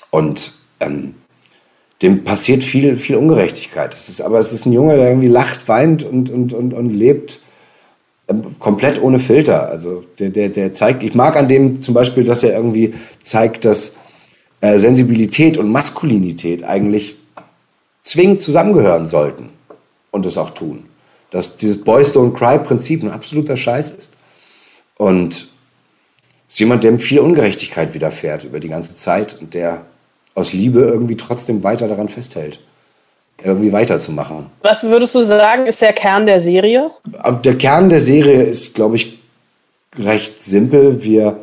Und 0.09 0.53
ähm, 0.79 1.15
dem 2.01 2.23
passiert 2.23 2.63
viel, 2.63 2.95
viel 2.97 3.15
Ungerechtigkeit. 3.15 3.93
Es 3.93 4.09
ist, 4.09 4.21
aber 4.21 4.39
es 4.39 4.53
ist 4.53 4.65
ein 4.65 4.73
Junge, 4.73 4.95
der 4.95 5.09
irgendwie 5.09 5.27
lacht, 5.27 5.67
weint 5.67 6.03
und, 6.03 6.29
und, 6.29 6.53
und, 6.53 6.73
und 6.73 6.89
lebt 6.91 7.39
ähm, 8.27 8.43
komplett 8.59 9.01
ohne 9.01 9.19
Filter. 9.19 9.69
Also 9.69 10.03
der, 10.19 10.29
der, 10.29 10.49
der 10.49 10.73
zeigt, 10.73 11.03
ich 11.03 11.15
mag 11.15 11.35
an 11.35 11.47
dem 11.47 11.81
zum 11.81 11.93
Beispiel, 11.93 12.23
dass 12.23 12.43
er 12.43 12.53
irgendwie 12.53 12.93
zeigt, 13.23 13.65
dass 13.65 13.93
äh, 14.61 14.77
Sensibilität 14.77 15.57
und 15.57 15.71
Maskulinität 15.71 16.63
eigentlich 16.63 17.15
zwingend 18.03 18.41
zusammengehören 18.41 19.07
sollten 19.07 19.49
und 20.11 20.25
es 20.25 20.37
auch 20.37 20.51
tun. 20.51 20.85
Dass 21.31 21.57
dieses 21.57 21.83
Boys 21.83 22.13
Don't 22.13 22.33
Cry 22.33 22.59
Prinzip 22.59 23.03
ein 23.03 23.11
absoluter 23.11 23.57
Scheiß 23.57 23.91
ist. 23.91 24.11
Und 24.97 25.47
es 26.47 26.53
ist 26.53 26.59
jemand, 26.59 26.83
dem 26.83 26.99
viel 26.99 27.19
Ungerechtigkeit 27.19 27.93
widerfährt 27.93 28.43
über 28.43 28.59
die 28.59 28.69
ganze 28.69 28.95
Zeit 28.95 29.41
und 29.41 29.53
der 29.53 29.85
aus 30.37 30.53
Liebe 30.53 30.81
irgendwie 30.81 31.17
trotzdem 31.17 31.63
weiter 31.63 31.87
daran 31.87 32.09
festhält, 32.09 32.59
irgendwie 33.43 33.71
weiterzumachen. 33.71 34.45
Was 34.61 34.83
würdest 34.83 35.15
du 35.15 35.23
sagen, 35.23 35.65
ist 35.65 35.81
der 35.81 35.93
Kern 35.93 36.27
der 36.27 36.41
Serie? 36.41 36.91
Der 37.43 37.57
Kern 37.57 37.89
der 37.89 37.99
Serie 37.99 38.43
ist, 38.43 38.75
glaube 38.75 38.97
ich, 38.97 39.17
recht 39.97 40.39
simpel. 40.39 41.03
Wir 41.03 41.39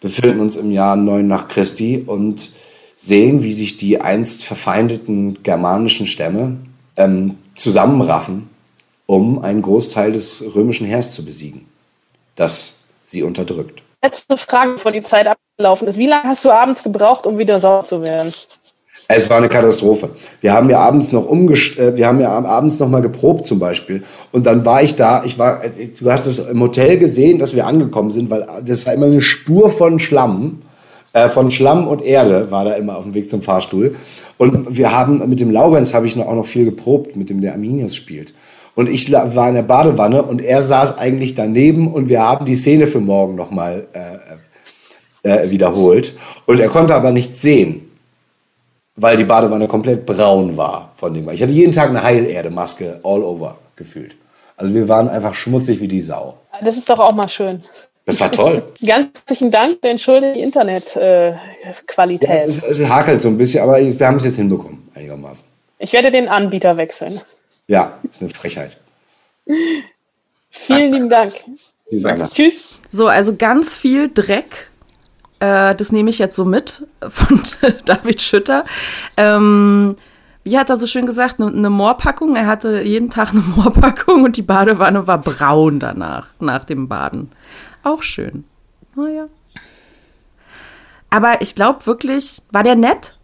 befinden 0.00 0.40
uns 0.40 0.58
im 0.58 0.70
Jahr 0.70 0.94
9 0.94 1.26
nach 1.26 1.48
Christi 1.48 2.04
und 2.06 2.50
sehen, 2.96 3.42
wie 3.42 3.54
sich 3.54 3.78
die 3.78 4.02
einst 4.02 4.44
verfeindeten 4.44 5.42
germanischen 5.42 6.06
Stämme 6.06 6.58
ähm, 6.98 7.38
zusammenraffen, 7.54 8.50
um 9.06 9.38
einen 9.38 9.62
Großteil 9.62 10.12
des 10.12 10.42
römischen 10.54 10.86
Heers 10.86 11.12
zu 11.12 11.24
besiegen, 11.24 11.66
das 12.36 12.74
sie 13.04 13.22
unterdrückt. 13.22 13.82
Letzte 14.02 14.36
Frage, 14.36 14.72
bevor 14.72 14.92
die 14.92 15.02
Zeit 15.02 15.28
abgelaufen 15.56 15.86
ist. 15.86 15.98
Wie 15.98 16.06
lange 16.06 16.24
hast 16.24 16.44
du 16.44 16.50
abends 16.50 16.82
gebraucht, 16.82 17.26
um 17.26 17.38
wieder 17.38 17.60
sauer 17.60 17.84
zu 17.84 18.02
werden? 18.02 18.32
Es 19.06 19.30
war 19.30 19.36
eine 19.36 19.48
Katastrophe. 19.48 20.10
Wir 20.40 20.52
haben 20.52 20.68
ja 20.68 20.80
abends 20.80 21.12
noch 21.12 21.26
umgest 21.26 21.78
äh, 21.78 21.96
wir 21.96 22.08
haben 22.08 22.20
ja 22.20 22.30
abends 22.30 22.80
noch 22.80 22.88
mal 22.88 23.02
geprobt 23.02 23.46
zum 23.46 23.60
Beispiel. 23.60 24.02
Und 24.32 24.46
dann 24.46 24.64
war 24.64 24.82
ich 24.82 24.96
da, 24.96 25.22
ich 25.24 25.38
war, 25.38 25.62
äh, 25.62 25.88
du 25.88 26.10
hast 26.10 26.26
es 26.26 26.38
im 26.40 26.60
Hotel 26.60 26.98
gesehen, 26.98 27.38
dass 27.38 27.54
wir 27.54 27.66
angekommen 27.66 28.10
sind, 28.10 28.30
weil 28.30 28.48
das 28.64 28.84
war 28.84 28.94
immer 28.94 29.06
eine 29.06 29.20
Spur 29.20 29.70
von 29.70 30.00
Schlamm, 30.00 30.62
äh, 31.12 31.28
von 31.28 31.52
Schlamm 31.52 31.86
und 31.86 32.02
Erde 32.02 32.50
war 32.50 32.64
da 32.64 32.72
immer 32.72 32.96
auf 32.96 33.04
dem 33.04 33.14
Weg 33.14 33.30
zum 33.30 33.42
Fahrstuhl. 33.42 33.94
Und 34.38 34.76
wir 34.76 34.90
haben, 34.90 35.28
mit 35.28 35.38
dem 35.38 35.52
Laurenz 35.52 35.94
habe 35.94 36.06
ich 36.06 36.16
noch, 36.16 36.26
auch 36.26 36.34
noch 36.34 36.46
viel 36.46 36.64
geprobt, 36.64 37.14
mit 37.14 37.30
dem 37.30 37.40
der 37.40 37.52
Arminius 37.52 37.94
spielt. 37.94 38.34
Und 38.74 38.88
ich 38.88 39.12
war 39.12 39.48
in 39.48 39.54
der 39.54 39.62
Badewanne 39.62 40.24
und 40.24 40.42
er 40.42 40.62
saß 40.62 40.98
eigentlich 40.98 41.36
daneben 41.36 41.92
und 41.92 42.08
wir 42.08 42.22
haben 42.22 42.44
die 42.44 42.56
Szene 42.56 42.88
für 42.88 42.98
morgen 42.98 43.36
nochmal 43.36 43.86
äh, 43.92 43.98
äh, 45.24 45.50
wiederholt. 45.50 46.16
Und 46.46 46.60
er 46.60 46.68
konnte 46.68 46.94
aber 46.94 47.10
nichts 47.10 47.42
sehen, 47.42 47.90
weil 48.94 49.16
die 49.16 49.24
Badewanne 49.24 49.66
komplett 49.66 50.06
braun 50.06 50.56
war 50.56 50.92
von 50.96 51.12
dem. 51.12 51.28
Ich 51.30 51.42
hatte 51.42 51.52
jeden 51.52 51.72
Tag 51.72 51.90
eine 51.90 52.02
Heilerde-Maske 52.02 53.00
all 53.02 53.22
over 53.22 53.58
gefühlt. 53.74 54.14
Also 54.56 54.72
wir 54.72 54.88
waren 54.88 55.08
einfach 55.08 55.34
schmutzig 55.34 55.80
wie 55.80 55.88
die 55.88 56.00
Sau. 56.00 56.38
Das 56.62 56.76
ist 56.76 56.88
doch 56.88 57.00
auch 57.00 57.14
mal 57.14 57.28
schön. 57.28 57.60
Das 58.04 58.20
war 58.20 58.30
toll. 58.30 58.62
Ganz 58.86 59.08
herzlichen 59.16 59.50
Dank, 59.50 59.78
entschuldige 59.82 60.34
die 60.34 60.42
Internetqualität. 60.42 62.28
Äh, 62.28 62.36
ja, 62.36 62.44
es, 62.44 62.62
es, 62.62 62.88
hakelt 62.88 63.20
so 63.20 63.28
ein 63.28 63.38
bisschen, 63.38 63.62
aber 63.62 63.78
wir 63.78 64.06
haben 64.06 64.18
es 64.18 64.24
jetzt 64.24 64.36
hinbekommen, 64.36 64.88
einigermaßen. 64.94 65.46
Ich 65.78 65.92
werde 65.92 66.12
den 66.12 66.28
Anbieter 66.28 66.76
wechseln. 66.76 67.20
Ja, 67.66 67.98
ist 68.08 68.20
eine 68.20 68.30
Frechheit. 68.30 68.76
Vielen 70.50 70.92
lieben 70.92 71.08
Dank. 71.08 71.32
Tschüss. 72.32 72.80
So, 72.92 73.08
also 73.08 73.34
ganz 73.34 73.74
viel 73.74 74.10
Dreck. 74.12 74.70
Äh, 75.40 75.74
das 75.74 75.92
nehme 75.92 76.10
ich 76.10 76.18
jetzt 76.18 76.36
so 76.36 76.44
mit 76.44 76.86
von 77.08 77.42
David 77.84 78.22
Schütter. 78.22 78.64
Ähm, 79.16 79.96
wie 80.44 80.58
hat 80.58 80.68
er 80.70 80.76
so 80.76 80.86
schön 80.86 81.06
gesagt, 81.06 81.40
eine, 81.40 81.50
eine 81.50 81.70
Moorpackung. 81.70 82.36
Er 82.36 82.46
hatte 82.46 82.82
jeden 82.82 83.10
Tag 83.10 83.30
eine 83.30 83.40
Moorpackung 83.56 84.24
und 84.24 84.36
die 84.36 84.42
Badewanne 84.42 85.06
war 85.06 85.18
braun 85.18 85.80
danach, 85.80 86.28
nach 86.38 86.64
dem 86.64 86.88
Baden. 86.88 87.32
Auch 87.82 88.02
schön. 88.02 88.44
Naja. 88.94 89.26
Aber 91.10 91.42
ich 91.42 91.54
glaube 91.54 91.86
wirklich, 91.86 92.42
war 92.50 92.62
der 92.62 92.74
nett? 92.74 93.16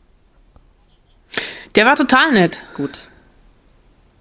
Der 1.76 1.86
war 1.86 1.96
total 1.96 2.32
nett. 2.32 2.62
Gut. 2.74 3.08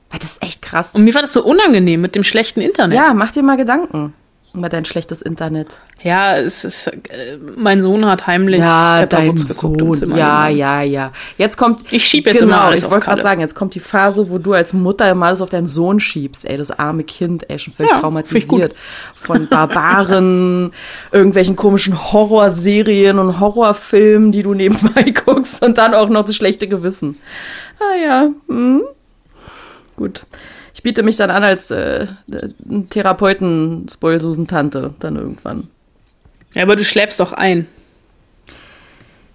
War 0.10 0.20
das 0.20 0.38
echt 0.42 0.62
krass. 0.62 0.96
Und 0.96 1.04
mir 1.04 1.14
war 1.14 1.22
das 1.22 1.34
so 1.34 1.44
unangenehm 1.44 2.02
mit 2.02 2.16
dem 2.16 2.24
schlechten 2.24 2.62
Internet. 2.62 2.98
Ja, 2.98 3.14
mach 3.14 3.32
dir 3.32 3.44
mal 3.44 3.58
Gedanken 3.58 4.14
über 4.54 4.68
dein 4.68 4.84
schlechtes 4.84 5.22
Internet. 5.22 5.78
Ja, 6.02 6.36
es 6.38 6.64
ist, 6.64 6.88
äh, 6.88 7.38
mein 7.56 7.82
Sohn 7.82 8.06
hat 8.06 8.26
heimlich 8.26 8.60
ja, 8.62 9.06
dein 9.06 9.36
geguckt 9.36 9.40
Sohn. 9.40 9.94
Zimmer 9.94 10.18
Ja, 10.18 10.44
genommen. 10.46 10.58
ja, 10.60 10.82
ja. 10.82 11.12
Jetzt 11.38 11.58
kommt. 11.58 11.92
Ich 11.92 12.06
schieb 12.06 12.26
jetzt 12.26 12.40
genau, 12.40 12.54
immer 12.54 12.62
alles 12.64 12.84
Ich 12.84 12.90
wollte 12.90 13.06
gerade 13.06 13.22
sagen, 13.22 13.42
jetzt 13.42 13.54
kommt 13.54 13.76
die 13.76 13.80
Phase, 13.80 14.30
wo 14.30 14.40
du 14.40 14.54
als 14.54 14.74
Mutter 14.74 15.10
immer 15.10 15.28
alles 15.28 15.42
auf 15.42 15.50
deinen 15.50 15.68
Sohn 15.68 16.00
schiebst. 16.00 16.46
Ey, 16.46 16.58
das 16.58 16.72
arme 16.72 17.04
Kind, 17.04 17.50
ey, 17.50 17.60
schon 17.60 17.74
völlig 17.74 17.92
ja, 17.92 18.00
traumatisiert. 18.00 18.74
Von 19.14 19.48
Barbaren, 19.48 20.74
irgendwelchen 21.12 21.56
komischen 21.56 22.12
Horrorserien 22.12 23.20
und 23.20 23.40
Horrorfilmen, 23.40 24.32
die 24.32 24.44
du 24.44 24.54
nebenbei 24.56 25.12
guckst 25.26 25.64
und 25.64 25.78
dann 25.78 25.94
auch 25.94 26.10
noch 26.10 26.26
das 26.26 26.36
schlechte 26.36 26.68
Gewissen. 26.68 27.18
Ah 27.80 27.96
ja, 28.04 28.30
hm. 28.48 28.84
Gut. 29.96 30.26
Ich 30.80 30.84
biete 30.84 31.04
mich 31.04 31.18
dann 31.18 31.30
an 31.30 31.44
als 31.44 31.72
äh, 31.72 32.08
Therapeuten-Spoilsusen-Tante 32.90 34.94
dann 35.00 35.18
irgendwann. 35.18 35.68
Ja, 36.54 36.64
aber 36.64 36.78
du 36.78 36.86
schläfst 36.86 37.20
doch 37.20 37.34
ein. 37.34 37.68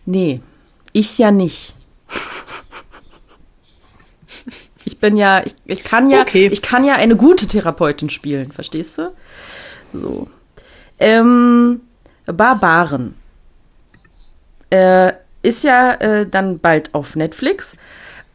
Nee, 0.06 0.40
ich 0.94 1.18
ja 1.18 1.30
nicht. 1.30 1.74
Ich 4.86 4.98
bin 4.98 5.18
ja, 5.18 5.44
ich, 5.44 5.54
ich 5.66 5.84
kann 5.84 6.08
ja, 6.08 6.22
okay. 6.22 6.48
ich 6.50 6.62
kann 6.62 6.82
ja 6.82 6.94
eine 6.94 7.16
gute 7.16 7.46
Therapeutin 7.46 8.08
spielen, 8.08 8.50
verstehst 8.50 8.96
du? 8.96 9.12
So. 9.92 10.28
Ähm, 10.98 11.82
Barbaren. 12.24 13.16
Äh, 14.70 15.12
ist 15.42 15.62
ja 15.62 15.92
äh, 15.92 16.26
dann 16.26 16.58
bald 16.58 16.94
auf 16.94 17.16
Netflix. 17.16 17.76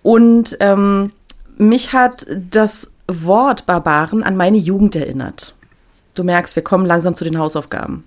Und 0.04 0.58
ähm, 0.60 1.12
mich 1.58 1.92
hat 1.92 2.28
das 2.52 2.92
Wort 3.10 3.66
Barbaren 3.66 4.24
an 4.24 4.38
meine 4.38 4.58
Jugend 4.58 4.96
erinnert. 4.96 5.56
Du 6.16 6.24
merkst, 6.24 6.56
wir 6.56 6.64
kommen 6.64 6.86
langsam 6.86 7.16
zu 7.16 7.24
den 7.24 7.38
Hausaufgaben. 7.38 8.06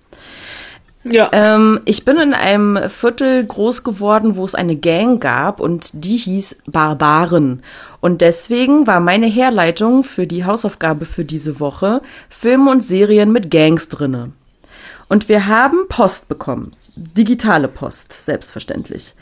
Ja. 1.05 1.30
Ähm, 1.32 1.80
ich 1.84 2.05
bin 2.05 2.16
in 2.18 2.32
einem 2.32 2.78
Viertel 2.88 3.44
groß 3.44 3.82
geworden, 3.82 4.36
wo 4.36 4.44
es 4.44 4.55
eine 4.55 4.76
Gang 4.76 5.20
gab 5.20 5.59
und 5.59 6.05
die 6.05 6.16
hieß 6.16 6.59
Barbaren. 6.66 7.62
Und 8.00 8.20
deswegen 8.20 8.86
war 8.86 9.00
meine 9.00 9.26
Herleitung 9.26 10.05
für 10.05 10.26
die 10.26 10.44
Hausaufgabe 10.44 11.05
für 11.05 11.24
diese 11.24 11.59
Woche 11.59 12.03
Filme 12.30 12.70
und 12.70 12.84
Serien 12.84 13.32
mit 13.32 13.50
Gangs 13.50 13.88
drinne. 13.88 14.32
Und 15.09 15.28
wir 15.28 15.46
haben 15.48 15.88
Post 15.88 16.28
bekommen. 16.28 16.72
Digitale 16.94 17.68
Post, 17.68 18.12
selbstverständlich. 18.12 19.14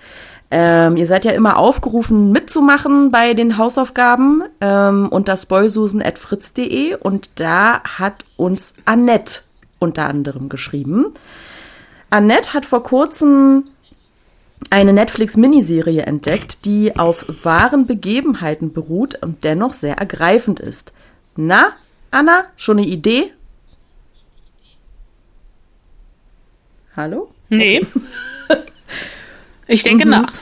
Ähm, 0.53 0.97
ihr 0.97 1.07
seid 1.07 1.25
ja 1.25 1.31
immer 1.31 1.57
aufgerufen, 1.57 2.33
mitzumachen 2.33 3.13
bei 3.13 3.35
den 3.35 3.57
Hausaufgaben 3.57 4.43
ähm, 4.61 5.09
unter 5.09 5.37
spoilsusen.fritz.de 5.37 6.97
und 6.97 7.39
da 7.39 7.83
hat 7.85 8.25
uns 8.37 8.75
Annette 8.85 9.43
unter 9.79 10.09
anderem 10.09 10.49
geschrieben. 10.49 11.15
Annette 12.11 12.53
hat 12.53 12.67
vor 12.67 12.83
kurzem 12.83 13.69
eine 14.69 14.93
Netflix-Miniserie 14.93 16.03
entdeckt, 16.03 16.65
die 16.65 16.97
auf 16.97 17.25
wahren 17.45 17.87
Begebenheiten 17.87 18.73
beruht 18.73 19.23
und 19.23 19.45
dennoch 19.45 19.73
sehr 19.73 19.99
ergreifend 19.99 20.59
ist. 20.59 20.93
Na, 21.37 21.73
Anna, 22.11 22.45
schon 22.57 22.79
eine 22.79 22.87
Idee? 22.89 23.33
Hallo? 26.97 27.31
Nee. 27.49 27.83
Ich 29.71 29.83
denke 29.85 30.05
Mhm. 30.05 30.11
nach. 30.11 30.33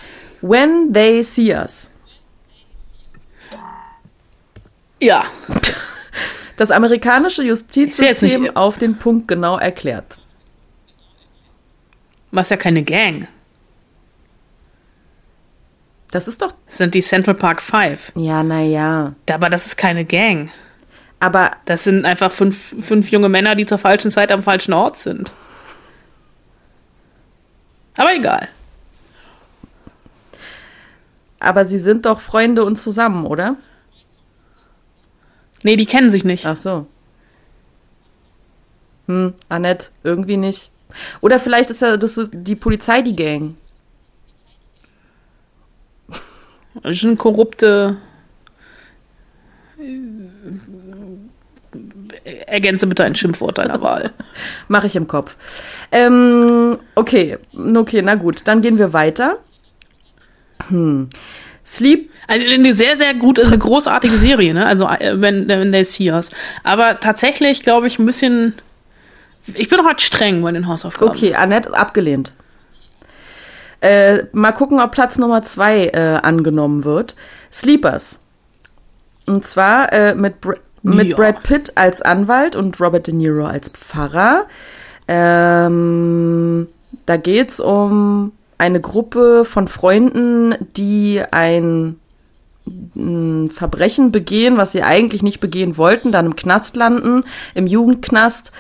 When 0.41 0.93
They 0.93 1.23
See 1.23 1.53
Us. 1.55 1.91
Ja. 5.01 5.27
Das 6.57 6.71
amerikanische 6.71 7.43
Justizsystem 7.45 8.57
auf 8.57 8.79
den 8.79 8.97
Punkt 8.97 9.29
genau 9.29 9.59
erklärt. 9.59 10.17
Was 12.31 12.49
ja 12.51 12.57
keine 12.57 12.83
Gang. 12.83 13.29
Das 16.11 16.27
ist 16.27 16.41
doch. 16.43 16.55
Das 16.67 16.79
sind 16.79 16.95
die 16.95 17.03
Central 17.03 17.35
Park 17.35 17.61
Five. 17.63 18.13
Ja, 18.17 18.43
naja. 18.43 19.15
Aber 19.31 19.51
das 19.51 19.67
ist 19.67 19.77
keine 19.77 20.05
Gang. 20.05 20.51
Aber 21.21 21.53
Das 21.67 21.85
sind 21.85 22.05
einfach 22.05 22.33
fünf, 22.33 22.77
fünf 22.81 23.11
junge 23.11 23.29
Männer, 23.29 23.55
die 23.55 23.67
zur 23.67 23.79
falschen 23.79 24.11
Zeit 24.11 24.33
am 24.33 24.43
falschen 24.43 24.73
Ort 24.73 24.99
sind. 24.99 25.33
Aber 27.97 28.15
egal. 28.15 28.49
Aber 31.41 31.65
sie 31.65 31.79
sind 31.79 32.07
doch 32.07 32.21
Freunde 32.21 32.65
und 32.65 32.77
zusammen, 32.77 33.27
oder? 33.27 33.57
Nee, 35.63 35.77
die 35.77 35.87
kennen 35.87 36.11
sich 36.11 36.25
nicht. 36.25 36.47
Ach 36.47 36.57
so. 36.57 36.87
Hm, 39.07 39.35
Annette, 39.49 39.89
irgendwie 40.03 40.37
nicht. 40.37 40.71
Oder 41.21 41.39
vielleicht 41.39 41.71
ist 41.71 41.83
ja 41.83 41.97
das 41.97 42.19
ist 42.19 42.31
die 42.33 42.57
Polizei 42.57 43.03
die 43.03 43.17
Gang. 43.17 43.55
Das 46.83 46.97
ist 46.97 47.05
eine 47.05 47.17
korrupte. 47.17 47.97
Ergänze 52.47 52.87
bitte 52.87 53.05
ein 53.05 53.17
Schimpfwort 53.17 53.59
deiner 53.59 53.81
Wahl. 53.83 54.13
Mache 54.69 54.87
ich 54.87 54.97
im 54.97 55.09
Kopf. 55.09 55.37
Ähm, 55.93 56.79
okay, 56.95 57.39
okay, 57.55 58.03
na 58.03 58.15
gut. 58.15 58.47
Dann 58.47 58.63
gehen 58.63 58.79
wir 58.79 58.93
weiter. 58.93 59.39
Hm. 60.69 61.09
Sleep. 61.65 62.11
Also 62.27 62.47
eine 62.47 62.75
sehr, 62.75 62.97
sehr 62.97 63.15
gut, 63.15 63.39
eine 63.39 63.59
großartige 63.59 64.17
Serie, 64.17 64.55
ne? 64.55 64.67
Also 64.67 64.87
äh, 64.89 65.21
wenn, 65.21 65.49
wenn 65.49 65.71
they 65.71 65.85
see 65.85 66.11
us. 66.11 66.31
Aber 66.65 66.99
tatsächlich, 67.01 67.63
glaube 67.63 67.87
ich, 67.87 67.99
ein 67.99 68.07
bisschen. 68.07 68.55
Ich 69.55 69.69
bin 69.69 69.85
heute 69.85 70.03
streng 70.03 70.43
bei 70.43 70.53
den 70.53 70.67
Hausaufgaben. 70.67 71.11
Okay, 71.11 71.35
Annette 71.35 71.73
abgelehnt. 71.75 72.33
Äh, 73.81 74.25
mal 74.33 74.53
gucken, 74.53 74.81
ob 74.81 74.93
Platz 74.93 75.19
Nummer 75.19 75.43
zwei 75.43 75.87
äh, 75.87 76.19
angenommen 76.23 76.85
wird. 76.85 77.15
Sleepers. 77.53 78.21
Und 79.27 79.45
zwar 79.45 79.93
äh, 79.93 80.15
mit, 80.15 80.41
Br 80.41 80.55
mit 80.83 81.09
Ja. 81.09 81.17
Brad 81.17 81.43
Pitt 81.43 81.73
als 81.77 82.03
Anwalt 82.03 82.57
und 82.57 82.81
Robert 82.81 83.07
De 83.07 83.15
Niro 83.15 83.47
als 83.47 83.69
Pfarrer. 83.69 84.47
Ähm, 85.07 86.69
da 87.07 87.17
geht's 87.17 87.61
um 87.61 88.33
eine 88.59 88.81
Gruppe 88.81 89.45
von 89.45 89.69
Freunden, 89.69 90.55
die 90.77 91.23
ein 91.31 91.99
ein 92.97 93.51
Verbrechen 93.51 94.13
begehen, 94.13 94.59
was 94.59 94.73
sie 94.73 94.83
eigentlich 94.83 95.23
nicht 95.23 95.41
begehen 95.41 95.79
wollten, 95.79 96.13
dann 96.13 96.27
im 96.27 96.37
Knast 96.37 96.77
landen, 96.77 97.25
im 97.55 97.67
Jugendknast. 97.67 98.53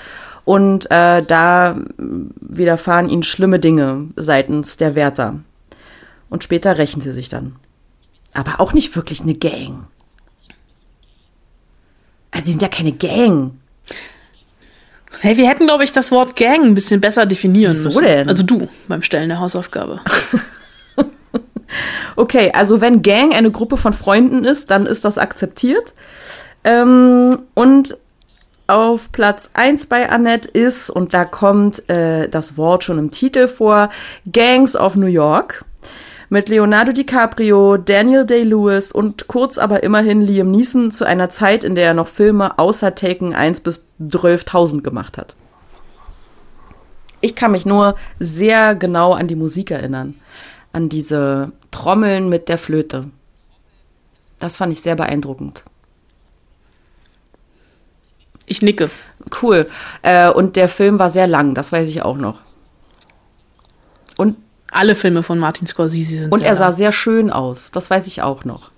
Und 0.45 0.91
äh, 0.91 1.23
da 1.23 1.79
widerfahren 1.99 3.11
ihnen 3.11 3.23
schlimme 3.23 3.59
Dinge 3.59 4.09
seitens 4.17 4.79
der 4.79 4.95
Wärter. 4.95 5.41
Und 6.31 6.43
später 6.43 6.79
rächen 6.79 7.03
sie 7.03 7.13
sich 7.13 7.29
dann. 7.29 7.57
Aber 8.33 8.61
auch 8.61 8.73
nicht 8.73 8.97
wirklich 8.97 9.21
eine 9.21 9.35
Gang. 9.35 9.89
Also 12.31 12.47
sie 12.47 12.53
sind 12.53 12.63
ja 12.63 12.69
keine 12.69 12.93
Gang. 12.93 13.53
Hey, 15.21 15.37
wir 15.37 15.49
hätten, 15.49 15.67
glaube 15.67 15.85
ich, 15.85 15.93
das 15.93 16.13
Wort 16.13 16.37
Gang 16.37 16.65
ein 16.65 16.75
bisschen 16.75 17.01
besser 17.01 17.27
definieren 17.27 17.75
Wieso 17.75 17.89
müssen. 17.89 18.03
denn? 18.05 18.29
Also 18.29 18.43
du 18.43 18.69
beim 18.89 19.03
Stellen 19.03 19.29
der 19.29 19.41
Hausaufgabe. 19.41 20.01
Okay, 22.17 22.51
also 22.53 22.81
wenn 22.81 23.03
Gang 23.03 23.35
eine 23.35 23.51
Gruppe 23.51 23.77
von 23.77 23.93
Freunden 23.93 24.45
ist, 24.45 24.71
dann 24.71 24.87
ist 24.87 25.05
das 25.05 25.19
akzeptiert. 25.19 25.95
Ähm, 26.65 27.41
und 27.55 27.97
auf 28.67 29.13
Platz 29.13 29.51
1 29.55 29.87
bei 29.87 30.11
Annette 30.11 30.49
ist, 30.49 30.91
und 30.91 31.15
da 31.15 31.25
kommt 31.25 31.89
äh, 31.89 32.29
das 32.29 32.57
Wort 32.57 32.85
schon 32.85 32.99
im 32.99 33.11
Titel 33.11 33.49
vor, 33.49 33.91
Gangs 34.31 34.77
of 34.77 34.97
New 34.97 35.07
York. 35.07 35.65
Mit 36.31 36.49
Leonardo 36.51 36.93
DiCaprio, 36.93 37.79
Daniel 37.79 38.27
Day-Lewis 38.27 38.93
und 38.93 39.29
kurz 39.29 39.57
aber 39.57 39.83
immerhin 39.83 40.21
Liam 40.21 40.51
Neeson 40.51 40.91
zu 40.91 41.07
einer 41.07 41.31
Zeit, 41.31 41.65
in 41.65 41.75
der 41.75 41.87
er 41.87 41.95
noch 41.95 42.09
Filme 42.09 42.59
außer 42.59 42.95
Taken 42.95 43.35
1 43.35 43.61
bis 43.61 43.89
12.000 44.01 44.83
gemacht 44.83 45.17
hat. 45.17 45.35
Ich 47.21 47.35
kann 47.35 47.53
mich 47.53 47.67
nur 47.67 47.97
sehr 48.21 48.75
genau 48.75 49.15
an 49.15 49.27
die 49.27 49.37
Musik 49.37 49.71
erinnern. 49.71 50.17
An 50.73 50.89
diese 50.89 51.53
Trommeln 51.71 52.29
mit 52.29 52.49
der 52.49 52.59
Flöte. 52.59 53.11
Das 54.39 54.57
fand 54.59 54.73
ich 54.73 54.83
sehr 54.83 54.95
beeindruckend. 54.95 55.65
Ich 58.47 58.63
nicke. 58.63 58.91
Cool. 59.43 59.67
Äh, 60.03 60.31
und 60.31 60.57
der 60.57 60.69
Film 60.69 60.99
war 60.99 61.11
sehr 61.11 61.27
lang, 61.27 61.55
das 61.55 61.73
weiß 61.73 61.89
ich 61.89 62.03
auch 62.03 62.17
noch. 62.17 62.41
Und, 64.17 64.37
Alle 64.71 64.95
Filme 64.95 65.23
von 65.23 65.39
Martin 65.39 65.67
Scorsese 65.67 66.19
sind 66.19 66.33
und 66.33 66.43
er 66.43 66.55
sah 66.57 66.69
lang. 66.69 66.77
sehr 66.77 66.93
schön 66.93 67.31
aus, 67.31 67.71
das 67.71 67.91
weiß 67.91 68.07
ich 68.07 68.23
auch 68.23 68.45
noch. 68.45 68.71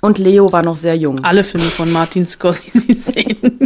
Und 0.00 0.18
Leo 0.18 0.52
war 0.52 0.62
noch 0.62 0.76
sehr 0.76 0.96
jung. 0.96 1.24
Alle 1.24 1.42
Filme 1.42 1.66
von 1.66 1.92
Martin 1.92 2.26
Scorsese 2.26 2.92
sehen 2.94 3.58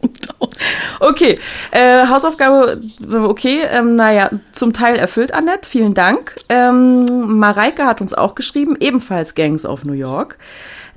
gut 0.00 0.28
aus. 0.38 0.56
Okay, 1.00 1.38
äh, 1.70 2.06
Hausaufgabe, 2.06 2.80
okay, 3.12 3.62
ähm, 3.70 3.94
naja, 3.94 4.30
zum 4.52 4.72
Teil 4.72 4.96
erfüllt, 4.96 5.32
Annette, 5.32 5.68
vielen 5.68 5.94
Dank. 5.94 6.36
Ähm, 6.48 7.38
Mareike 7.38 7.84
hat 7.84 8.00
uns 8.00 8.14
auch 8.14 8.34
geschrieben, 8.34 8.76
ebenfalls 8.80 9.34
Gangs 9.34 9.64
of 9.64 9.84
New 9.84 9.92
York. 9.92 10.38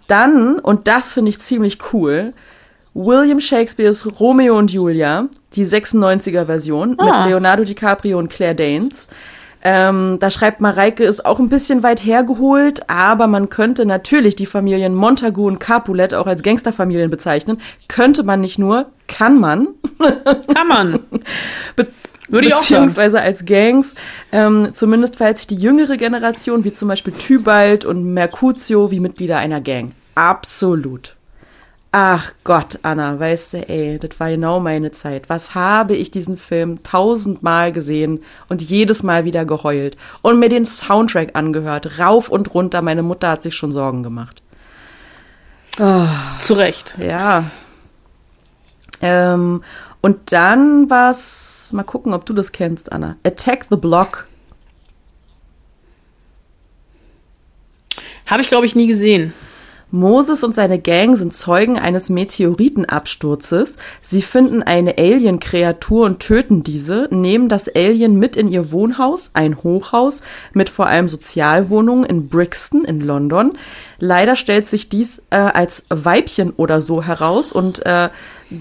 Dann, 0.07 0.59
und 0.59 0.87
das 0.87 1.13
finde 1.13 1.29
ich 1.29 1.39
ziemlich 1.39 1.77
cool, 1.93 2.33
William 2.93 3.39
Shakespeares 3.39 4.19
Romeo 4.19 4.57
und 4.57 4.71
Julia, 4.71 5.27
die 5.53 5.65
96er 5.65 6.45
Version 6.45 6.95
Ah. 6.97 7.05
mit 7.21 7.29
Leonardo 7.29 7.63
DiCaprio 7.63 8.17
und 8.19 8.29
Claire 8.29 8.55
Danes. 8.55 9.07
Ähm, 9.63 10.17
da 10.19 10.31
schreibt 10.31 10.59
Mareike, 10.59 11.03
ist 11.03 11.23
auch 11.23 11.39
ein 11.39 11.47
bisschen 11.47 11.83
weit 11.83 12.03
hergeholt, 12.03 12.89
aber 12.89 13.27
man 13.27 13.49
könnte 13.49 13.85
natürlich 13.85 14.35
die 14.35 14.47
Familien 14.47 14.95
Montagu 14.95 15.45
und 15.47 15.59
Capulet 15.59 16.15
auch 16.15 16.25
als 16.25 16.41
Gangsterfamilien 16.41 17.11
bezeichnen. 17.11 17.61
Könnte 17.87 18.23
man 18.23 18.41
nicht 18.41 18.57
nur, 18.57 18.87
kann 19.07 19.39
man. 19.39 19.67
Kann 20.55 20.67
man. 20.67 20.99
Be 21.75 21.87
Würde 22.27 22.47
ich 22.47 22.55
auch 22.55 22.61
sagen. 22.61 22.87
beziehungsweise 22.87 23.21
als 23.21 23.45
Gangs, 23.45 23.93
ähm, 24.31 24.69
zumindest 24.73 25.17
falls 25.17 25.39
sich 25.39 25.47
die 25.47 25.55
jüngere 25.57 25.95
Generation, 25.97 26.63
wie 26.63 26.71
zum 26.71 26.87
Beispiel 26.87 27.13
Tybalt 27.13 27.85
und 27.85 28.03
Mercutio, 28.13 28.89
wie 28.89 28.99
Mitglieder 28.99 29.37
einer 29.37 29.61
Gang. 29.61 29.91
Absolut. 30.15 31.15
Ach 31.93 32.31
Gott, 32.45 32.79
Anna, 32.83 33.19
weißt 33.19 33.53
du, 33.53 33.67
ey, 33.67 33.99
das 33.99 34.17
war 34.17 34.29
genau 34.29 34.61
meine 34.61 34.91
Zeit. 34.91 35.27
Was 35.27 35.55
habe 35.55 35.93
ich 35.93 36.09
diesen 36.09 36.37
Film 36.37 36.83
tausendmal 36.83 37.73
gesehen 37.73 38.23
und 38.47 38.61
jedes 38.61 39.03
Mal 39.03 39.25
wieder 39.25 39.43
geheult 39.43 39.97
und 40.21 40.39
mir 40.39 40.47
den 40.47 40.65
Soundtrack 40.65 41.35
angehört, 41.35 41.99
rauf 41.99 42.29
und 42.29 42.53
runter. 42.53 42.81
Meine 42.81 43.03
Mutter 43.03 43.31
hat 43.31 43.43
sich 43.43 43.55
schon 43.55 43.73
Sorgen 43.73 44.03
gemacht. 44.03 44.41
Zu 46.39 46.53
Recht. 46.53 46.97
Ja. 47.01 47.45
Ähm, 49.01 49.61
und 49.99 50.31
dann 50.31 50.89
war's, 50.89 51.71
mal 51.73 51.83
gucken, 51.83 52.13
ob 52.13 52.25
du 52.25 52.33
das 52.33 52.53
kennst, 52.53 52.91
Anna. 52.91 53.17
Attack 53.25 53.65
the 53.69 53.75
Block. 53.75 54.27
Habe 58.27 58.41
ich, 58.41 58.47
glaube 58.47 58.65
ich, 58.65 58.75
nie 58.75 58.87
gesehen. 58.87 59.33
Moses 59.91 60.43
und 60.43 60.55
seine 60.55 60.79
Gang 60.79 61.17
sind 61.17 61.33
Zeugen 61.33 61.77
eines 61.77 62.09
Meteoritenabsturzes. 62.09 63.75
Sie 64.01 64.21
finden 64.21 64.63
eine 64.63 64.97
Alien-Kreatur 64.97 66.05
und 66.05 66.19
töten 66.19 66.63
diese, 66.63 67.09
nehmen 67.11 67.49
das 67.49 67.67
Alien 67.67 68.15
mit 68.15 68.37
in 68.37 68.47
ihr 68.47 68.71
Wohnhaus, 68.71 69.31
ein 69.33 69.61
Hochhaus 69.63 70.23
mit 70.53 70.69
vor 70.69 70.87
allem 70.87 71.09
Sozialwohnungen 71.09 72.05
in 72.05 72.29
Brixton 72.29 72.85
in 72.85 73.01
London. 73.01 73.57
Leider 73.99 74.35
stellt 74.35 74.65
sich 74.65 74.89
dies 74.89 75.21
äh, 75.29 75.35
als 75.35 75.83
Weibchen 75.89 76.51
oder 76.51 76.79
so 76.79 77.03
heraus 77.03 77.51
und 77.51 77.85
äh, 77.85 78.09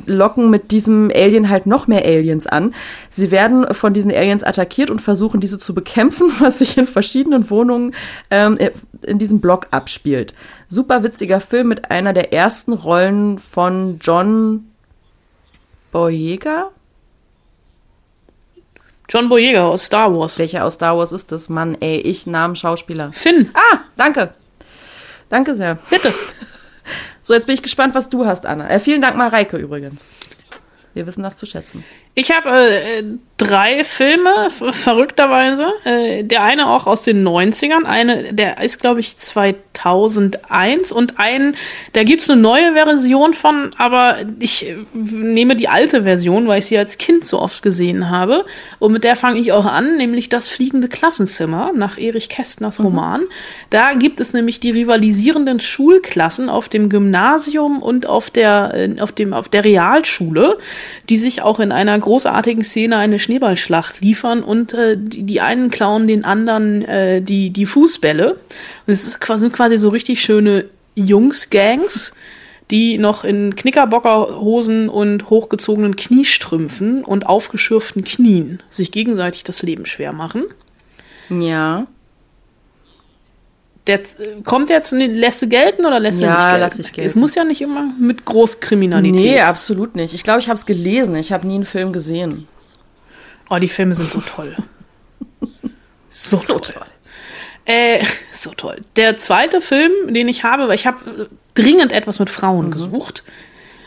locken 0.06 0.50
mit 0.50 0.70
diesem 0.70 1.10
Alien 1.14 1.48
halt 1.48 1.66
noch 1.66 1.86
mehr 1.86 2.04
Aliens 2.04 2.46
an. 2.46 2.74
Sie 3.10 3.30
werden 3.30 3.74
von 3.74 3.92
diesen 3.92 4.12
Aliens 4.12 4.44
attackiert 4.44 4.90
und 4.90 5.00
versuchen, 5.00 5.40
diese 5.40 5.58
zu 5.58 5.74
bekämpfen, 5.74 6.30
was 6.38 6.58
sich 6.58 6.76
in 6.78 6.86
verschiedenen 6.86 7.50
Wohnungen 7.50 7.94
ähm, 8.30 8.58
in 9.04 9.18
diesem 9.18 9.40
Block 9.40 9.68
abspielt. 9.70 10.34
Super 10.68 11.02
witziger 11.02 11.40
Film 11.40 11.68
mit 11.68 11.90
einer 11.90 12.12
der 12.12 12.32
ersten 12.32 12.72
Rollen 12.72 13.38
von 13.38 13.98
John 14.00 14.66
Boyega? 15.92 16.70
John 19.08 19.28
Boyega 19.28 19.66
aus 19.66 19.86
Star 19.86 20.14
Wars. 20.14 20.38
Welcher 20.38 20.64
aus 20.64 20.74
Star 20.74 20.96
Wars 20.96 21.10
ist 21.10 21.32
das? 21.32 21.48
Mann, 21.48 21.76
ey, 21.80 21.96
ich 21.96 22.28
Namen 22.28 22.54
Schauspieler. 22.54 23.10
Finn. 23.12 23.50
Ah, 23.54 23.80
danke. 23.96 24.34
Danke 25.28 25.56
sehr. 25.56 25.78
Bitte. 25.90 26.12
So, 27.22 27.34
jetzt 27.34 27.46
bin 27.46 27.54
ich 27.54 27.62
gespannt, 27.62 27.94
was 27.94 28.08
du 28.08 28.26
hast, 28.26 28.46
Anna. 28.46 28.68
Äh, 28.68 28.80
vielen 28.80 29.00
Dank, 29.00 29.16
Mareike, 29.16 29.56
übrigens. 29.56 30.10
Wir 30.94 31.06
wissen 31.06 31.22
das 31.22 31.36
zu 31.36 31.46
schätzen. 31.46 31.84
Ich 32.14 32.32
habe 32.32 32.50
äh, 32.50 33.04
drei 33.40 33.84
Filme, 33.84 34.48
verrückterweise. 34.50 35.72
Äh, 35.84 36.24
der 36.24 36.42
eine 36.42 36.68
auch 36.68 36.86
aus 36.86 37.02
den 37.02 37.26
90ern. 37.26 37.84
Eine, 37.84 38.34
der 38.34 38.60
ist, 38.60 38.80
glaube 38.80 39.00
ich, 39.00 39.16
2001. 39.16 40.92
Und 40.92 41.18
einen, 41.18 41.56
da 41.94 42.02
gibt 42.02 42.22
es 42.22 42.28
eine 42.28 42.40
neue 42.40 42.74
Version 42.74 43.32
von, 43.32 43.70
aber 43.78 44.16
ich 44.40 44.68
äh, 44.68 44.76
nehme 44.92 45.56
die 45.56 45.68
alte 45.68 46.02
Version, 46.02 46.48
weil 46.48 46.58
ich 46.58 46.66
sie 46.66 46.76
als 46.76 46.98
Kind 46.98 47.24
so 47.24 47.40
oft 47.40 47.62
gesehen 47.62 48.10
habe. 48.10 48.44
Und 48.78 48.92
mit 48.92 49.04
der 49.04 49.16
fange 49.16 49.40
ich 49.40 49.52
auch 49.52 49.64
an, 49.64 49.96
nämlich 49.96 50.28
Das 50.28 50.50
fliegende 50.50 50.88
Klassenzimmer 50.88 51.72
nach 51.74 51.96
Erich 51.96 52.28
Kästners 52.28 52.80
Roman. 52.80 53.22
Mhm. 53.22 53.28
Da 53.70 53.94
gibt 53.94 54.20
es 54.20 54.34
nämlich 54.34 54.60
die 54.60 54.70
rivalisierenden 54.70 55.60
Schulklassen 55.60 56.50
auf 56.50 56.68
dem 56.68 56.90
Gymnasium 56.90 57.80
und 57.80 58.06
auf 58.06 58.28
der, 58.28 58.72
äh, 58.74 59.00
auf 59.00 59.12
dem, 59.12 59.32
auf 59.32 59.48
der 59.48 59.64
Realschule, 59.64 60.58
die 61.08 61.16
sich 61.16 61.40
auch 61.40 61.58
in 61.58 61.72
einer 61.72 61.99
großartigen 62.00 62.64
Szene 62.64 62.96
eine 62.96 63.18
Schneeballschlacht 63.18 64.00
liefern 64.00 64.42
und 64.42 64.74
äh, 64.74 64.96
die, 64.98 65.22
die 65.24 65.40
einen 65.40 65.70
klauen 65.70 66.06
den 66.06 66.24
anderen 66.24 66.82
äh, 66.84 67.22
die, 67.22 67.50
die 67.50 67.66
Fußbälle. 67.66 68.32
Und 68.32 68.92
es 68.92 69.06
ist 69.06 69.20
quasi, 69.20 69.42
sind 69.44 69.52
quasi 69.52 69.76
so 69.78 69.88
richtig 69.90 70.20
schöne 70.20 70.66
Jungs-Gangs, 70.94 72.14
die 72.70 72.98
noch 72.98 73.24
in 73.24 73.56
Knickerbockerhosen 73.56 74.88
und 74.88 75.30
hochgezogenen 75.30 75.96
Kniestrümpfen 75.96 77.04
und 77.04 77.26
aufgeschürften 77.26 78.04
Knien 78.04 78.62
sich 78.68 78.92
gegenseitig 78.92 79.44
das 79.44 79.62
Leben 79.62 79.86
schwer 79.86 80.12
machen. 80.12 80.44
Ja. 81.28 81.86
Der, 83.90 84.00
kommt 84.44 84.70
jetzt, 84.70 84.92
lässt 84.92 85.42
du 85.42 85.48
gelten 85.48 85.84
oder 85.84 85.98
lässt 85.98 86.20
ja, 86.20 86.28
er 86.28 86.34
nicht 86.34 86.44
gelten? 86.44 86.60
lass 86.60 86.78
ich 86.78 86.92
gelten. 86.92 87.08
Es 87.10 87.16
muss 87.16 87.34
ja 87.34 87.42
nicht 87.42 87.60
immer 87.60 87.92
mit 87.98 88.24
Großkriminalität. 88.24 89.20
Nee, 89.20 89.40
absolut 89.40 89.96
nicht. 89.96 90.14
Ich 90.14 90.22
glaube, 90.22 90.38
ich 90.38 90.48
habe 90.48 90.56
es 90.56 90.64
gelesen. 90.64 91.16
Ich 91.16 91.32
habe 91.32 91.44
nie 91.44 91.56
einen 91.56 91.66
Film 91.66 91.92
gesehen. 91.92 92.46
Oh, 93.48 93.58
die 93.58 93.66
Filme 93.66 93.96
sind 93.96 94.08
so 94.10 94.20
toll. 94.20 94.54
so, 96.08 96.36
so 96.36 96.58
toll. 96.60 96.74
toll. 96.74 96.86
Äh, 97.64 98.04
so 98.30 98.52
toll. 98.52 98.76
Der 98.94 99.18
zweite 99.18 99.60
Film, 99.60 100.14
den 100.14 100.28
ich 100.28 100.44
habe, 100.44 100.68
weil 100.68 100.76
ich 100.76 100.86
habe 100.86 101.28
dringend 101.54 101.92
etwas 101.92 102.20
mit 102.20 102.30
Frauen 102.30 102.66
mhm. 102.66 102.70
gesucht. 102.70 103.24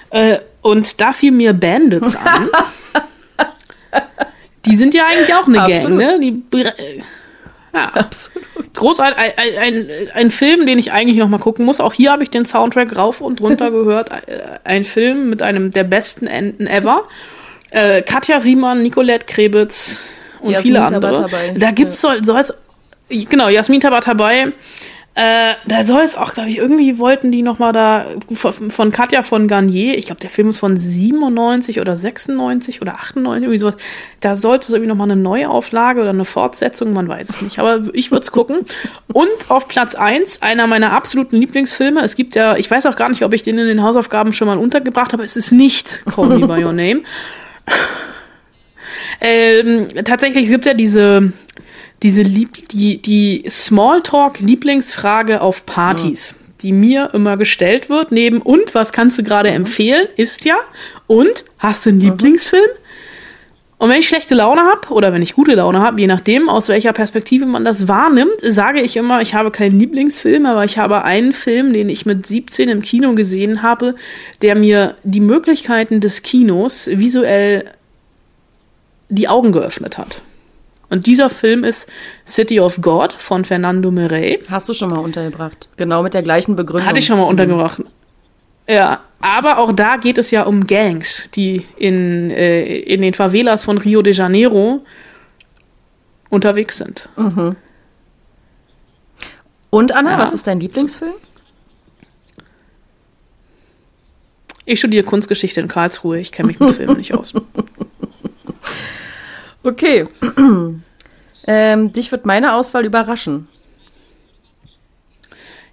Äh, 0.09 0.39
und 0.61 0.99
da 0.99 1.13
fiel 1.13 1.31
mir 1.31 1.53
Bandits 1.53 2.17
an. 2.17 2.49
die 4.65 4.75
sind 4.75 4.93
ja 4.93 5.05
eigentlich 5.05 5.33
auch 5.33 5.47
eine 5.47 5.61
Absolut. 5.61 5.99
Gang, 5.99 6.19
ne? 6.19 6.19
Die, 6.19 6.43
ja, 7.73 7.85
absolut. 7.93 8.73
Großartig. 8.73 9.17
Ein, 9.17 9.57
ein, 9.59 9.87
ein, 10.13 10.31
Film, 10.31 10.65
den 10.65 10.79
ich 10.79 10.91
eigentlich 10.91 11.17
noch 11.17 11.29
mal 11.29 11.39
gucken 11.39 11.65
muss. 11.65 11.79
Auch 11.79 11.93
hier 11.93 12.11
habe 12.11 12.23
ich 12.23 12.29
den 12.29 12.45
Soundtrack 12.45 12.95
rauf 12.97 13.21
und 13.21 13.41
runter 13.41 13.71
gehört. 13.71 14.09
Ein 14.63 14.83
Film 14.83 15.29
mit 15.29 15.41
einem 15.41 15.71
der 15.71 15.83
besten 15.83 16.27
Enden 16.27 16.67
ever. 16.67 17.03
Äh, 17.71 18.01
Katja 18.01 18.37
Riemann, 18.37 18.81
Nicolette 18.81 19.25
Krebitz 19.25 20.01
und 20.41 20.51
Jasmin 20.51 20.63
viele 20.63 20.85
andere. 20.85 21.29
Da 21.55 21.71
gibt's 21.71 22.01
ja. 22.01 22.09
soll, 22.09 22.25
soll 22.25 22.43
genau 23.09 23.49
Jasmin 23.49 23.79
Tabatabai. 23.79 24.53
Äh, 25.15 25.53
da 25.67 25.83
soll 25.83 26.01
es 26.01 26.17
auch, 26.17 26.33
glaube 26.33 26.49
ich, 26.49 26.57
irgendwie 26.57 26.97
wollten 26.97 27.31
die 27.31 27.43
noch 27.43 27.59
mal 27.59 27.71
da 27.71 28.07
von 28.35 28.91
Katja 28.91 29.21
von 29.21 29.47
Garnier, 29.47 29.95
ich 29.95 30.07
glaube, 30.07 30.21
der 30.21 30.31
Film 30.31 30.49
ist 30.49 30.57
von 30.57 30.75
97 30.75 31.79
oder 31.79 31.95
96 31.95 32.81
oder 32.81 32.95
98, 32.95 33.43
irgendwie 33.43 33.57
sowas. 33.59 33.77
Da 34.21 34.35
sollte 34.35 34.67
es 34.67 34.69
irgendwie 34.73 34.89
noch 34.89 34.95
mal 34.95 35.03
eine 35.03 35.15
Neuauflage 35.15 36.01
oder 36.01 36.09
eine 36.09 36.25
Fortsetzung, 36.25 36.93
man 36.93 37.07
weiß 37.07 37.29
es 37.29 37.41
nicht. 37.43 37.59
Aber 37.59 37.81
ich 37.93 38.09
würde 38.09 38.23
es 38.23 38.31
gucken. 38.31 38.61
Und 39.11 39.49
auf 39.49 39.67
Platz 39.67 39.93
1, 39.93 40.41
einer 40.41 40.65
meiner 40.65 40.93
absoluten 40.93 41.37
Lieblingsfilme. 41.37 42.01
Es 42.01 42.15
gibt 42.15 42.33
ja, 42.33 42.55
ich 42.57 42.71
weiß 42.71 42.87
auch 42.87 42.95
gar 42.95 43.09
nicht, 43.09 43.23
ob 43.23 43.33
ich 43.33 43.43
den 43.43 43.59
in 43.59 43.67
den 43.67 43.83
Hausaufgaben 43.83 44.33
schon 44.33 44.47
mal 44.47 44.57
untergebracht 44.57 45.13
habe. 45.13 45.23
Es 45.23 45.37
ist 45.37 45.51
nicht 45.51 46.01
Call 46.05 46.39
Me 46.39 46.47
By 46.47 46.63
Your 46.63 46.73
Name. 46.73 47.01
ähm, 49.21 49.87
tatsächlich 50.03 50.47
gibt 50.47 50.65
es 50.65 50.71
ja 50.71 50.73
diese 50.73 51.33
diese 52.03 52.21
Lieb 52.21 52.69
die, 52.69 53.01
die 53.01 53.45
Smalltalk-Lieblingsfrage 53.49 55.41
auf 55.41 55.65
Partys, 55.65 56.35
ja. 56.37 56.45
die 56.61 56.71
mir 56.73 57.09
immer 57.13 57.37
gestellt 57.37 57.89
wird, 57.89 58.11
neben 58.11 58.41
und 58.41 58.75
was 58.75 58.91
kannst 58.91 59.17
du 59.17 59.23
gerade 59.23 59.49
mhm. 59.49 59.55
empfehlen, 59.55 60.07
ist 60.17 60.45
ja 60.45 60.57
und 61.07 61.45
hast 61.57 61.85
du 61.85 61.89
einen 61.89 61.99
mhm. 61.99 62.05
Lieblingsfilm? 62.05 62.69
Und 63.77 63.89
wenn 63.89 63.99
ich 63.99 64.07
schlechte 64.07 64.33
Laune 64.33 64.61
habe 64.61 64.93
oder 64.93 65.11
wenn 65.11 65.21
ich 65.21 65.33
gute 65.33 65.55
Laune 65.55 65.81
habe, 65.81 65.99
je 65.99 66.07
nachdem, 66.07 66.47
aus 66.47 66.69
welcher 66.69 66.93
Perspektive 66.93 67.45
man 67.45 67.65
das 67.65 67.89
wahrnimmt, 67.89 68.37
sage 68.41 68.79
ich 68.79 68.95
immer, 68.95 69.21
ich 69.21 69.33
habe 69.33 69.51
keinen 69.51 69.77
Lieblingsfilm, 69.77 70.45
aber 70.45 70.63
ich 70.63 70.77
habe 70.77 71.03
einen 71.03 71.33
Film, 71.33 71.73
den 71.73 71.89
ich 71.89 72.05
mit 72.05 72.25
17 72.25 72.69
im 72.69 72.81
Kino 72.81 73.13
gesehen 73.13 73.61
habe, 73.61 73.95
der 74.41 74.55
mir 74.55 74.95
die 75.03 75.19
Möglichkeiten 75.19 75.99
des 75.99 76.23
Kinos 76.23 76.87
visuell 76.93 77.65
die 79.09 79.27
Augen 79.27 79.51
geöffnet 79.51 79.97
hat. 79.97 80.21
Und 80.93 81.07
dieser 81.07 81.31
Film 81.31 81.63
ist 81.63 81.91
City 82.23 82.59
of 82.59 82.79
God 82.79 83.13
von 83.13 83.45
Fernando 83.45 83.89
Mirey. 83.89 84.43
Hast 84.47 84.69
du 84.69 84.75
schon 84.75 84.91
mal 84.91 84.99
untergebracht. 84.99 85.67
Genau 85.75 86.03
mit 86.03 86.13
der 86.13 86.21
gleichen 86.21 86.55
Begründung. 86.55 86.87
Hatte 86.87 86.99
ich 86.99 87.07
schon 87.07 87.17
mal 87.17 87.23
untergebracht. 87.23 87.79
Mhm. 87.79 87.87
Ja, 88.67 88.99
aber 89.19 89.57
auch 89.57 89.71
da 89.71 89.97
geht 89.97 90.19
es 90.19 90.29
ja 90.29 90.43
um 90.43 90.67
Gangs, 90.67 91.31
die 91.31 91.65
in, 91.77 92.29
äh, 92.29 92.77
in 92.77 93.01
den 93.01 93.15
Favelas 93.15 93.63
von 93.63 93.79
Rio 93.79 94.03
de 94.03 94.13
Janeiro 94.13 94.85
unterwegs 96.29 96.77
sind. 96.77 97.09
Mhm. 97.17 97.55
Und 99.71 99.93
Anna, 99.93 100.11
ja. 100.11 100.19
was 100.19 100.35
ist 100.35 100.45
dein 100.45 100.59
Lieblingsfilm? 100.59 101.13
Ich 104.65 104.77
studiere 104.77 105.03
Kunstgeschichte 105.03 105.59
in 105.59 105.67
Karlsruhe. 105.67 106.19
Ich 106.19 106.31
kenne 106.31 106.49
mich 106.49 106.59
mit 106.59 106.75
Filmen 106.75 106.97
nicht 106.97 107.15
aus. 107.15 107.33
Okay. 109.63 110.05
ähm, 111.47 111.93
dich 111.93 112.11
wird 112.11 112.25
meine 112.25 112.53
Auswahl 112.53 112.85
überraschen. 112.85 113.47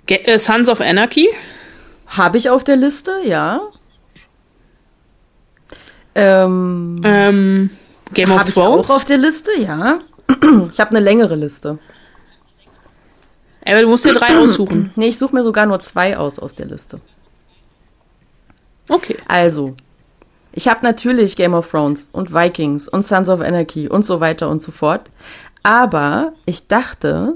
Ge 0.07 0.19
äh, 0.25 0.39
Sons 0.39 0.69
of 0.69 0.81
Anarchy? 0.81 1.29
Habe 2.07 2.39
ich 2.39 2.51
auf 2.51 2.65
der 2.65 2.77
Liste, 2.77 3.13
ja. 3.25 3.61
Ähm, 6.15 7.01
ähm, 7.05 7.71
Game 8.13 8.33
of 8.33 8.45
Thrones? 8.53 8.87
Ich 8.87 8.91
auch 8.91 8.97
auf 8.97 9.05
der 9.05 9.19
Liste, 9.19 9.51
ja. 9.59 10.01
ich 10.73 10.81
habe 10.81 10.91
eine 10.91 11.01
längere 11.01 11.37
Liste. 11.37 11.79
Aber 13.65 13.83
du 13.83 13.89
musst 13.89 14.05
dir 14.05 14.13
drei 14.13 14.37
aussuchen. 14.39 14.93
Nee, 14.97 15.09
ich 15.09 15.19
suche 15.19 15.35
mir 15.35 15.45
sogar 15.45 15.67
nur 15.67 15.79
zwei 15.81 16.17
aus 16.17 16.39
aus 16.39 16.55
der 16.55 16.67
Liste. 16.67 17.01
Okay. 18.89 19.17
Also, 19.29 19.77
ich 20.53 20.69
habe 20.69 20.81
natürlich 20.83 21.37
Game 21.37 21.55
of 21.55 21.71
Thrones 21.71 22.11
und 22.13 22.35
Vikings 22.35 22.89
und 22.89 23.03
Sons 23.03 23.29
of 23.29 23.41
Anarchy 23.41 23.89
und 23.89 24.05
so 24.05 24.21
weiter 24.21 24.49
und 24.49 24.61
so 24.61 24.73
fort. 24.73 25.11
Aber 25.63 26.33
ich 26.47 26.67
dachte, 26.67 27.35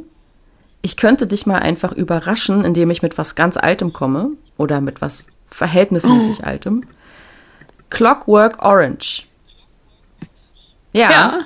ich 0.83 0.97
könnte 0.97 1.27
dich 1.27 1.47
mal 1.47 1.59
einfach 1.59 1.93
überraschen, 1.93 2.65
indem 2.65 2.91
ich 2.91 3.03
mit 3.03 3.17
was 3.17 3.35
ganz 3.35 3.57
Altem 3.57 3.93
komme 3.93 4.31
oder 4.57 4.81
mit 4.81 5.01
was 5.01 5.29
verhältnismäßig 5.51 6.41
oh. 6.43 6.47
Altem. 6.47 6.85
Clockwork 7.91 8.63
Orange. 8.63 9.27
Ja. 10.93 11.11
ja. 11.11 11.39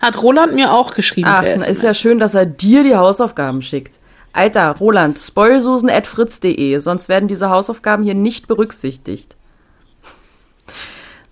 Hat 0.00 0.20
Roland 0.20 0.54
mir 0.54 0.72
auch 0.72 0.94
geschrieben. 0.94 1.28
Ach, 1.30 1.44
ist 1.44 1.82
ja 1.82 1.94
schön, 1.94 2.18
dass 2.18 2.34
er 2.34 2.46
dir 2.46 2.82
die 2.82 2.96
Hausaufgaben 2.96 3.62
schickt. 3.62 3.98
Alter, 4.32 4.76
Roland, 4.78 5.18
spoilsusen.fritz.de, 5.18 6.78
sonst 6.78 7.08
werden 7.08 7.28
diese 7.28 7.50
Hausaufgaben 7.50 8.02
hier 8.02 8.14
nicht 8.14 8.48
berücksichtigt. 8.48 9.36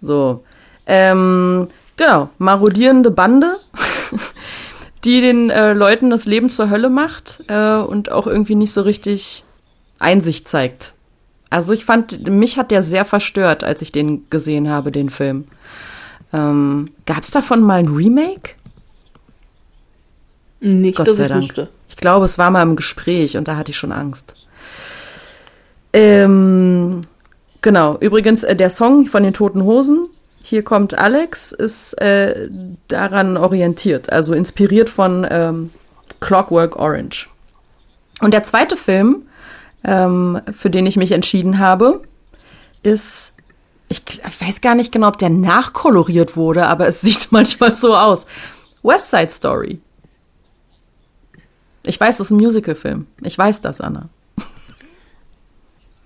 So. 0.02 0.44
Ähm, 0.86 1.68
genau, 1.96 2.28
marodierende 2.38 3.10
Bande, 3.10 3.58
die 5.04 5.20
den 5.20 5.48
äh, 5.48 5.72
Leuten 5.72 6.10
das 6.10 6.26
Leben 6.26 6.50
zur 6.50 6.68
Hölle 6.68 6.90
macht 6.90 7.42
äh, 7.48 7.76
und 7.76 8.10
auch 8.10 8.26
irgendwie 8.26 8.56
nicht 8.56 8.72
so 8.72 8.82
richtig 8.82 9.44
Einsicht 9.98 10.48
zeigt. 10.48 10.92
Also 11.48 11.72
ich 11.72 11.84
fand, 11.84 12.28
mich 12.28 12.58
hat 12.58 12.70
der 12.70 12.82
sehr 12.82 13.04
verstört, 13.04 13.62
als 13.62 13.82
ich 13.82 13.92
den 13.92 14.28
gesehen 14.30 14.68
habe, 14.68 14.90
den 14.90 15.10
Film. 15.10 15.46
Ähm, 16.32 16.86
Gab 17.06 17.22
es 17.22 17.30
davon 17.30 17.62
mal 17.62 17.78
ein 17.78 17.88
Remake? 17.88 18.54
Nicht, 20.60 20.96
Gott 20.96 21.14
sei 21.14 21.28
Dank. 21.28 21.42
Wusste. 21.42 21.68
Ich 21.88 21.96
glaube, 21.96 22.24
es 22.24 22.38
war 22.38 22.50
mal 22.50 22.62
im 22.62 22.76
Gespräch 22.76 23.36
und 23.36 23.48
da 23.48 23.56
hatte 23.56 23.70
ich 23.70 23.76
schon 23.76 23.92
Angst. 23.92 24.34
Ähm, 25.92 27.02
Genau, 27.62 27.96
übrigens 27.98 28.42
äh, 28.42 28.56
der 28.56 28.70
Song 28.70 29.06
von 29.06 29.22
den 29.22 29.32
Toten 29.32 29.62
Hosen, 29.62 30.08
hier 30.42 30.64
kommt 30.64 30.94
Alex, 30.94 31.52
ist 31.52 31.94
äh, 31.94 32.48
daran 32.88 33.36
orientiert, 33.36 34.12
also 34.12 34.34
inspiriert 34.34 34.90
von 34.90 35.24
ähm, 35.30 35.70
Clockwork 36.20 36.76
Orange. 36.76 37.28
Und 38.20 38.34
der 38.34 38.42
zweite 38.42 38.76
Film, 38.76 39.22
ähm, 39.84 40.40
für 40.52 40.70
den 40.70 40.86
ich 40.86 40.96
mich 40.96 41.12
entschieden 41.12 41.58
habe, 41.58 42.02
ist 42.82 43.36
Ich, 43.88 44.02
ich 44.08 44.40
weiß 44.40 44.60
gar 44.60 44.74
nicht 44.74 44.90
genau, 44.90 45.08
ob 45.08 45.18
der 45.18 45.30
nachkoloriert 45.30 46.36
wurde, 46.36 46.66
aber 46.66 46.88
es 46.88 47.00
sieht 47.02 47.30
manchmal 47.30 47.76
so 47.76 47.96
aus. 47.96 48.26
West 48.82 49.10
Side 49.10 49.30
Story. 49.30 49.80
Ich 51.84 51.98
weiß, 51.98 52.16
das 52.16 52.28
ist 52.28 52.30
ein 52.32 52.38
Musicalfilm. 52.38 53.06
Ich 53.22 53.38
weiß 53.38 53.60
das, 53.60 53.80
Anna. 53.80 54.08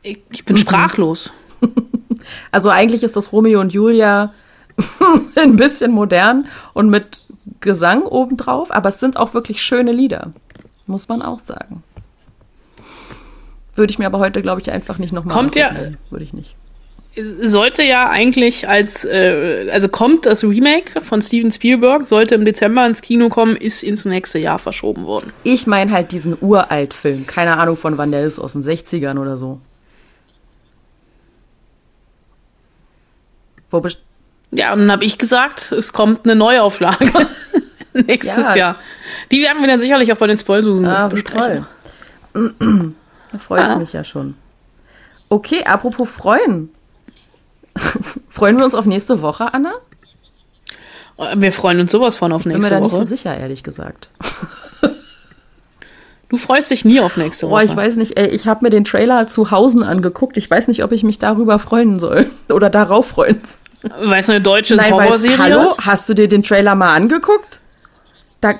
Ich, 0.03 0.21
ich 0.31 0.45
bin 0.45 0.57
sprachlos. 0.59 1.33
Also 2.51 2.71
eigentlich 2.71 3.03
ist 3.05 3.15
das 3.17 3.33
Romeo 3.33 3.61
und 3.61 3.73
Julia 3.73 4.33
ein 5.37 5.57
bisschen 5.57 5.93
modern 5.93 6.47
und 6.75 6.91
mit 6.91 7.23
Gesang 7.61 8.03
obendrauf, 8.03 8.71
aber 8.73 8.89
es 8.89 8.99
sind 8.99 9.17
auch 9.17 9.33
wirklich 9.33 9.63
schöne 9.63 9.93
Lieder. 9.93 10.33
Muss 10.87 11.09
man 11.09 11.23
auch 11.23 11.39
sagen. 11.39 11.85
Würde 13.77 13.91
ich 13.91 13.99
mir 13.99 14.07
aber 14.07 14.19
heute, 14.19 14.43
glaube 14.43 14.61
ich, 14.61 14.73
einfach 14.73 14.99
nicht 14.99 15.13
nochmal 15.13 15.35
Kommt 15.37 15.55
ja- 15.55 15.73
Würde 16.11 16.25
ich 16.25 16.33
nicht. 16.33 16.57
Sollte 17.43 17.83
ja 17.83 18.11
eigentlich 18.11 18.69
als, 18.69 19.05
äh, 19.05 19.69
also 19.73 19.89
kommt 19.89 20.27
das 20.27 20.43
Remake 20.45 21.01
von 21.01 21.23
Steven 21.23 21.51
Spielberg, 21.51 22.07
sollte 22.07 22.35
im 22.35 22.45
Dezember 22.45 22.85
ins 22.87 23.01
Kino 23.03 23.29
kommen, 23.29 23.57
ist 23.57 23.83
ins 23.83 24.05
nächste 24.05 24.39
Jahr 24.39 24.59
verschoben 24.59 25.07
worden. 25.07 25.33
Ich 25.45 25.67
meine 25.67 25.93
halt 25.93 26.13
diesen 26.13 26.37
Uralt-Film. 26.41 27.27
Keine 27.27 27.57
Ahnung 27.57 27.77
von 27.77 27.97
wann 27.99 28.11
der 28.11 28.25
ist, 28.25 28.39
aus 28.39 28.53
den 28.53 28.63
60ern 28.63 29.19
oder 29.19 29.39
so. 29.39 29.61
Wo 33.66 33.66
best 33.66 33.66
Ja, 34.53 34.73
und 34.73 34.81
dann 34.81 34.93
habe 34.93 35.05
ich 35.05 35.19
gesagt, 35.19 35.73
es 35.73 35.93
kommt 35.93 36.25
eine 36.25 36.35
Neuauflage 36.37 37.11
nächstes 37.93 38.47
Ja. 38.55 38.57
Jahr. 38.57 38.77
Die 39.31 39.43
werden 39.43 39.61
wir 39.61 39.69
dann 39.69 39.81
sicherlich 39.81 40.13
auch 40.13 40.17
bei 40.17 40.27
den 40.29 40.37
Spoilsusen 40.39 40.87
Ah, 40.87 41.09
besprechen. 41.09 41.67
toll. 42.33 42.55
Da 43.33 43.39
freue 43.39 43.65
ich 43.65 43.71
Ah. 43.71 43.77
mich 43.77 43.93
ja 43.93 44.05
schon. 44.05 44.37
Okay, 45.29 45.65
apropos 45.65 46.09
freuen. 46.09 46.71
freuen 48.31 48.57
wir 48.57 48.65
uns 48.65 48.75
auf 48.75 48.87
nächste 48.87 49.21
Woche, 49.21 49.53
Anna? 49.53 49.73
Wir 51.35 51.51
freuen 51.53 51.81
uns 51.81 51.91
sowas 51.91 52.17
von 52.17 52.31
auf 52.33 52.45
Bin 52.45 52.53
mir 52.53 52.59
nächste 52.59 52.75
da 52.75 52.81
nicht 52.81 52.93
Woche. 52.93 53.05
so 53.05 53.09
sicher, 53.09 53.37
ehrlich 53.37 53.63
gesagt. 53.65 54.09
Du 56.29 56.37
freust 56.37 56.73
dich 56.73 56.85
nie 56.85 57.01
auf 57.01 57.17
nächste 57.17 57.47
Boah, 57.47 57.53
Woche. 57.53 57.65
ich 57.67 57.77
weiß 57.77 57.95
nicht, 57.97 58.19
ey, 58.19 58.27
ich 58.29 58.47
habe 58.49 58.65
mir 58.65 58.71
den 58.71 58.83
Trailer 58.85 59.29
zu 59.29 59.53
Hausen 59.53 59.85
angeguckt. 59.85 60.37
Ich 60.37 60.51
weiß 60.51 60.67
nicht, 60.67 60.83
ob 60.83 60.91
ich 60.91 61.05
mich 61.05 61.21
darüber 61.21 61.61
freuen 61.61 62.01
soll 62.01 62.29
oder 62.49 62.69
darauf 62.69 63.07
freuen 63.07 63.41
soll. 63.45 63.61
Weil 64.05 64.21
es 64.21 64.31
eine 64.31 64.41
deutsche 64.41 64.77
Horrorserie 64.79 65.39
Hallo, 65.39 65.63
ist? 65.65 65.85
hast 65.85 66.09
du 66.09 66.15
dir 66.15 66.29
den 66.29 66.43
Trailer 66.43 66.75
mal 66.75 66.95
angeguckt? 66.95 67.61
Da, 68.41 68.55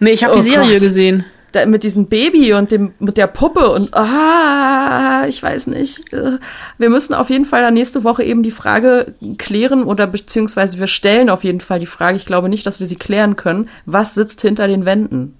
Nee, 0.00 0.10
ich 0.10 0.24
habe 0.24 0.34
Oh 0.34 0.36
die 0.36 0.42
Serie 0.42 0.72
Gott. 0.74 0.80
gesehen. 0.80 1.24
da, 1.52 1.64
mit 1.66 1.84
diesem 1.84 2.06
Baby 2.06 2.52
und 2.54 2.72
dem 2.72 2.94
mit 2.98 3.16
der 3.16 3.28
Puppe 3.28 3.70
und 3.70 3.94
ah, 3.94 5.24
ich 5.28 5.40
weiß 5.42 5.68
nicht. 5.68 6.12
Äh, 6.12 6.38
Wir 6.78 6.90
müssen 6.90 7.14
auf 7.14 7.30
jeden 7.30 7.44
Fall 7.44 7.62
dann 7.62 7.74
nächste 7.74 8.02
Woche 8.04 8.24
eben 8.24 8.42
die 8.42 8.50
Frage 8.50 9.14
klären 9.38 9.84
oder 9.84 10.06
beziehungsweise 10.08 10.78
wir 10.80 10.88
stellen 10.88 11.30
auf 11.30 11.44
jeden 11.44 11.60
Fall 11.60 11.78
die 11.78 11.86
Frage. 11.86 12.16
Ich 12.16 12.26
glaube 12.26 12.48
nicht, 12.48 12.66
dass 12.66 12.80
wir 12.80 12.86
sie 12.88 12.96
klären 12.96 13.36
können. 13.36 13.68
Was 13.86 14.14
sitzt 14.14 14.40
hinter 14.40 14.66
den 14.66 14.84
Wänden? 14.84 15.36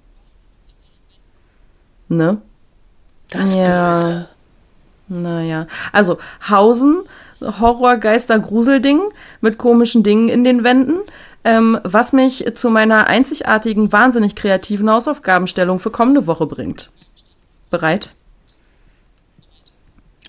Ne? 2.07 2.37
Das 3.29 3.53
Ja. 3.53 3.91
Böse. 3.91 4.29
Naja, 5.07 5.67
also 5.91 6.17
Hausen, 6.49 7.03
Horror, 7.59 7.97
Geister, 7.97 8.39
Gruselding 8.39 9.01
mit 9.41 9.57
komischen 9.57 10.03
Dingen 10.03 10.29
in 10.29 10.43
den 10.43 10.63
Wänden, 10.63 10.99
ähm, 11.43 11.79
was 11.83 12.13
mich 12.13 12.45
zu 12.55 12.69
meiner 12.69 13.07
einzigartigen, 13.07 13.91
wahnsinnig 13.91 14.35
kreativen 14.35 14.89
Hausaufgabenstellung 14.89 15.79
für 15.79 15.91
kommende 15.91 16.27
Woche 16.27 16.45
bringt. 16.47 16.91
Bereit? 17.69 18.11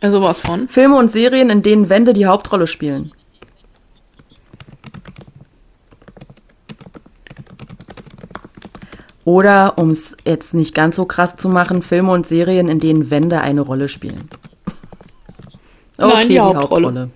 Also 0.00 0.20
was 0.20 0.40
von. 0.40 0.68
Filme 0.68 0.96
und 0.96 1.10
Serien, 1.10 1.50
in 1.50 1.62
denen 1.62 1.88
Wände 1.88 2.12
die 2.12 2.26
Hauptrolle 2.26 2.66
spielen. 2.66 3.12
Oder, 9.24 9.76
um 9.78 9.90
es 9.90 10.16
jetzt 10.24 10.54
nicht 10.54 10.72
ganz 10.72 10.94
so 10.94 11.04
krass 11.04 11.34
zu 11.36 11.48
machen, 11.48 11.82
Filme 11.82 12.12
und 12.12 12.26
Serien, 12.26 12.68
in 12.68 12.78
denen 12.78 13.10
Wände 13.10 13.40
eine 13.40 13.60
Rolle 13.60 13.88
spielen. 13.88 14.28
Nein, 15.98 16.28
die 16.28 16.40
Hauptrolle. 16.40 17.10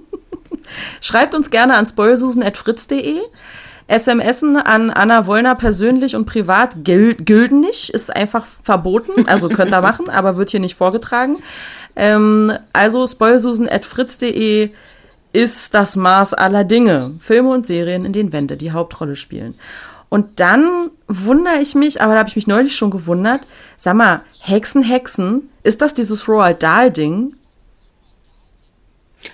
Schreibt 1.00 1.34
uns 1.34 1.50
gerne 1.50 1.74
an 1.74 1.86
spoilsusen.fritz.de. 1.86 3.20
SMSen 3.88 4.56
an 4.56 4.90
Anna 4.90 5.26
Wollner 5.26 5.54
persönlich 5.54 6.16
und 6.16 6.26
privat 6.26 6.84
gil 6.84 7.14
gilden 7.14 7.60
nicht, 7.60 7.90
ist 7.90 8.14
einfach 8.14 8.44
verboten. 8.64 9.28
Also 9.28 9.48
könnt 9.48 9.72
ihr 9.72 9.80
machen, 9.80 10.08
aber 10.08 10.36
wird 10.36 10.50
hier 10.50 10.60
nicht 10.60 10.74
vorgetragen. 10.74 11.36
Ähm, 11.94 12.52
also 12.72 13.06
spoilsusen.fritz.de 13.06 14.70
ist 15.32 15.74
das 15.74 15.96
Maß 15.96 16.34
aller 16.34 16.64
Dinge. 16.64 17.14
Filme 17.20 17.50
und 17.50 17.64
Serien, 17.64 18.04
in 18.04 18.12
denen 18.12 18.32
Wände 18.32 18.56
die 18.56 18.72
Hauptrolle 18.72 19.14
spielen. 19.14 19.54
Und 20.08 20.40
dann 20.40 20.90
wundere 21.08 21.58
ich 21.60 21.74
mich, 21.74 22.00
aber 22.00 22.14
da 22.14 22.20
habe 22.20 22.28
ich 22.28 22.36
mich 22.36 22.46
neulich 22.46 22.74
schon 22.74 22.90
gewundert, 22.90 23.42
sag 23.76 23.96
mal, 23.96 24.22
Hexen, 24.40 24.82
Hexen, 24.82 25.50
ist 25.62 25.82
das 25.82 25.94
dieses 25.94 26.28
Roald 26.28 26.62
Dahl-Ding? 26.62 27.34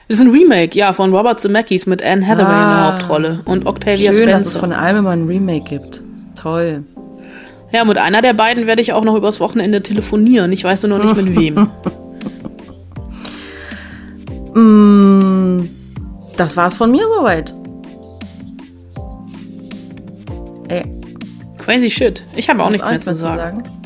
Das 0.08 0.18
ist 0.18 0.22
ein 0.24 0.30
Remake, 0.30 0.76
ja, 0.78 0.92
von 0.92 1.14
Robert 1.14 1.40
Zemeckis 1.40 1.86
mit 1.86 2.02
Anne 2.02 2.26
Hathaway 2.26 2.44
in 2.46 2.50
Ah. 2.50 2.74
der 2.90 2.92
Hauptrolle 2.94 3.40
und 3.44 3.66
Octavia 3.66 4.12
Schön, 4.12 4.26
dass 4.28 4.42
es 4.46 4.52
Spencer. 4.52 4.60
von 4.60 4.72
allem 4.72 4.96
immer 4.98 5.10
ein 5.10 5.26
Remake 5.26 5.64
gibt. 5.68 6.02
Toll. 6.40 6.84
Ja, 7.72 7.84
mit 7.84 7.96
einer 7.98 8.20
der 8.20 8.34
beiden 8.34 8.66
werde 8.66 8.82
ich 8.82 8.92
auch 8.92 9.04
noch 9.04 9.14
übers 9.14 9.40
Wochenende 9.40 9.82
telefonieren. 9.82 10.52
Ich 10.52 10.62
weiß 10.64 10.82
nur 10.84 10.98
noch 10.98 11.04
nicht 11.04 11.16
mit 11.16 11.36
wem. 11.38 11.68
Mm, 14.54 15.68
das 16.36 16.56
war's 16.56 16.74
von 16.74 16.90
mir 16.90 17.06
soweit. 17.18 17.54
Ey, 20.68 20.82
Crazy 21.58 21.90
shit. 21.90 22.24
Ich 22.36 22.48
habe 22.50 22.62
auch 22.62 22.70
nichts 22.70 22.88
mehr 22.88 23.00
zu 23.00 23.14
sagen. 23.14 23.56
sagen? 23.62 23.81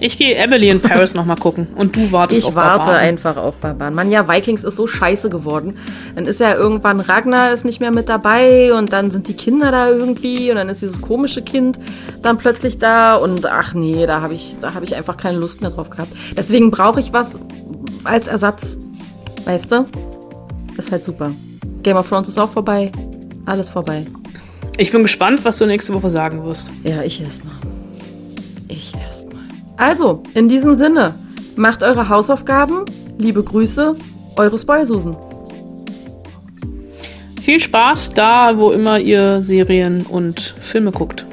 Ich 0.00 0.16
gehe 0.16 0.36
Emily 0.36 0.68
in 0.70 0.80
Paris 0.80 1.14
noch 1.14 1.24
mal 1.24 1.34
gucken 1.36 1.66
und 1.74 1.96
du 1.96 2.12
wartest 2.12 2.42
Ich 2.42 2.46
auf 2.46 2.54
warte 2.54 2.78
Barbaren. 2.84 3.00
einfach 3.00 3.36
auf 3.36 3.56
Barbaren. 3.56 3.94
Mann, 3.94 4.12
ja, 4.12 4.28
Vikings 4.28 4.62
ist 4.62 4.76
so 4.76 4.86
scheiße 4.86 5.28
geworden. 5.28 5.76
Dann 6.14 6.24
ist 6.26 6.38
ja 6.38 6.54
irgendwann 6.54 7.00
Ragnar 7.00 7.52
ist 7.52 7.64
nicht 7.64 7.80
mehr 7.80 7.90
mit 7.92 8.08
dabei 8.08 8.72
und 8.72 8.92
dann 8.92 9.10
sind 9.10 9.26
die 9.26 9.34
Kinder 9.34 9.72
da 9.72 9.88
irgendwie 9.88 10.50
und 10.50 10.56
dann 10.56 10.68
ist 10.68 10.82
dieses 10.82 11.00
komische 11.00 11.42
Kind 11.42 11.80
dann 12.22 12.38
plötzlich 12.38 12.78
da 12.78 13.16
und 13.16 13.44
ach 13.46 13.74
nee, 13.74 14.06
da 14.06 14.20
habe 14.20 14.34
ich, 14.34 14.54
da 14.60 14.74
habe 14.74 14.84
ich 14.84 14.94
einfach 14.94 15.16
keine 15.16 15.38
Lust 15.38 15.62
mehr 15.62 15.70
drauf 15.70 15.90
gehabt. 15.90 16.12
Deswegen 16.36 16.70
brauche 16.70 17.00
ich 17.00 17.12
was 17.12 17.38
als 18.04 18.28
Ersatz. 18.28 18.76
Weißt 19.46 19.72
du? 19.72 19.84
Das 20.76 20.86
ist 20.86 20.92
halt 20.92 21.04
super. 21.04 21.32
Game 21.82 21.96
of 21.96 22.08
Thrones 22.08 22.28
ist 22.28 22.38
auch 22.38 22.50
vorbei. 22.50 22.92
Alles 23.46 23.68
vorbei. 23.68 24.06
Ich 24.76 24.92
bin 24.92 25.02
gespannt, 25.02 25.40
was 25.44 25.58
du 25.58 25.66
nächste 25.66 25.92
Woche 25.92 26.08
sagen 26.08 26.44
wirst. 26.44 26.70
Ja, 26.84 27.02
ich 27.02 27.20
erstmal. 27.20 27.54
Ich 28.68 28.92
erstmal. 28.94 29.07
Also, 29.78 30.24
in 30.34 30.48
diesem 30.48 30.74
Sinne, 30.74 31.14
macht 31.54 31.84
eure 31.84 32.08
Hausaufgaben. 32.08 32.84
Liebe 33.16 33.44
Grüße, 33.44 33.94
eure 34.36 34.58
Spoilsusen. 34.58 35.16
Viel 37.40 37.60
Spaß 37.60 38.12
da, 38.12 38.58
wo 38.58 38.72
immer 38.72 38.98
ihr 38.98 39.40
Serien 39.40 40.02
und 40.02 40.40
Filme 40.60 40.90
guckt. 40.90 41.26